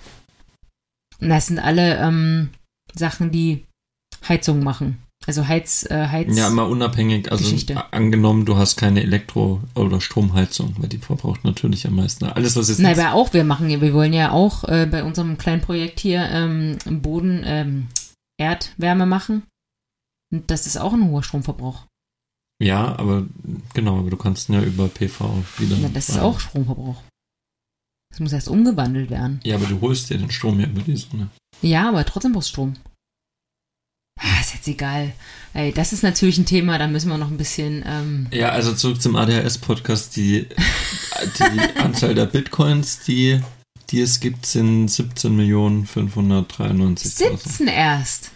Und 1.21 1.29
das 1.29 1.47
sind 1.47 1.59
alle 1.59 1.99
ähm, 1.99 2.51
Sachen, 2.95 3.31
die 3.31 3.65
Heizung 4.27 4.63
machen. 4.63 5.03
Also 5.29 5.47
Heiz, 5.47 5.85
äh, 5.91 6.09
Heiz. 6.09 6.35
Ja, 6.35 6.49
immer 6.49 6.67
unabhängig. 6.67 7.31
Also 7.31 7.45
Geschichte. 7.45 7.93
angenommen, 7.93 8.47
du 8.47 8.57
hast 8.57 8.77
keine 8.77 9.03
Elektro- 9.03 9.61
oder 9.75 10.01
Stromheizung, 10.01 10.75
weil 10.79 10.89
die 10.89 10.97
verbraucht 10.97 11.45
natürlich 11.45 11.87
am 11.87 11.97
meisten. 11.97 12.25
Alles, 12.25 12.57
was 12.57 12.71
jetzt 12.71 12.79
Nein, 12.79 12.99
aber 12.99 13.13
auch, 13.13 13.35
wir 13.35 13.45
machen 13.45 13.69
ja, 13.69 13.83
wir 13.83 13.93
wollen 13.93 14.15
ja 14.15 14.31
auch 14.31 14.65
äh, 14.65 14.89
bei 14.91 15.05
unserem 15.05 15.37
kleinen 15.37 15.61
Projekt 15.61 16.01
hier 16.01 16.27
ähm, 16.31 16.79
im 16.87 17.03
Boden 17.03 17.43
ähm, 17.45 17.89
Erdwärme 18.41 19.05
machen. 19.05 19.43
Und 20.33 20.51
das 20.51 20.67
ist 20.67 20.79
auch 20.79 20.95
ein 20.95 21.05
hoher 21.11 21.23
Stromverbrauch. 21.23 21.85
Ja, 22.59 22.99
aber 22.99 23.27
genau, 23.75 23.99
aber 23.99 24.09
du 24.09 24.17
kannst 24.17 24.49
ja 24.49 24.63
über 24.63 24.89
PV 24.89 25.45
wieder. 25.59 25.77
Ja, 25.77 25.91
das 25.91 26.09
ist 26.09 26.19
auch 26.19 26.41
Stromverbrauch. 26.41 27.03
Das 28.11 28.21
muss 28.21 28.33
erst 28.33 28.49
umgewandelt 28.49 29.11
werden. 29.11 29.41
Ja, 29.45 29.57
aber 29.57 29.67
du 29.67 29.79
holst 29.83 30.09
dir 30.09 30.17
den 30.17 30.31
Strom 30.31 30.59
ja 30.59 30.69
über 30.69 30.81
die 30.81 30.97
Sonne. 30.97 31.29
Ja, 31.61 31.91
aber 31.91 32.07
trotzdem 32.07 32.33
brauchst 32.33 32.49
du 32.49 32.53
Strom. 32.53 32.77
Ah, 34.19 34.41
ist 34.41 34.55
jetzt 34.55 34.69
egal. 34.69 35.13
Ey, 35.55 35.73
das 35.73 35.93
ist 35.93 36.03
natürlich 36.03 36.39
ein 36.39 36.47
Thema, 36.47 36.79
da 36.79 36.87
müssen 36.87 37.09
wir 37.09 37.19
noch 37.19 37.31
ein 37.31 37.37
bisschen. 37.37 37.85
Ähm, 37.87 38.27
Ja, 38.33 38.51
also 38.51 38.75
zurück 38.75 39.01
zum 39.01 39.17
ADHS-Podcast. 39.17 40.17
Die, 40.17 40.47
die 41.39 41.61
Anzahl 41.79 42.15
der 42.15 42.27
Bitcoins, 42.27 43.01
die, 43.01 43.41
die 43.91 44.01
es 44.01 44.21
gibt, 44.21 44.47
sind 44.47 44.89
17.593.000. 44.89 46.99
17 46.99 47.67
erst. 47.69 48.31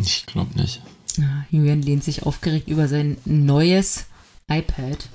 Ich 0.00 0.24
glaube 0.26 0.56
nicht. 0.58 0.80
Ja, 1.16 1.44
Julian 1.50 1.82
lehnt 1.82 2.04
sich 2.04 2.22
aufgeregt 2.22 2.68
über 2.68 2.88
sein 2.88 3.16
neues 3.24 4.06
iPad. 4.50 5.08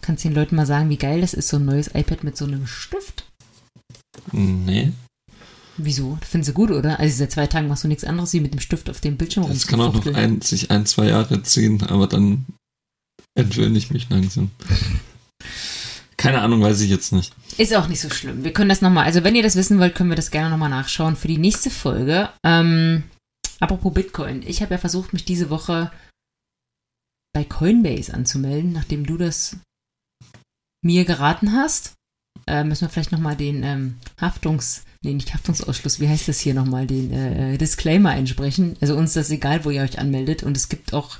Kannst 0.00 0.24
den 0.24 0.34
Leuten 0.34 0.56
mal 0.56 0.66
sagen, 0.66 0.90
wie 0.90 0.96
geil 0.96 1.20
das 1.20 1.34
ist, 1.34 1.48
so 1.48 1.56
ein 1.56 1.64
neues 1.64 1.88
iPad 1.94 2.24
mit 2.24 2.36
so 2.36 2.44
einem 2.44 2.66
Stift? 2.66 3.24
Nee. 4.32 4.92
Wieso? 5.76 6.16
Das 6.20 6.28
finden 6.28 6.44
sie 6.44 6.52
gut, 6.52 6.70
oder? 6.70 7.00
Also 7.00 7.16
seit 7.16 7.32
zwei 7.32 7.46
Tagen 7.46 7.68
machst 7.68 7.84
du 7.84 7.88
nichts 7.88 8.04
anderes, 8.04 8.32
wie 8.32 8.40
mit 8.40 8.52
dem 8.52 8.60
Stift 8.60 8.88
auf 8.90 9.00
dem 9.00 9.16
Bildschirm 9.16 9.48
Das 9.48 9.66
kann 9.66 9.80
auch 9.80 9.92
noch 9.92 10.06
ein, 10.14 10.40
sich 10.40 10.70
ein, 10.70 10.86
zwei 10.86 11.08
Jahre 11.08 11.42
ziehen, 11.42 11.82
aber 11.82 12.06
dann 12.06 12.46
entwöhne 13.34 13.76
ich 13.76 13.90
mich 13.90 14.08
langsam. 14.10 14.50
Keine 16.24 16.40
Ahnung, 16.40 16.62
weiß 16.62 16.80
ich 16.80 16.88
jetzt 16.88 17.12
nicht. 17.12 17.34
Ist 17.58 17.76
auch 17.76 17.86
nicht 17.86 18.00
so 18.00 18.08
schlimm. 18.08 18.44
Wir 18.44 18.52
können 18.54 18.70
das 18.70 18.80
nochmal, 18.80 19.04
also 19.04 19.24
wenn 19.24 19.34
ihr 19.34 19.42
das 19.42 19.56
wissen 19.56 19.78
wollt, 19.78 19.94
können 19.94 20.08
wir 20.08 20.16
das 20.16 20.30
gerne 20.30 20.48
nochmal 20.48 20.70
nachschauen 20.70 21.16
für 21.16 21.28
die 21.28 21.36
nächste 21.36 21.68
Folge. 21.68 22.30
Ähm, 22.42 23.02
apropos 23.60 23.92
Bitcoin. 23.92 24.42
Ich 24.46 24.62
habe 24.62 24.72
ja 24.72 24.78
versucht, 24.78 25.12
mich 25.12 25.26
diese 25.26 25.50
Woche 25.50 25.92
bei 27.34 27.44
Coinbase 27.44 28.14
anzumelden, 28.14 28.72
nachdem 28.72 29.04
du 29.04 29.18
das 29.18 29.58
mir 30.82 31.04
geraten 31.04 31.52
hast. 31.52 31.92
Äh, 32.46 32.64
müssen 32.64 32.86
wir 32.86 32.88
vielleicht 32.88 33.12
nochmal 33.12 33.36
den 33.36 33.62
ähm, 33.62 33.96
Haftungs-, 34.18 34.84
nee, 35.02 35.12
nicht 35.12 35.34
Haftungsausschluss, 35.34 36.00
wie 36.00 36.08
heißt 36.08 36.26
das 36.26 36.40
hier 36.40 36.54
nochmal, 36.54 36.86
den 36.86 37.12
äh, 37.12 37.58
Disclaimer 37.58 38.10
einsprechen. 38.10 38.76
Also 38.80 38.96
uns 38.96 39.10
ist 39.10 39.16
das 39.16 39.30
egal, 39.30 39.66
wo 39.66 39.70
ihr 39.70 39.82
euch 39.82 39.98
anmeldet 39.98 40.42
und 40.42 40.56
es 40.56 40.70
gibt 40.70 40.94
auch 40.94 41.18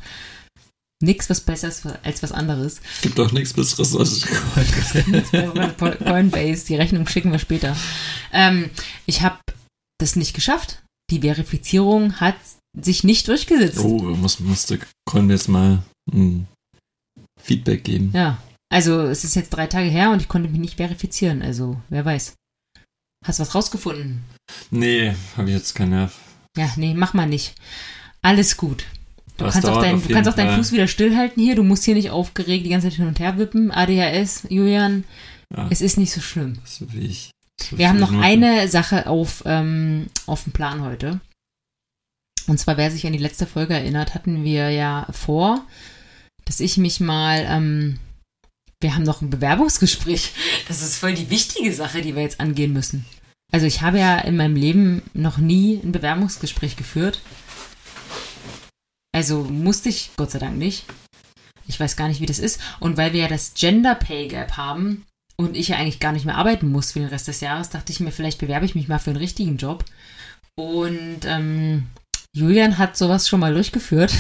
nichts, 1.03 1.29
was 1.31 1.41
besser 1.41 1.69
ist 1.69 1.87
als 2.03 2.23
was 2.23 2.33
anderes. 2.33 2.81
Gibt 3.03 3.19
auch 3.21 3.33
nichts 3.33 3.53
Besseres 3.53 3.97
als 3.97 4.23
Coinbase, 6.05 6.67
die 6.67 6.77
Rechnung 6.77 7.07
schicken 7.07 7.33
wir 7.33 7.39
später. 7.39 7.77
Ähm, 8.33 8.71
ich 9.07 9.23
habe 9.23 9.39
das 9.99 10.17
nicht 10.17 10.35
geschafft. 10.35 10.83
Die 11.11 11.21
Verifizierung 11.21 12.21
hat 12.21 12.37
sich 12.81 13.05
nicht 13.05 13.29
durchgesetzt. 13.29 13.79
Oh, 13.79 13.99
muss, 13.99 14.41
musste 14.41 14.81
Coinbase 15.05 15.51
mal 15.51 15.83
ein 16.13 16.49
Feedback 17.41 17.85
geben. 17.85 18.11
Ja, 18.15 18.39
also 18.73 19.03
es 19.03 19.25
ist 19.25 19.37
jetzt 19.37 19.51
drei 19.51 19.67
Tage 19.67 19.89
her 19.89 20.11
und 20.11 20.21
ich 20.21 20.29
konnte 20.29 20.49
mich 20.49 20.61
nicht 20.61 20.77
verifizieren. 20.77 21.43
Also 21.43 21.81
wer 21.91 22.05
weiß. 22.05 22.35
Hast 23.25 23.39
du 23.39 23.43
was 23.43 23.55
rausgefunden? 23.55 24.25
Nee, 24.71 25.15
habe 25.37 25.49
ich 25.49 25.57
jetzt 25.57 25.75
keinen 25.75 25.91
Nerv. 25.91 26.19
Ja, 26.57 26.71
nee, 26.77 26.95
mach 26.95 27.15
mal 27.15 27.27
nicht. 27.27 27.55
Alles 28.23 28.57
gut. 28.57 28.85
Du 29.37 29.45
kannst, 29.49 29.67
auch, 29.67 29.81
dein, 29.83 30.01
du 30.01 30.09
kannst 30.09 30.31
auch 30.31 30.35
deinen 30.35 30.49
Fall. 30.49 30.59
Fuß 30.59 30.73
wieder 30.73 30.87
stillhalten 30.87 31.43
hier. 31.43 31.57
Du 31.57 31.65
musst 31.65 31.85
hier 31.85 31.95
nicht 31.95 32.11
aufgeregt 32.11 32.65
die 32.65 32.71
ganze 32.71 32.89
Zeit 32.89 32.97
hin 32.97 33.09
und 33.09 33.19
her 33.19 33.37
wippen. 33.37 33.73
ADHS, 33.73 34.47
Julian, 34.49 35.05
Ja, 35.55 35.67
es 35.71 35.81
ist 35.81 35.99
nicht 35.99 36.13
so 36.13 36.21
schlimm. 36.21 36.59
so 36.65 36.93
wie 36.93 37.07
ich. 37.07 37.31
So 37.61 37.77
Wir 37.77 37.89
haben 37.89 37.99
noch 37.99 38.11
machen. 38.11 38.25
eine 38.25 38.69
Sache 38.69 39.09
auf, 39.09 39.43
ähm, 39.47 40.07
auf 40.27 40.45
dem 40.45 40.53
Plan 40.53 40.83
heute. 40.83 41.21
Und 42.47 42.59
zwar, 42.59 42.77
wer 42.77 42.91
sich 42.91 43.07
an 43.07 43.13
die 43.13 43.19
letzte 43.19 43.47
Folge 43.47 43.75
erinnert, 43.75 44.15
hatten 44.15 44.45
wir 44.45 44.71
ja 44.71 45.07
vor, 45.11 45.65
dass 46.45 46.61
ich 46.61 46.77
mich 46.77 47.01
mal 47.01 47.45
ähm, 47.49 47.99
wir 48.85 48.95
haben 48.95 49.03
noch 49.05 49.23
ein 49.23 49.31
Bewerbungsgespräch. 49.31 50.33
Das 50.69 50.83
ist 50.83 50.97
voll 50.97 51.15
die 51.15 51.31
wichtige 51.31 51.73
Sache, 51.73 52.03
die 52.03 52.15
wir 52.15 52.23
jetzt 52.23 52.39
angehen 52.39 52.73
müssen. 52.75 53.07
Also 53.51 53.67
ich 53.67 53.81
habe 53.81 53.99
ja 53.99 54.19
in 54.19 54.37
meinem 54.37 54.57
Leben 54.57 55.03
noch 55.15 55.39
nie 55.39 55.81
ein 55.83 55.93
Bewerbungsgespräch 55.93 56.77
geführt. 56.77 57.21
Also 59.15 59.45
musste 59.45 59.89
ich, 59.91 60.11
Gott 60.17 60.33
sei 60.33 60.41
Dank 60.41 60.59
nicht. 60.59 60.87
Ich 61.69 61.79
weiß 61.79 61.97
gar 61.97 62.09
nicht, 62.09 62.21
wie 62.21 62.27
das 62.27 62.41
ist. 62.41 62.61
Und 62.81 62.97
weil 62.97 63.13
wir 63.13 63.21
ja 63.21 63.29
das 63.29 63.55
Gender 63.55 63.95
Pay 63.95 64.27
Gap 64.27 64.57
haben 64.57 65.05
und 65.37 65.57
ich 65.57 65.69
ja 65.69 65.77
eigentlich 65.77 66.01
gar 66.01 66.11
nicht 66.11 66.27
mehr 66.27 66.37
arbeiten 66.37 66.69
muss 66.69 66.93
für 66.93 66.99
den 66.99 67.09
Rest 67.09 67.29
des 67.29 67.41
Jahres, 67.41 67.71
dachte 67.71 67.93
ich 67.93 68.01
mir, 68.01 68.11
vielleicht 68.11 68.41
bewerbe 68.41 68.67
ich 68.67 68.75
mich 68.75 68.89
mal 68.89 68.99
für 68.99 69.11
einen 69.11 69.21
richtigen 69.21 69.57
Job. 69.57 69.85
Und 70.57 71.21
ähm, 71.27 71.87
Julian 72.35 72.77
hat 72.77 72.97
sowas 72.97 73.29
schon 73.29 73.39
mal 73.39 73.55
durchgeführt. 73.55 74.13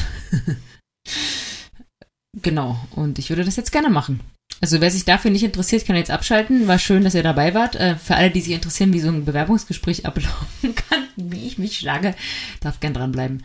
genau. 2.40 2.78
Und 2.92 3.18
ich 3.18 3.30
würde 3.30 3.44
das 3.44 3.56
jetzt 3.56 3.72
gerne 3.72 3.90
machen. 3.90 4.20
Also 4.60 4.80
wer 4.80 4.92
sich 4.92 5.04
dafür 5.04 5.32
nicht 5.32 5.42
interessiert, 5.42 5.86
kann 5.86 5.96
jetzt 5.96 6.12
abschalten. 6.12 6.68
War 6.68 6.78
schön, 6.78 7.02
dass 7.02 7.16
ihr 7.16 7.24
dabei 7.24 7.52
wart. 7.52 7.74
Äh, 7.74 7.96
für 7.96 8.14
alle, 8.14 8.30
die 8.30 8.40
sich 8.40 8.52
interessieren, 8.52 8.92
wie 8.92 9.00
so 9.00 9.08
ein 9.08 9.24
Bewerbungsgespräch 9.24 10.06
ablaufen 10.06 10.76
kann, 10.76 11.08
wie 11.16 11.48
ich 11.48 11.58
mich 11.58 11.78
schlage, 11.78 12.14
darf 12.60 12.78
gern 12.78 12.94
dranbleiben. 12.94 13.42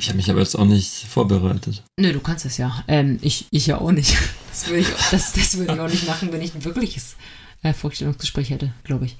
Ich 0.00 0.08
habe 0.08 0.16
mich 0.16 0.30
aber 0.30 0.40
jetzt 0.40 0.56
auch 0.56 0.64
nicht 0.64 1.06
vorbereitet. 1.08 1.82
Nö, 1.98 2.14
du 2.14 2.20
kannst 2.20 2.46
es 2.46 2.56
ja. 2.56 2.82
Ähm, 2.88 3.18
ich, 3.20 3.46
ich 3.50 3.66
ja 3.66 3.78
auch 3.78 3.92
nicht. 3.92 4.16
Das 4.50 4.66
würde 4.66 4.80
ich, 4.80 4.88
das, 5.12 5.32
das 5.32 5.56
würde 5.56 5.74
ich 5.74 5.80
auch 5.80 5.88
nicht 5.88 6.08
machen, 6.08 6.32
wenn 6.32 6.42
ich 6.42 6.52
ein 6.56 6.64
wirkliches 6.64 7.14
äh, 7.62 7.72
Vorstellungsgespräch 7.72 8.50
hätte, 8.50 8.74
glaube 8.82 9.06
ich. 9.06 9.16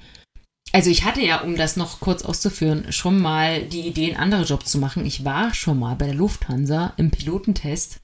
Also 0.73 0.91
ich 0.91 1.05
hatte 1.05 1.21
ja, 1.21 1.43
um 1.43 1.57
das 1.57 1.77
noch 1.77 2.01
kurz 2.01 2.25
auszuführen, 2.25 2.93
schon 2.93 3.21
mal 3.21 3.63
die 3.63 3.87
Idee, 3.87 4.09
einen 4.09 4.21
anderen 4.21 4.45
Job 4.45 4.67
zu 4.67 4.79
machen. 4.79 5.07
Ich 5.07 5.25
war 5.25 5.55
schon 5.55 5.79
mal 5.79 5.95
bei 5.95 6.07
der 6.07 6.17
Lufthansa 6.17 6.95
im 6.97 7.13
Pilotentest, 7.13 8.01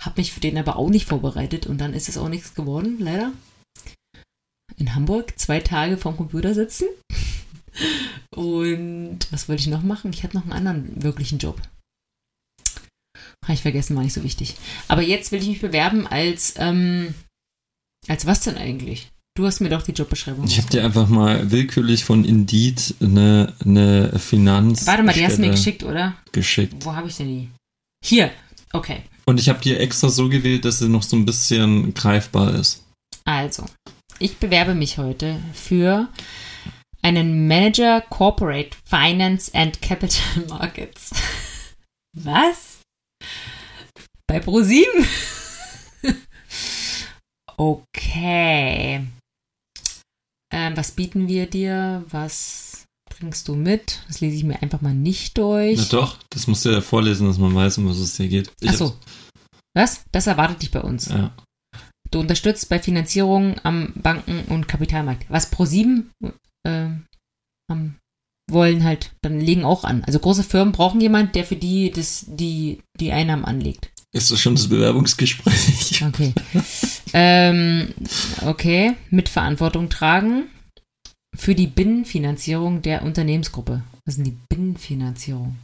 habe 0.00 0.20
mich 0.20 0.32
für 0.32 0.38
den 0.38 0.56
aber 0.56 0.76
auch 0.76 0.90
nicht 0.90 1.08
vorbereitet 1.08 1.66
und 1.66 1.78
dann 1.78 1.92
ist 1.92 2.08
es 2.08 2.16
auch 2.16 2.28
nichts 2.28 2.54
geworden, 2.54 2.98
leider. 3.00 3.32
In 4.76 4.94
Hamburg 4.94 5.36
zwei 5.36 5.58
Tage 5.58 5.96
vorm 5.96 6.16
Computer 6.16 6.54
sitzen. 6.54 6.86
Und 8.30 9.18
was 9.30 9.48
wollte 9.48 9.62
ich 9.62 9.68
noch 9.68 9.82
machen? 9.82 10.12
Ich 10.12 10.22
hatte 10.22 10.36
noch 10.36 10.44
einen 10.44 10.52
anderen 10.52 11.02
wirklichen 11.02 11.38
Job. 11.38 11.60
Habe 13.44 13.54
ich 13.54 13.62
vergessen, 13.62 13.96
war 13.96 14.02
nicht 14.02 14.12
so 14.12 14.24
wichtig. 14.24 14.56
Aber 14.88 15.02
jetzt 15.02 15.32
will 15.32 15.40
ich 15.40 15.48
mich 15.48 15.60
bewerben 15.60 16.06
als, 16.06 16.54
ähm, 16.58 17.14
als 18.08 18.26
was 18.26 18.40
denn 18.40 18.56
eigentlich? 18.56 19.08
Du 19.36 19.46
hast 19.46 19.60
mir 19.60 19.68
doch 19.68 19.82
die 19.82 19.92
Jobbeschreibung. 19.92 20.44
Ich 20.46 20.58
habe 20.58 20.70
dir 20.70 20.84
einfach 20.84 21.08
mal 21.08 21.50
willkürlich 21.50 22.04
von 22.04 22.24
Indeed 22.24 22.94
eine, 23.00 23.52
eine 23.64 24.18
Finanz. 24.18 24.86
Warte 24.86 25.02
mal, 25.02 25.12
die 25.12 25.24
hast 25.24 25.38
du 25.38 25.40
mir 25.40 25.50
geschickt, 25.50 25.82
oder? 25.82 26.14
Geschickt. 26.30 26.84
Wo 26.84 26.94
habe 26.94 27.08
ich 27.08 27.16
denn 27.16 27.26
die? 27.26 27.50
Hier. 28.04 28.30
Okay. 28.72 29.02
Und 29.26 29.40
ich 29.40 29.48
habe 29.48 29.60
die 29.60 29.74
extra 29.74 30.08
so 30.08 30.28
gewählt, 30.28 30.64
dass 30.64 30.78
sie 30.78 30.88
noch 30.88 31.02
so 31.02 31.16
ein 31.16 31.26
bisschen 31.26 31.94
greifbar 31.94 32.54
ist. 32.54 32.84
Also, 33.24 33.64
ich 34.20 34.36
bewerbe 34.36 34.74
mich 34.74 34.98
heute 34.98 35.40
für 35.52 36.08
einen 37.02 37.48
Manager 37.48 38.02
Corporate 38.02 38.70
Finance 38.84 39.52
and 39.54 39.82
Capital 39.82 40.46
Markets. 40.48 41.10
Was? 42.16 42.73
Bei 44.26 44.40
ProSieben? 44.40 45.06
okay. 47.56 49.06
Ähm, 50.52 50.76
was 50.76 50.92
bieten 50.92 51.28
wir 51.28 51.46
dir? 51.46 52.04
Was 52.08 52.86
bringst 53.10 53.48
du 53.48 53.54
mit? 53.54 54.02
Das 54.06 54.20
lese 54.20 54.36
ich 54.36 54.44
mir 54.44 54.62
einfach 54.62 54.80
mal 54.80 54.94
nicht 54.94 55.36
durch. 55.38 55.78
Na 55.78 55.84
doch, 55.84 56.18
das 56.30 56.46
musst 56.46 56.64
du 56.64 56.70
ja 56.70 56.80
vorlesen, 56.80 57.26
dass 57.26 57.38
man 57.38 57.54
weiß, 57.54 57.78
um 57.78 57.88
was 57.88 57.98
es 57.98 58.16
hier 58.16 58.28
geht. 58.28 58.52
Ich 58.60 58.70
Achso. 58.70 58.96
Was? 59.74 60.04
Das 60.12 60.26
erwartet 60.26 60.62
dich 60.62 60.70
bei 60.70 60.80
uns. 60.80 61.08
Ja. 61.08 61.34
Du 62.10 62.20
unterstützt 62.20 62.68
bei 62.68 62.78
Finanzierung 62.78 63.58
am 63.64 63.92
Banken- 63.94 64.44
und 64.44 64.68
Kapitalmarkt. 64.68 65.26
Was 65.28 65.50
ProSieben 65.50 66.12
äh, 66.66 66.88
am 67.68 67.96
wollen 68.50 68.84
halt 68.84 69.14
dann 69.22 69.40
legen 69.40 69.64
auch 69.64 69.84
an. 69.84 70.04
Also 70.04 70.18
große 70.18 70.44
Firmen 70.44 70.72
brauchen 70.72 71.00
jemand, 71.00 71.34
der 71.34 71.44
für 71.44 71.56
die 71.56 71.90
das, 71.90 72.26
die, 72.28 72.82
die 73.00 73.12
Einnahmen 73.12 73.44
anlegt. 73.44 73.90
Ist 74.14 74.30
das 74.30 74.40
schon 74.40 74.54
das 74.54 74.68
Bewerbungsgespräch? 74.68 76.04
Okay. 76.14 76.32
ähm, 77.12 77.92
okay, 78.42 78.94
mit 79.10 79.28
Verantwortung 79.28 79.88
tragen 79.88 80.44
für 81.36 81.56
die 81.56 81.66
Binnenfinanzierung 81.66 82.82
der 82.82 83.02
Unternehmensgruppe. 83.02 83.82
Was 84.04 84.14
ist 84.14 84.18
denn 84.18 84.24
die 84.24 84.38
Binnenfinanzierung? 84.48 85.56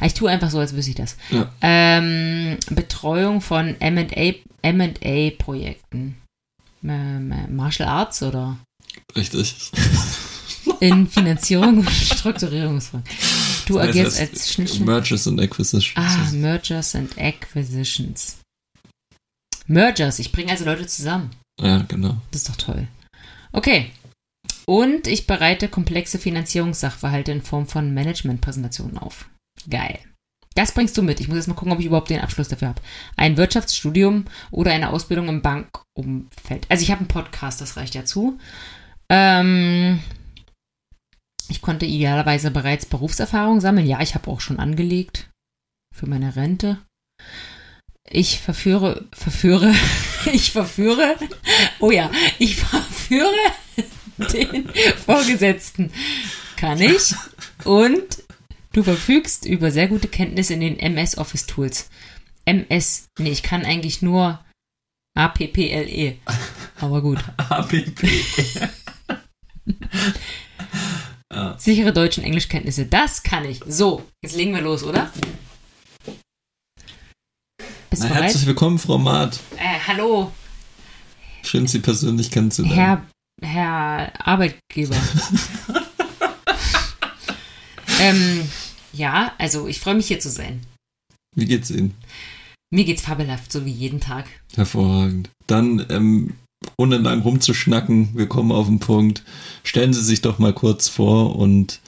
Ah, 0.00 0.06
ich 0.06 0.14
tue 0.14 0.30
einfach 0.30 0.50
so, 0.50 0.58
als 0.58 0.74
wüsste 0.74 0.90
ich 0.90 0.96
das. 0.96 1.16
Ja. 1.30 1.52
Ähm, 1.62 2.58
Betreuung 2.70 3.40
von 3.40 3.80
M&A-Projekten. 3.80 6.16
Martial 6.82 7.88
Arts 7.88 8.22
oder? 8.22 8.58
Richtig 9.16 9.72
in 10.80 11.06
Finanzierung 11.06 11.78
und 11.78 11.90
Strukturierungsfragen. 11.90 13.06
Du 13.66 13.74
das 13.74 13.88
heißt, 13.88 13.98
agierst 13.98 14.20
als 14.20 14.52
Schnittstelle. 14.52 14.84
Mergers 14.86 15.28
and 15.28 15.40
Acquisitions. 15.40 15.96
Ah, 15.96 16.30
Mergers 16.32 16.94
and 16.94 17.18
Acquisitions. 17.18 18.38
Mergers, 19.66 20.18
ich 20.18 20.32
bringe 20.32 20.52
also 20.52 20.64
Leute 20.64 20.86
zusammen. 20.86 21.30
Ja, 21.60 21.78
genau. 21.88 22.16
Das 22.30 22.42
ist 22.42 22.48
doch 22.48 22.56
toll. 22.56 22.88
Okay. 23.52 23.90
Und 24.66 25.06
ich 25.06 25.26
bereite 25.26 25.68
komplexe 25.68 26.18
Finanzierungssachverhalte 26.18 27.32
in 27.32 27.42
Form 27.42 27.66
von 27.66 27.94
Managementpräsentationen 27.94 28.98
auf. 28.98 29.28
Geil. 29.68 29.98
Das 30.54 30.72
bringst 30.72 30.96
du 30.96 31.02
mit. 31.02 31.20
Ich 31.20 31.28
muss 31.28 31.36
jetzt 31.36 31.48
mal 31.48 31.54
gucken, 31.54 31.72
ob 31.72 31.80
ich 31.80 31.86
überhaupt 31.86 32.10
den 32.10 32.20
Abschluss 32.20 32.48
dafür 32.48 32.68
habe. 32.68 32.82
Ein 33.16 33.36
Wirtschaftsstudium 33.36 34.24
oder 34.50 34.72
eine 34.72 34.90
Ausbildung 34.90 35.28
im 35.28 35.42
Bankumfeld. 35.42 36.66
Also 36.68 36.82
ich 36.82 36.90
habe 36.90 37.00
einen 37.00 37.08
Podcast, 37.08 37.60
das 37.60 37.76
reicht 37.76 37.94
ja 37.94 38.04
zu. 38.04 38.38
Ähm, 39.08 40.00
ich 41.48 41.62
konnte 41.62 41.86
idealerweise 41.86 42.50
bereits 42.50 42.86
Berufserfahrung 42.86 43.60
sammeln. 43.60 43.86
Ja, 43.86 44.00
ich 44.00 44.14
habe 44.14 44.30
auch 44.30 44.40
schon 44.40 44.58
angelegt 44.58 45.28
für 45.94 46.06
meine 46.06 46.36
Rente. 46.36 46.78
Ich 48.08 48.40
verführe, 48.40 49.06
verführe, 49.12 49.74
ich 50.32 50.52
verführe, 50.52 51.16
oh 51.80 51.90
ja, 51.90 52.10
ich 52.38 52.56
verführe 52.56 53.34
den 54.32 54.68
Vorgesetzten. 55.04 55.90
Kann 56.56 56.80
ich. 56.80 57.14
Und 57.64 58.22
du 58.72 58.82
verfügst 58.82 59.44
über 59.44 59.70
sehr 59.70 59.88
gute 59.88 60.08
Kenntnisse 60.08 60.54
in 60.54 60.60
den 60.60 60.78
MS 60.78 61.18
Office 61.18 61.46
Tools. 61.46 61.88
MS, 62.44 63.08
nee, 63.18 63.30
ich 63.30 63.42
kann 63.42 63.64
eigentlich 63.64 64.02
nur 64.02 64.40
APPLE. 65.14 66.16
Aber 66.78 67.02
gut. 67.02 67.18
APP. 67.36 68.08
Ja. 71.36 71.54
Sichere 71.58 71.92
Deutsch- 71.92 72.16
und 72.16 72.24
Englischkenntnisse, 72.24 72.86
das 72.86 73.22
kann 73.22 73.44
ich. 73.44 73.60
So, 73.66 74.02
jetzt 74.22 74.36
legen 74.36 74.54
wir 74.54 74.62
los, 74.62 74.82
oder? 74.82 75.12
Bist 77.90 78.04
bereit? 78.04 78.22
Herzlich 78.22 78.46
willkommen, 78.46 78.78
Frau 78.78 78.96
Maat. 78.96 79.38
Äh, 79.58 79.78
hallo. 79.86 80.32
Schön, 81.42 81.66
Sie 81.66 81.80
persönlich 81.80 82.30
kennenzulernen. 82.30 82.74
Herr, 82.74 83.06
Herr 83.42 84.26
Arbeitgeber. 84.26 84.96
ähm, 88.00 88.48
ja, 88.94 89.34
also 89.36 89.68
ich 89.68 89.78
freue 89.78 89.96
mich 89.96 90.06
hier 90.06 90.20
zu 90.20 90.30
sein. 90.30 90.62
Wie 91.34 91.44
geht's 91.44 91.70
Ihnen? 91.70 91.94
Mir 92.70 92.86
geht's 92.86 93.02
fabelhaft, 93.02 93.52
so 93.52 93.66
wie 93.66 93.72
jeden 93.72 94.00
Tag. 94.00 94.24
Hervorragend. 94.54 95.28
Dann 95.46 95.84
ähm, 95.90 96.32
ohne 96.78 96.98
lang 96.98 97.22
rumzuschnacken, 97.22 98.10
wir 98.14 98.28
kommen 98.28 98.52
auf 98.52 98.66
den 98.66 98.80
Punkt. 98.80 99.22
Stellen 99.64 99.94
Sie 99.94 100.02
sich 100.02 100.20
doch 100.20 100.38
mal 100.38 100.52
kurz 100.52 100.88
vor 100.88 101.36
und 101.36 101.80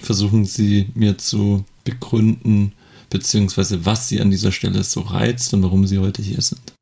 versuchen 0.00 0.44
Sie 0.44 0.90
mir 0.94 1.18
zu 1.18 1.64
begründen, 1.84 2.72
beziehungsweise 3.10 3.84
was 3.84 4.08
Sie 4.08 4.20
an 4.20 4.30
dieser 4.30 4.52
Stelle 4.52 4.82
so 4.84 5.00
reizt 5.00 5.52
und 5.54 5.62
warum 5.62 5.86
Sie 5.86 5.98
heute 5.98 6.22
hier 6.22 6.40
sind. 6.40 6.74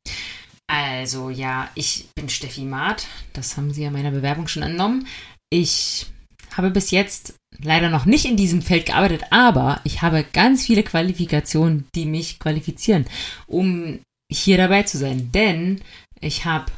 Also 0.67 1.29
ja, 1.29 1.69
ich 1.75 2.07
bin 2.15 2.29
Steffi 2.29 2.61
Maat, 2.61 3.07
das 3.33 3.57
haben 3.57 3.73
Sie 3.73 3.83
ja 3.83 3.91
meiner 3.91 4.11
Bewerbung 4.11 4.47
schon 4.47 4.63
entnommen. 4.63 5.07
Ich 5.49 6.07
habe 6.55 6.71
bis 6.71 6.91
jetzt 6.91 7.35
leider 7.61 7.89
noch 7.89 8.05
nicht 8.05 8.25
in 8.25 8.37
diesem 8.37 8.61
Feld 8.61 8.85
gearbeitet, 8.85 9.23
aber 9.29 9.81
ich 9.83 10.01
habe 10.01 10.25
ganz 10.33 10.65
viele 10.65 10.83
Qualifikationen, 10.83 11.85
die 11.95 12.05
mich 12.05 12.39
qualifizieren, 12.39 13.05
um 13.47 13.99
hier 14.31 14.57
dabei 14.57 14.83
zu 14.83 14.97
sein. 14.97 15.31
Denn 15.31 15.81
ich 16.19 16.45
habe 16.45 16.71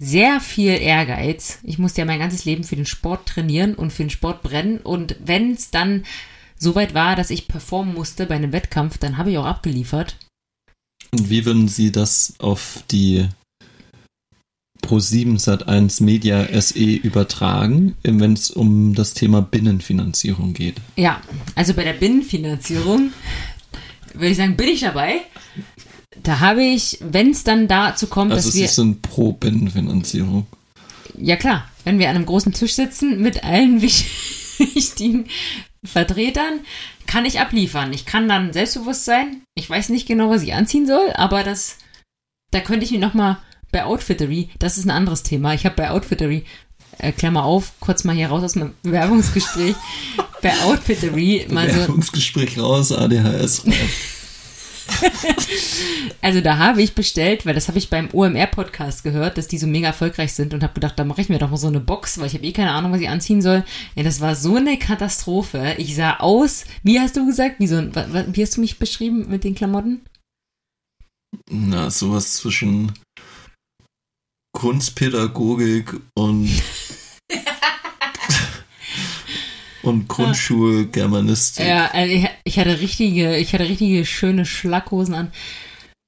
sehr 0.00 0.40
viel 0.40 0.72
Ehrgeiz. 0.72 1.58
Ich 1.62 1.78
musste 1.78 2.00
ja 2.00 2.04
mein 2.04 2.20
ganzes 2.20 2.44
Leben 2.44 2.64
für 2.64 2.76
den 2.76 2.86
Sport 2.86 3.26
trainieren 3.26 3.74
und 3.74 3.92
für 3.92 4.04
den 4.04 4.10
Sport 4.10 4.42
brennen. 4.42 4.78
Und 4.78 5.16
wenn 5.24 5.52
es 5.52 5.70
dann 5.70 6.04
soweit 6.56 6.94
war, 6.94 7.16
dass 7.16 7.30
ich 7.30 7.48
performen 7.48 7.94
musste 7.94 8.26
bei 8.26 8.36
einem 8.36 8.52
Wettkampf, 8.52 8.98
dann 8.98 9.18
habe 9.18 9.30
ich 9.30 9.38
auch 9.38 9.44
abgeliefert. 9.44 10.16
Und 11.10 11.30
wie 11.30 11.44
würden 11.44 11.68
Sie 11.68 11.90
das 11.90 12.34
auf 12.38 12.84
die 12.90 13.28
Pro7 14.82 15.42
Sat1 15.42 16.02
Media 16.02 16.46
SE 16.60 16.78
übertragen, 16.78 17.96
wenn 18.02 18.32
es 18.32 18.50
um 18.50 18.94
das 18.94 19.14
Thema 19.14 19.42
Binnenfinanzierung 19.42 20.54
geht? 20.54 20.76
Ja, 20.96 21.20
also 21.54 21.74
bei 21.74 21.84
der 21.84 21.94
Binnenfinanzierung 21.94 23.12
würde 24.14 24.28
ich 24.28 24.36
sagen, 24.36 24.56
bin 24.56 24.68
ich 24.68 24.80
dabei. 24.80 25.22
Da 26.22 26.40
habe 26.40 26.62
ich, 26.62 26.98
wenn 27.00 27.30
es 27.30 27.44
dann 27.44 27.68
dazu 27.68 28.06
kommt, 28.06 28.32
Also 28.32 28.48
dass 28.48 28.56
wir. 28.56 28.68
sind 28.68 29.02
pro 29.02 29.32
Binnenfinanzierung. 29.32 30.46
Ja 31.16 31.36
klar, 31.36 31.68
wenn 31.84 31.98
wir 31.98 32.08
an 32.10 32.16
einem 32.16 32.26
großen 32.26 32.52
Tisch 32.52 32.74
sitzen 32.74 33.20
mit 33.20 33.44
allen 33.44 33.80
wich- 33.82 34.06
wichtigen 34.58 35.26
Vertretern, 35.84 36.60
kann 37.06 37.24
ich 37.24 37.40
abliefern. 37.40 37.92
Ich 37.92 38.04
kann 38.06 38.28
dann 38.28 38.52
selbstbewusst 38.52 39.04
sein. 39.04 39.42
Ich 39.54 39.68
weiß 39.70 39.88
nicht 39.88 40.06
genau, 40.06 40.30
was 40.30 40.42
ich 40.42 40.54
anziehen 40.54 40.86
soll, 40.86 41.10
aber 41.14 41.42
das, 41.44 41.76
da 42.50 42.60
könnte 42.60 42.84
ich 42.84 42.90
mir 42.90 42.98
noch 43.00 43.14
mal 43.14 43.38
bei 43.72 43.84
Outfittery, 43.84 44.48
das 44.58 44.78
ist 44.78 44.84
ein 44.86 44.90
anderes 44.90 45.22
Thema. 45.22 45.54
Ich 45.54 45.64
habe 45.64 45.76
bei 45.76 45.90
Outfittery, 45.90 46.44
äh, 46.98 47.12
Klammer 47.12 47.44
auf, 47.44 47.72
kurz 47.80 48.02
mal 48.04 48.14
hier 48.16 48.28
raus 48.28 48.42
aus 48.42 48.56
meinem 48.56 48.74
Bewerbungsgespräch, 48.82 49.74
bei 50.42 50.52
Outfittery 50.64 51.46
mal 51.50 51.68
so 51.68 51.74
Bewerbungsgespräch 51.74 52.58
raus, 52.58 52.92
ADHS 52.92 53.64
rein. 53.66 53.74
Also 56.20 56.40
da 56.40 56.58
habe 56.58 56.82
ich 56.82 56.94
bestellt, 56.94 57.46
weil 57.46 57.54
das 57.54 57.68
habe 57.68 57.78
ich 57.78 57.90
beim 57.90 58.08
OMR-Podcast 58.12 59.04
gehört, 59.04 59.38
dass 59.38 59.48
die 59.48 59.58
so 59.58 59.66
mega 59.66 59.88
erfolgreich 59.88 60.32
sind 60.32 60.52
und 60.52 60.62
habe 60.62 60.74
gedacht, 60.74 60.98
da 60.98 61.04
mache 61.04 61.20
ich 61.20 61.28
mir 61.28 61.38
doch 61.38 61.50
mal 61.50 61.56
so 61.56 61.68
eine 61.68 61.80
Box, 61.80 62.18
weil 62.18 62.26
ich 62.26 62.34
habe 62.34 62.44
eh 62.44 62.52
keine 62.52 62.72
Ahnung, 62.72 62.92
was 62.92 63.00
ich 63.00 63.08
anziehen 63.08 63.40
soll. 63.40 63.64
Ja, 63.94 64.02
das 64.02 64.20
war 64.20 64.34
so 64.34 64.56
eine 64.56 64.78
Katastrophe. 64.78 65.74
Ich 65.78 65.94
sah 65.94 66.16
aus, 66.16 66.64
wie 66.82 67.00
hast 67.00 67.16
du 67.16 67.26
gesagt, 67.26 67.60
wie 67.60 67.66
so 67.66 67.76
ein, 67.76 67.92
wie 68.32 68.42
hast 68.42 68.56
du 68.56 68.60
mich 68.60 68.78
beschrieben 68.78 69.26
mit 69.28 69.44
den 69.44 69.54
Klamotten? 69.54 70.02
Na, 71.50 71.90
sowas 71.90 72.34
zwischen 72.34 72.92
Kunstpädagogik 74.52 75.94
und 76.14 76.50
und 79.82 80.08
Grundschulgermanistik. 80.08 81.66
Ja, 81.66 81.90
also 81.92 82.26
ich, 82.44 82.58
hatte 82.58 82.80
richtige, 82.80 83.36
ich 83.36 83.52
hatte 83.52 83.68
richtige 83.68 84.04
schöne 84.04 84.44
Schlackhosen 84.44 85.14
an. 85.14 85.32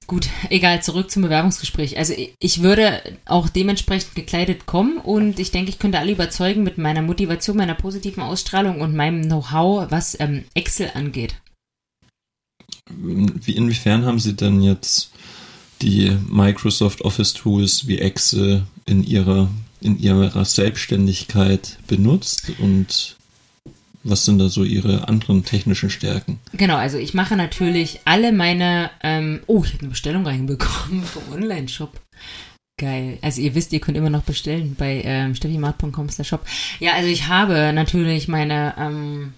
Gut, 0.07 0.29
egal, 0.49 0.83
zurück 0.83 1.09
zum 1.09 1.23
Bewerbungsgespräch. 1.23 1.97
Also 1.97 2.15
ich, 2.15 2.35
ich 2.41 2.63
würde 2.63 3.01
auch 3.27 3.49
dementsprechend 3.49 4.17
gekleidet 4.17 4.67
kommen 4.67 4.99
und 4.99 5.39
ich 5.39 5.53
denke, 5.53 5.71
ich 5.71 5.79
könnte 5.79 6.01
alle 6.01 6.11
überzeugen 6.13 6.65
mit 6.65 6.79
meiner 6.79 7.03
Motivation, 7.03 7.57
meiner 7.57 7.77
positiven 7.77 8.23
Ausstrahlung 8.23 8.81
und 8.81 8.97
meinem 8.97 9.23
Know-how, 9.23 9.89
was 9.91 10.19
ähm, 10.19 10.45
Excel 10.55 10.91
angeht. 10.95 11.37
Wie, 12.89 13.55
inwiefern 13.55 14.05
haben 14.05 14.19
Sie 14.19 14.35
denn 14.35 14.63
jetzt 14.63 15.13
die 15.81 16.17
Microsoft 16.29 17.03
Office 17.03 17.33
Tools 17.33 17.87
wie 17.87 18.01
Excel 18.01 18.65
in 18.87 19.05
ihrer, 19.05 19.49
in 19.81 19.97
ihrer 19.99 20.45
Selbstständigkeit 20.45 21.79
benutzt 21.87 22.51
und 22.59 23.17
was 24.03 24.25
sind 24.25 24.39
da 24.39 24.49
so 24.49 24.65
Ihre 24.65 25.09
anderen 25.09 25.45
technischen 25.45 25.91
Stärken? 25.91 26.41
Genau, 26.53 26.77
also 26.77 26.97
ich 26.99 27.15
mache 27.15 27.37
natürlich 27.37 28.01
alle 28.05 28.33
meine, 28.33 28.91
ähm, 29.03 29.41
oh, 29.47 29.63
ich 29.65 29.73
habe 29.73 29.81
eine 29.81 29.91
Bestellung 29.91 30.27
reinbekommen 30.27 31.05
vom 31.05 31.33
Online-Shop. 31.33 32.01
Geil. 32.79 33.19
Also 33.21 33.43
ihr 33.43 33.55
wisst, 33.55 33.75
ihr 33.75 33.81
könnt 33.81 33.99
immer 33.99 34.09
noch 34.09 34.23
bestellen 34.23 34.75
bei 34.75 35.03
ähm, 35.05 35.35
steffimart.com 35.35 36.09
Shop. 36.23 36.47
Ja, 36.79 36.95
also 36.95 37.09
ich 37.09 37.29
habe 37.29 37.75
natürlich 37.75 38.27
meine 38.27 38.75
ähm, 38.79 39.35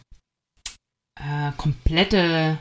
äh, 1.20 1.50
komplette 1.56 2.58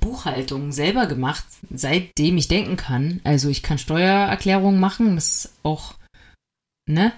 Buchhaltung 0.00 0.70
selber 0.70 1.06
gemacht, 1.06 1.46
seitdem 1.72 2.36
ich 2.36 2.48
denken 2.48 2.76
kann. 2.76 3.20
Also 3.24 3.48
ich 3.48 3.62
kann 3.62 3.78
Steuererklärungen 3.78 4.78
machen, 4.78 5.14
das 5.14 5.46
ist 5.46 5.54
auch, 5.62 5.94
ne? 6.86 7.12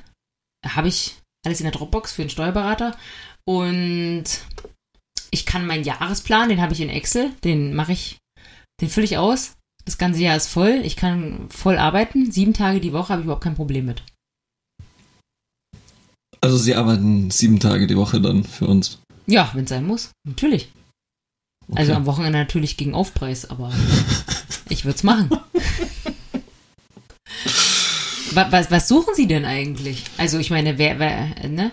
Habe 0.65 0.87
ich 0.87 1.17
alles 1.45 1.61
in 1.61 1.65
der 1.65 1.73
Dropbox 1.73 2.13
für 2.13 2.23
den 2.23 2.31
Steuerberater. 2.31 2.97
Und 3.49 4.25
ich 5.31 5.47
kann 5.47 5.67
meinen 5.67 5.85
Jahresplan, 5.85 6.49
den 6.49 6.61
habe 6.61 6.73
ich 6.73 6.81
in 6.81 6.89
Excel, 6.89 7.31
den 7.45 7.75
mache 7.75 7.93
ich, 7.93 8.19
den 8.81 8.89
fülle 8.89 9.05
ich 9.05 9.19
aus. 9.19 9.55
Das 9.85 9.99
ganze 9.99 10.21
Jahr 10.21 10.37
ist 10.37 10.49
voll. 10.49 10.81
Ich 10.83 10.97
kann 10.97 11.49
voll 11.49 11.79
arbeiten. 11.79 12.33
Sieben 12.33 12.55
Tage 12.55 12.81
die 12.81 12.93
Woche 12.93 13.11
habe 13.11 13.21
ich 13.21 13.27
überhaupt 13.27 13.45
kein 13.45 13.55
Problem 13.55 13.87
mit. 13.87 14.03
Also 16.41 16.59
Sie 16.59 16.75
arbeiten 16.75 17.31
sieben 17.31 17.61
Tage 17.61 17.87
die 17.87 17.97
Woche 17.97 18.21
dann 18.21 18.43
für 18.45 18.67
uns. 18.67 18.99
Ja, 19.27 19.51
wenn 19.55 19.65
es 19.65 19.71
sein 19.71 19.87
muss. 19.87 20.11
Natürlich. 20.25 20.71
Okay. 21.69 21.79
Also 21.79 21.95
am 21.95 22.07
Wochenende 22.07 22.39
natürlich 22.39 22.77
gegen 22.77 22.95
Aufpreis, 22.95 23.49
aber 23.49 23.73
ich 24.69 24.85
würde 24.85 24.97
es 24.97 25.03
machen. 25.03 25.31
was, 28.33 28.53
was, 28.53 28.71
was 28.71 28.89
suchen 28.89 29.15
Sie 29.15 29.27
denn 29.27 29.45
eigentlich? 29.45 30.05
Also 30.19 30.39
ich 30.39 30.51
meine, 30.51 30.79
wer, 30.79 30.99
wer 30.99 31.49
ne? 31.49 31.73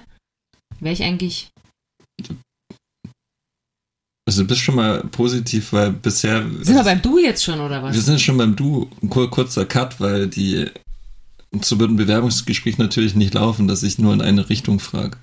Wäre 0.80 0.94
ich 0.94 1.04
eigentlich. 1.04 1.53
Also 4.26 4.44
du 4.44 4.48
bist 4.48 4.62
schon 4.62 4.76
mal 4.76 5.04
positiv, 5.12 5.74
weil 5.74 5.92
bisher. 5.92 6.44
Sind 6.62 6.76
wir 6.76 6.84
beim 6.84 7.02
Du 7.02 7.18
jetzt 7.18 7.44
schon 7.44 7.60
oder 7.60 7.84
was? 7.84 7.94
Wir 7.94 8.02
sind 8.02 8.22
schon 8.22 8.38
beim 8.38 8.56
Du. 8.56 8.90
Ein 9.02 9.10
kur- 9.10 9.30
kurzer 9.30 9.66
Cut, 9.66 10.00
weil 10.00 10.28
die. 10.28 10.68
So 11.62 11.78
wird 11.80 11.92
ein 11.92 11.98
Bewerbungsgespräch 11.98 12.78
natürlich 12.80 13.14
nicht 13.16 13.34
laufen, 13.36 13.68
dass 13.68 13.84
ich 13.84 14.00
nur 14.00 14.14
in 14.14 14.22
eine 14.22 14.50
Richtung 14.50 14.80
frage. 14.80 15.18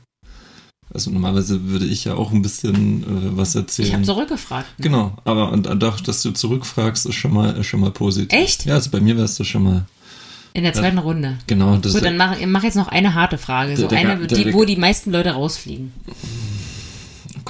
Also 0.92 1.10
normalerweise 1.10 1.64
würde 1.68 1.86
ich 1.86 2.04
ja 2.04 2.14
auch 2.14 2.30
ein 2.32 2.42
bisschen 2.42 3.02
äh, 3.02 3.36
was 3.36 3.54
erzählen. 3.54 3.88
ich 3.88 3.94
habe 3.94 4.04
zurückgefragt. 4.04 4.78
ne? 4.78 4.82
Genau, 4.84 5.16
aber 5.24 5.50
und 5.50 5.64
doch, 5.82 6.00
dass 6.00 6.22
du 6.22 6.30
zurückfragst, 6.32 7.06
ist 7.06 7.14
schon 7.14 7.32
mal, 7.32 7.56
ist 7.56 7.66
schon 7.66 7.80
mal 7.80 7.90
positiv. 7.92 8.32
Echt? 8.38 8.64
Ja, 8.66 8.74
also 8.74 8.90
bei 8.90 9.00
mir 9.00 9.16
wärst 9.16 9.38
du 9.40 9.44
schon 9.44 9.62
mal. 9.64 9.86
In 10.52 10.64
der 10.64 10.72
zweiten 10.72 10.98
Runde. 10.98 11.38
Genau, 11.46 11.76
das 11.76 11.92
Gut, 11.94 12.04
dann 12.04 12.16
mach, 12.16 12.36
mach 12.46 12.64
jetzt 12.64 12.74
noch 12.76 12.88
eine 12.88 13.14
harte 13.14 13.38
Frage. 13.38 13.76
So 13.76 13.86
Der- 13.88 13.98
eine, 13.98 14.26
der- 14.26 14.36
die, 14.38 14.44
der- 14.44 14.52
wo 14.52 14.64
die 14.64 14.76
meisten 14.76 15.10
Leute 15.12 15.30
rausfliegen. 15.30 15.92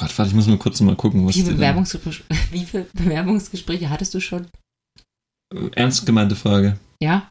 Gott, 0.00 0.18
warte, 0.18 0.30
ich 0.30 0.34
muss 0.34 0.46
mal 0.46 0.56
kurz 0.56 0.80
mal 0.80 0.96
gucken, 0.96 1.26
was 1.26 1.36
Wie 1.36 1.42
viele, 1.42 1.56
Bewerbungsgespr- 1.56 2.24
wie 2.52 2.64
viele 2.64 2.84
Bewerbungsgespräche 2.94 3.90
hattest 3.90 4.14
du 4.14 4.20
schon? 4.20 4.46
Äh, 5.54 5.68
Ernst 5.74 6.06
gemeinte 6.06 6.36
Frage. 6.36 6.78
Ja? 7.02 7.28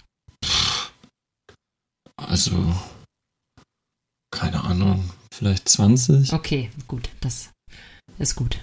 Also, 2.15 2.76
keine 4.32 4.63
Ahnung, 4.63 5.09
vielleicht 5.34 5.67
20? 5.67 6.32
Okay, 6.32 6.70
gut. 6.88 7.09
Das 7.22 7.49
ist 8.20 8.36
gut. 8.36 8.59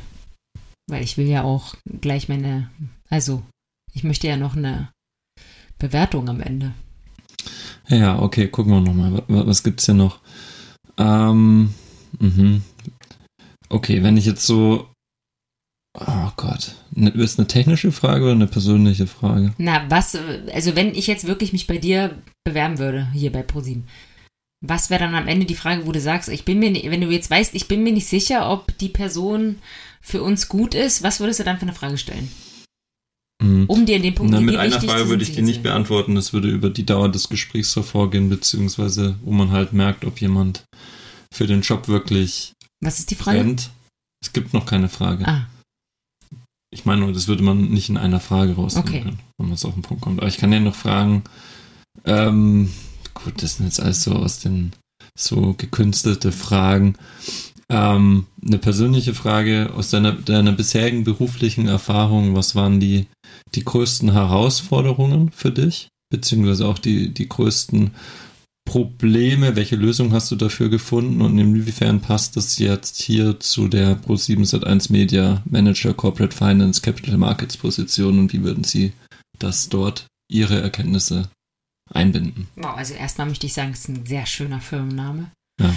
Weil 0.89 1.03
ich 1.03 1.17
will 1.17 1.27
ja 1.27 1.43
auch 1.43 1.75
gleich 2.01 2.29
meine. 2.29 2.71
Also, 3.11 3.43
ich 3.93 4.05
möchte 4.05 4.29
ja 4.29 4.37
noch 4.37 4.55
eine 4.55 4.93
Bewertung 5.79 6.29
am 6.29 6.41
Ende. 6.41 6.75
Ja, 7.89 7.97
ja, 7.97 8.19
okay, 8.21 8.47
gucken 8.47 8.73
wir 8.73 8.81
nochmal. 8.81 9.25
Was, 9.27 9.47
was 9.47 9.63
gibt's 9.65 9.87
hier 9.87 9.95
noch? 9.95 10.21
Ähm, 10.97 11.75
mhm. 12.21 12.63
Okay, 13.69 14.03
wenn 14.03 14.17
ich 14.17 14.27
jetzt 14.27 14.47
so. 14.47 14.89
Oh 15.99 16.31
Gott. 16.37 16.75
Ne, 16.93 17.11
ist 17.11 17.39
eine 17.39 17.49
technische 17.49 17.91
Frage 17.91 18.25
oder 18.25 18.33
eine 18.33 18.47
persönliche 18.47 19.07
Frage? 19.07 19.55
Na, 19.57 19.87
was, 19.89 20.17
also 20.53 20.77
wenn 20.77 20.95
ich 20.95 21.07
jetzt 21.07 21.27
wirklich 21.27 21.53
mich 21.53 21.67
bei 21.67 21.79
dir 21.79 22.23
bewerben 22.45 22.79
würde, 22.79 23.09
hier 23.13 23.33
bei 23.33 23.43
ProSieben, 23.43 23.85
was 24.63 24.91
wäre 24.91 25.01
dann 25.01 25.15
am 25.15 25.29
Ende 25.29 25.47
die 25.47 25.55
Frage, 25.55 25.87
wo 25.87 25.93
du 25.93 26.01
sagst, 26.01 26.29
ich 26.29 26.45
bin 26.45 26.59
mir 26.59 26.71
nicht, 26.71 26.91
wenn 26.91 27.01
du 27.01 27.11
jetzt 27.11 27.31
weißt, 27.31 27.55
ich 27.55 27.69
bin 27.69 27.83
mir 27.83 27.93
nicht 27.93 28.07
sicher, 28.07 28.51
ob 28.51 28.77
die 28.79 28.89
Person 28.89 29.57
für 30.03 30.23
uns 30.23 30.49
gut 30.49 30.75
ist, 30.75 31.03
was 31.03 31.21
würdest 31.21 31.41
du 31.41 31.45
dann 31.45 31.57
für 31.57 31.63
eine 31.63 31.73
Frage 31.73 31.97
stellen? 31.97 32.31
Mhm. 33.43 33.65
Um 33.67 33.87
dir 33.87 33.97
in 33.97 34.03
den 34.03 34.15
Punkt 34.15 34.33
Na, 34.33 34.41
mit 34.41 34.57
einer 34.57 34.81
Frage 34.81 35.09
würde 35.09 35.23
ich 35.23 35.35
die 35.35 35.43
nicht 35.43 35.63
beantworten. 35.63 36.15
Das 36.15 36.33
würde 36.33 36.49
über 36.49 36.71
die 36.71 36.87
Dauer 36.87 37.11
des 37.11 37.29
Gesprächs 37.29 37.75
hervorgehen, 37.77 38.29
beziehungsweise 38.31 39.17
wo 39.23 39.31
man 39.31 39.51
halt 39.51 39.73
merkt, 39.73 40.05
ob 40.05 40.21
jemand 40.21 40.65
für 41.33 41.47
den 41.47 41.61
Job 41.61 41.89
wirklich 41.89 42.53
Was 42.87 42.99
ist 43.01 43.11
die 43.11 43.15
Frage? 43.17 43.39
brennt. 43.39 43.71
Es 44.23 44.33
gibt 44.33 44.55
noch 44.55 44.65
keine 44.67 44.89
Frage. 44.89 45.27
Ah, 45.29 45.47
Ich 46.73 46.85
meine, 46.85 47.03
nur, 47.03 47.13
das 47.13 47.29
würde 47.29 47.43
man 47.43 47.69
nicht 47.69 47.89
in 47.89 47.97
einer 47.97 48.21
Frage 48.21 48.55
rausfinden 48.55 48.89
Okay. 48.91 49.03
können, 49.03 49.19
wenn 49.39 49.49
man 49.49 49.55
es 49.55 49.65
auf 49.65 49.75
den 49.75 49.83
Punkt 49.83 50.03
kommt. 50.03 50.19
Aber 50.21 50.29
ich 50.29 50.37
kann 50.39 50.53
ja 50.53 50.61
noch 50.61 50.75
fragen, 50.75 51.23
ähm, 52.05 52.73
gut, 53.15 53.43
das 53.43 53.57
sind 53.57 53.67
jetzt 53.67 53.81
alles 53.81 54.03
so 54.03 54.13
aus 54.13 54.39
den 54.41 54.73
so 55.19 55.55
gekünstelte 55.55 56.33
Fragen. 56.33 56.97
Ähm, 57.69 58.27
eine 58.45 58.59
persönliche 58.59 59.15
Frage 59.15 59.73
aus 59.75 59.91
deiner, 59.91 60.13
deiner 60.13 60.53
bisherigen 60.53 61.05
beruflichen 61.05 61.67
Erfahrung, 61.69 62.35
was 62.37 62.55
waren 62.55 62.79
die, 62.81 63.07
die 63.55 63.65
größten 63.65 64.13
Herausforderungen 64.13 65.31
für 65.33 65.51
dich? 65.51 65.89
Beziehungsweise 66.11 66.67
auch 66.69 66.79
die, 66.79 67.13
die 67.13 67.29
größten 67.29 67.91
Probleme, 68.67 69.57
welche 69.57 69.77
Lösung 69.77 70.13
hast 70.13 70.31
du 70.31 70.37
dafür 70.37 70.69
gefunden 70.69 71.23
und 71.23 71.39
inwiefern 71.39 72.01
passt 72.01 72.37
das 72.37 72.59
jetzt 72.59 73.01
hier 73.01 73.41
zu 73.41 73.69
der 73.69 73.97
Pro7 73.97 74.45
Sat1 74.45 74.93
Media 74.93 75.43
Manager 75.47 75.95
Corporate 75.95 76.37
Finance 76.37 76.83
Capital 76.83 77.17
Markets 77.17 77.57
Position 77.57 78.19
und 78.19 78.33
wie 78.33 78.43
würden 78.43 78.65
Sie 78.65 78.93
das 79.39 79.69
dort 79.69 80.07
Ihre 80.29 80.61
Erkenntnisse 80.61 81.31
einbinden? 81.91 82.49
wow, 82.57 82.77
also 82.77 82.95
erstmal 82.95 83.29
möchte 83.29 83.47
ich 83.47 83.55
sagen, 83.55 83.71
es 83.71 83.81
ist 83.81 83.89
ein 83.89 84.05
sehr 84.05 84.27
schöner 84.27 84.61
Firmenname. 84.61 85.31
Ja. 85.61 85.73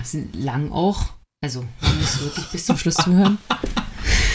Es 0.00 0.14
ist 0.14 0.34
lang 0.34 0.72
auch. 0.72 1.12
Also, 1.44 1.64
man 1.82 1.98
muss 2.00 2.20
wirklich 2.22 2.46
bis 2.46 2.66
zum 2.66 2.78
Schluss 2.78 2.94
zuhören. 2.94 3.36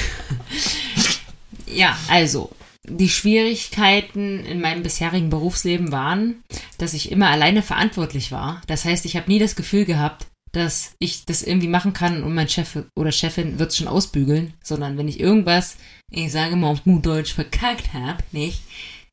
ja, 1.66 1.97
also, 2.08 2.51
die 2.90 3.10
Schwierigkeiten 3.10 4.46
in 4.46 4.62
meinem 4.62 4.84
bisherigen 4.84 5.30
Berufsleben 5.30 5.92
waren, 5.92 6.44
dass 6.78 6.94
ich 6.94 7.12
immer 7.12 7.30
alleine 7.30 7.62
verantwortlich 7.62 8.32
war. 8.32 8.62
Das 8.68 8.86
heißt, 8.86 9.06
ich 9.06 9.16
habe 9.16 9.30
nie 9.30 9.40
das 9.40 9.56
Gefühl 9.56 9.86
gehabt, 9.86 10.28
dass 10.52 10.96
ich 11.00 11.26
das 11.26 11.44
irgendwie 11.44 11.68
machen 11.68 11.94
kann 11.94 12.24
und 12.24 12.34
mein 12.34 12.50
Chef 12.50 12.78
oder 12.96 13.12
Chefin 13.12 13.60
wird 13.60 13.72
es 13.72 13.78
schon 13.78 13.88
ausbügeln, 13.88 14.54
sondern 14.64 14.98
wenn 14.98 15.08
ich 15.08 15.20
irgendwas, 15.20 15.78
ich 16.10 16.32
sage 16.32 16.56
mal 16.56 16.70
auf 16.70 16.84
gut 16.84 17.06
Deutsch, 17.06 17.34
verkackt 17.34 17.94
habe, 17.94 18.24
nicht, 18.32 18.62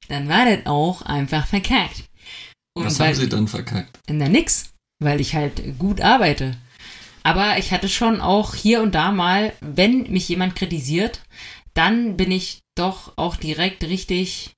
dann 0.09 0.29
war 0.29 0.45
das 0.45 0.67
auch 0.67 1.03
einfach 1.03 1.47
verkackt. 1.47 2.05
Und 2.75 2.87
Was 2.87 3.01
haben 3.01 3.15
Sie 3.15 3.29
dann 3.29 3.49
verkackt? 3.49 3.99
Na 4.09 4.29
nix, 4.29 4.71
weil 5.01 5.21
ich 5.21 5.35
halt 5.35 5.79
gut 5.79 6.01
arbeite. 6.01 6.57
Aber 7.23 7.59
ich 7.59 7.73
hatte 7.73 7.89
schon 7.89 8.21
auch 8.21 8.55
hier 8.55 8.83
und 8.83 8.95
da 8.95 9.11
mal, 9.11 9.53
wenn 9.61 10.11
mich 10.13 10.29
jemand 10.29 10.57
kritisiert, 10.57 11.23
dann 11.73 12.17
bin 12.17 12.31
ich 12.31 12.61
doch 12.75 13.13
auch 13.17 13.37
direkt 13.37 13.85
richtig 13.85 14.55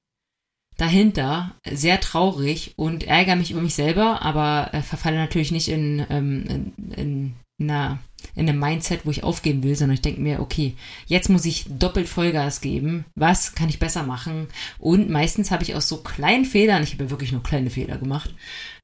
dahinter, 0.76 1.54
sehr 1.70 2.00
traurig 2.00 2.74
und 2.76 3.04
ärgere 3.04 3.36
mich 3.36 3.50
über 3.50 3.62
mich 3.62 3.74
selber, 3.74 4.22
aber 4.22 4.70
äh, 4.74 4.82
verfalle 4.82 5.16
natürlich 5.16 5.50
nicht 5.50 5.68
in, 5.68 6.04
ähm, 6.10 6.44
in, 6.48 6.92
in, 6.92 7.34
einer, 7.58 7.98
in 8.34 8.48
einem 8.48 8.58
Mindset, 8.58 9.06
wo 9.06 9.10
ich 9.10 9.24
aufgeben 9.24 9.62
will, 9.62 9.74
sondern 9.74 9.94
ich 9.94 10.02
denke 10.02 10.20
mir, 10.20 10.40
okay, 10.40 10.74
jetzt 11.06 11.30
muss 11.30 11.46
ich 11.46 11.64
doppelt 11.68 12.08
Vollgas 12.08 12.60
geben. 12.60 13.06
Was 13.14 13.54
kann 13.54 13.70
ich 13.70 13.78
besser 13.78 14.02
machen? 14.02 14.48
Und 14.78 15.08
meistens 15.08 15.50
habe 15.50 15.62
ich 15.62 15.74
aus 15.74 15.88
so 15.88 15.98
kleinen 15.98 16.44
Fehlern, 16.44 16.82
ich 16.82 16.92
habe 16.92 17.04
ja 17.04 17.10
wirklich 17.10 17.32
nur 17.32 17.42
kleine 17.42 17.70
Fehler 17.70 17.96
gemacht, 17.96 18.34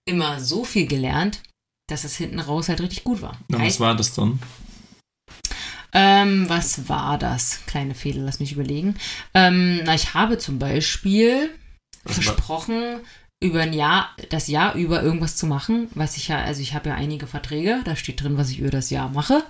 immer 0.06 0.40
so 0.40 0.64
viel 0.64 0.86
gelernt, 0.86 1.42
dass 1.90 2.04
es 2.04 2.16
hinten 2.16 2.40
raus 2.40 2.70
halt 2.70 2.80
richtig 2.80 3.04
gut 3.04 3.20
war. 3.20 3.38
Na, 3.48 3.60
was 3.60 3.80
war 3.80 3.94
das 3.94 4.14
dann? 4.14 4.38
Ähm, 5.94 6.48
was 6.48 6.88
war 6.88 7.18
das? 7.18 7.60
Kleine 7.66 7.94
Fehler, 7.94 8.22
lass 8.22 8.40
mich 8.40 8.52
überlegen. 8.52 8.96
Ähm, 9.34 9.80
na, 9.84 9.94
ich 9.94 10.14
habe 10.14 10.38
zum 10.38 10.58
Beispiel 10.58 11.50
was 12.04 12.14
versprochen, 12.14 13.00
über 13.42 13.60
ein 13.60 13.72
Jahr, 13.72 14.16
das 14.30 14.48
Jahr 14.48 14.74
über 14.74 15.02
irgendwas 15.02 15.36
zu 15.36 15.46
machen, 15.46 15.88
was 15.94 16.16
ich 16.16 16.28
ja, 16.28 16.38
also 16.42 16.62
ich 16.62 16.74
habe 16.74 16.90
ja 16.90 16.94
einige 16.94 17.26
Verträge, 17.26 17.80
da 17.84 17.96
steht 17.96 18.22
drin, 18.22 18.38
was 18.38 18.50
ich 18.50 18.60
über 18.60 18.70
das 18.70 18.90
Jahr 18.90 19.10
mache. 19.10 19.44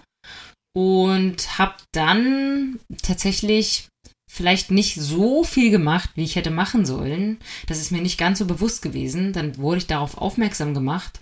Und 0.74 1.58
habe 1.58 1.74
dann 1.92 2.80
tatsächlich 3.02 3.88
vielleicht 4.30 4.70
nicht 4.70 4.94
so 4.94 5.44
viel 5.44 5.70
gemacht, 5.70 6.10
wie 6.14 6.24
ich 6.24 6.36
hätte 6.36 6.50
machen 6.50 6.86
sollen. 6.86 7.38
Das 7.66 7.78
ist 7.78 7.92
mir 7.92 8.00
nicht 8.00 8.16
ganz 8.16 8.38
so 8.38 8.46
bewusst 8.46 8.80
gewesen. 8.80 9.34
Dann 9.34 9.58
wurde 9.58 9.78
ich 9.78 9.86
darauf 9.86 10.16
aufmerksam 10.16 10.72
gemacht 10.72 11.20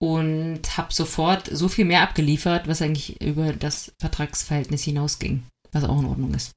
und 0.00 0.76
habe 0.76 0.92
sofort 0.92 1.48
so 1.52 1.68
viel 1.68 1.84
mehr 1.84 2.02
abgeliefert, 2.02 2.68
was 2.68 2.82
eigentlich 2.82 3.20
über 3.20 3.52
das 3.52 3.92
Vertragsverhältnis 4.00 4.84
hinausging, 4.84 5.42
was 5.72 5.84
auch 5.84 5.98
in 5.98 6.06
Ordnung 6.06 6.34
ist. 6.34 6.52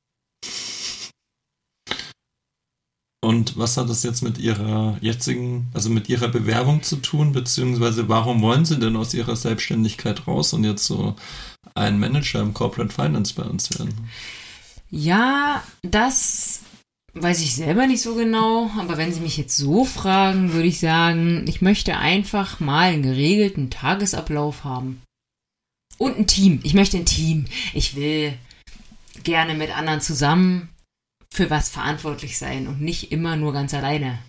Und 3.23 3.55
was 3.55 3.77
hat 3.77 3.87
das 3.87 4.01
jetzt 4.01 4.23
mit 4.23 4.39
Ihrer 4.39 4.97
jetzigen, 4.99 5.67
also 5.73 5.91
mit 5.91 6.09
Ihrer 6.09 6.27
Bewerbung 6.27 6.81
zu 6.81 6.95
tun, 6.95 7.33
beziehungsweise 7.33 8.09
warum 8.09 8.41
wollen 8.41 8.65
Sie 8.65 8.79
denn 8.79 8.95
aus 8.95 9.13
Ihrer 9.13 9.35
Selbstständigkeit 9.35 10.25
raus 10.25 10.53
und 10.53 10.63
jetzt 10.63 10.85
so 10.85 11.15
ein 11.75 11.99
Manager 11.99 12.41
im 12.41 12.55
Corporate 12.55 12.91
Finance 12.91 13.35
bei 13.35 13.43
uns 13.43 13.77
werden? 13.77 14.09
Ja, 14.89 15.63
das 15.83 16.61
weiß 17.13 17.41
ich 17.41 17.55
selber 17.55 17.87
nicht 17.87 18.01
so 18.01 18.15
genau, 18.15 18.69
aber 18.77 18.97
wenn 18.97 19.13
Sie 19.13 19.19
mich 19.19 19.37
jetzt 19.37 19.57
so 19.57 19.85
fragen, 19.85 20.53
würde 20.53 20.67
ich 20.67 20.79
sagen, 20.79 21.45
ich 21.47 21.61
möchte 21.61 21.97
einfach 21.97 22.59
mal 22.59 22.91
einen 22.91 23.03
geregelten 23.03 23.69
Tagesablauf 23.69 24.63
haben. 24.63 25.01
Und 25.97 26.17
ein 26.17 26.27
Team. 26.27 26.59
Ich 26.63 26.73
möchte 26.73 26.97
ein 26.97 27.05
Team. 27.05 27.45
Ich 27.73 27.95
will 27.95 28.33
gerne 29.23 29.53
mit 29.53 29.75
anderen 29.75 30.01
zusammen 30.01 30.69
für 31.31 31.49
was 31.49 31.69
verantwortlich 31.69 32.37
sein 32.37 32.67
und 32.67 32.81
nicht 32.81 33.11
immer 33.11 33.35
nur 33.35 33.53
ganz 33.53 33.73
alleine. 33.73 34.19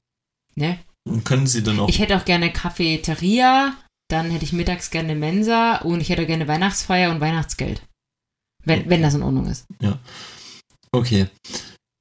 Ne? 0.55 0.79
können 1.25 1.47
Sie 1.47 1.63
dann 1.63 1.81
auch. 1.81 1.89
Ich 1.89 1.99
hätte 1.99 2.17
auch 2.17 2.25
gerne 2.25 2.53
Cafeteria, 2.53 3.75
dann 4.09 4.31
hätte 4.31 4.45
ich 4.45 4.53
mittags 4.53 4.91
gerne 4.91 5.15
Mensa 5.15 5.79
und 5.79 6.01
ich 6.01 6.11
hätte 6.11 6.27
gerne 6.27 6.47
Weihnachtsfeier 6.47 7.11
und 7.11 7.21
Weihnachtsgeld. 7.21 7.83
Wenn, 8.65 8.89
wenn 8.89 9.03
das 9.03 9.15
in 9.15 9.23
Ordnung 9.23 9.47
ist. 9.47 9.67
Ja. 9.81 9.99
Okay. 10.93 11.27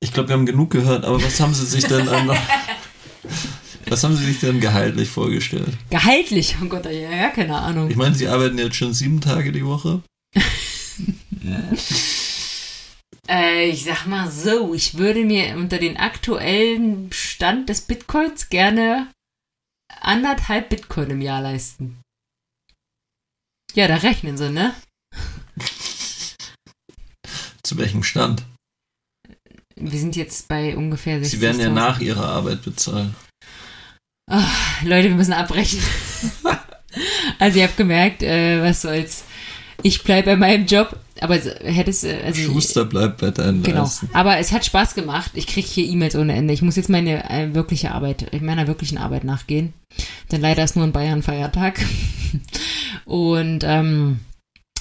Ich 0.01 0.11
glaube, 0.13 0.29
wir 0.29 0.33
haben 0.33 0.45
genug 0.45 0.71
gehört, 0.71 1.05
aber 1.05 1.23
was 1.23 1.39
haben 1.39 1.53
Sie 1.53 1.65
sich 1.65 1.85
denn 1.85 2.09
an. 2.09 2.37
Was 3.87 4.05
haben 4.05 4.15
Sie 4.15 4.23
sich 4.23 4.39
denn 4.39 4.61
gehaltlich 4.61 5.09
vorgestellt? 5.09 5.77
Gehaltlich? 5.89 6.55
Oh 6.63 6.65
Gott, 6.67 6.85
ja, 6.85 6.91
ja 6.91 7.29
keine 7.29 7.57
Ahnung. 7.57 7.89
Ich 7.89 7.97
meine, 7.97 8.15
Sie 8.15 8.25
arbeiten 8.25 8.57
jetzt 8.57 8.77
schon 8.77 8.93
sieben 8.93 9.19
Tage 9.19 9.51
die 9.51 9.65
Woche. 9.65 10.01
Äh, 13.27 13.69
ich 13.69 13.85
sag 13.85 14.07
mal 14.07 14.29
so, 14.29 14.73
ich 14.73 14.97
würde 14.97 15.23
mir 15.23 15.55
unter 15.55 15.77
den 15.77 15.95
aktuellen 15.95 17.11
Stand 17.13 17.69
des 17.69 17.81
Bitcoins 17.81 18.49
gerne 18.49 19.09
anderthalb 20.01 20.69
Bitcoin 20.69 21.11
im 21.11 21.21
Jahr 21.21 21.41
leisten. 21.41 22.01
Ja, 23.73 23.87
da 23.87 23.95
rechnen 23.95 24.37
sie, 24.37 24.49
ne? 24.49 24.75
Zu 27.63 27.77
welchem 27.77 28.03
Stand? 28.03 28.43
Wir 29.81 29.99
sind 29.99 30.15
jetzt 30.15 30.47
bei 30.47 30.75
ungefähr 30.77 31.19
60. 31.19 31.39
Sie 31.39 31.45
werden 31.45 31.59
ja 31.59 31.69
nach 31.69 31.99
ihrer 31.99 32.25
Arbeit 32.25 32.63
bezahlen. 32.63 33.15
Oh, 34.29 34.37
Leute, 34.85 35.09
wir 35.09 35.15
müssen 35.15 35.33
abbrechen. 35.33 35.79
also 37.39 37.57
ihr 37.57 37.65
habt 37.65 37.77
gemerkt, 37.77 38.23
äh, 38.23 38.61
was 38.61 38.81
soll's. 38.81 39.23
Ich 39.83 40.03
bleibe 40.03 40.31
bei 40.31 40.35
meinem 40.35 40.65
Job. 40.65 40.95
Aber 41.19 41.35
hättest 41.35 42.03
äh, 42.03 42.21
also 42.25 42.41
Schuster 42.41 42.85
bleibt 42.85 43.19
bei 43.19 43.31
deinen 43.31 43.61
Genau. 43.61 43.81
Leisten. 43.81 44.09
Aber 44.13 44.37
es 44.37 44.51
hat 44.51 44.65
Spaß 44.65 44.95
gemacht. 44.95 45.31
Ich 45.35 45.47
kriege 45.47 45.67
hier 45.67 45.85
E-Mails 45.85 46.15
ohne 46.15 46.33
Ende. 46.33 46.53
Ich 46.53 46.61
muss 46.61 46.75
jetzt 46.75 46.89
meine 46.89 47.29
äh, 47.29 47.53
wirkliche 47.53 47.91
Arbeit, 47.91 48.41
meiner 48.41 48.67
wirklichen 48.67 48.97
Arbeit 48.97 49.23
nachgehen. 49.23 49.73
Denn 50.31 50.41
leider 50.41 50.63
ist 50.63 50.75
nur 50.75 50.85
in 50.85 50.91
Bayern 50.91 51.21
Feiertag. 51.23 51.79
Und 53.05 53.63
ähm, 53.65 54.19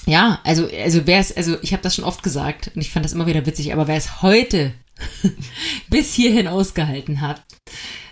ja, 0.07 0.39
also 0.43 0.67
also 0.83 1.01
wer 1.05 1.19
es, 1.19 1.35
also 1.35 1.57
ich 1.61 1.73
habe 1.73 1.83
das 1.83 1.95
schon 1.95 2.05
oft 2.05 2.23
gesagt 2.23 2.71
und 2.73 2.81
ich 2.81 2.89
fand 2.89 3.05
das 3.05 3.13
immer 3.13 3.27
wieder 3.27 3.45
witzig. 3.45 3.71
Aber 3.71 3.87
wer 3.87 3.97
es 3.97 4.21
heute 4.21 4.73
bis 5.89 6.13
hierhin 6.13 6.47
ausgehalten 6.47 7.21
hat, 7.21 7.43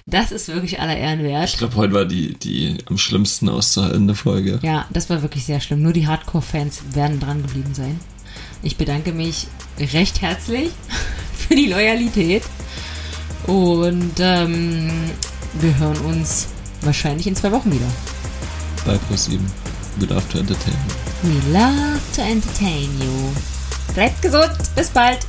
das 0.06 0.32
ist 0.32 0.48
wirklich 0.48 0.80
aller 0.80 0.98
Ehren 0.98 1.24
wert. 1.24 1.50
Ich 1.50 1.58
glaube, 1.58 1.76
heute 1.76 1.94
war 1.94 2.06
die, 2.06 2.34
die 2.34 2.78
am 2.86 2.98
schlimmsten 2.98 3.48
auszuhaltende 3.48 4.16
Folge. 4.16 4.60
Ja, 4.64 4.88
das 4.90 5.10
war 5.10 5.22
wirklich 5.22 5.46
sehr 5.46 5.62
schlimm. 5.62 5.82
Nur 5.82 5.94
die 5.94 6.08
Hardcore-Fans 6.08 6.82
werden 6.94 7.20
dran 7.20 7.44
geblieben 7.44 7.74
sein. 7.74 8.00
Ich 8.64 8.78
bedanke 8.78 9.12
mich 9.12 9.48
recht 9.80 10.22
herzlich 10.22 10.72
für 11.38 11.56
die 11.56 11.68
Loyalität. 11.68 12.44
Und 13.46 14.14
ähm, 14.20 14.92
wir 15.60 15.78
hören 15.78 15.98
uns 16.00 16.48
wahrscheinlich 16.82 17.28
in 17.28 17.36
zwei 17.36 17.52
Wochen 17.52 17.72
wieder. 17.72 17.88
Bei 18.86 18.96
Pro7. 18.96 19.40
We 19.98 20.06
love 20.06 20.28
to 20.32 20.40
entertain 20.40 20.74
you. 21.24 21.30
We 21.30 21.52
love 21.52 22.00
to 22.16 22.22
entertain 22.22 22.90
you. 23.00 23.94
Bleibt 23.94 24.22
gesund. 24.22 24.52
Bis 24.76 24.90
bald. 24.90 25.20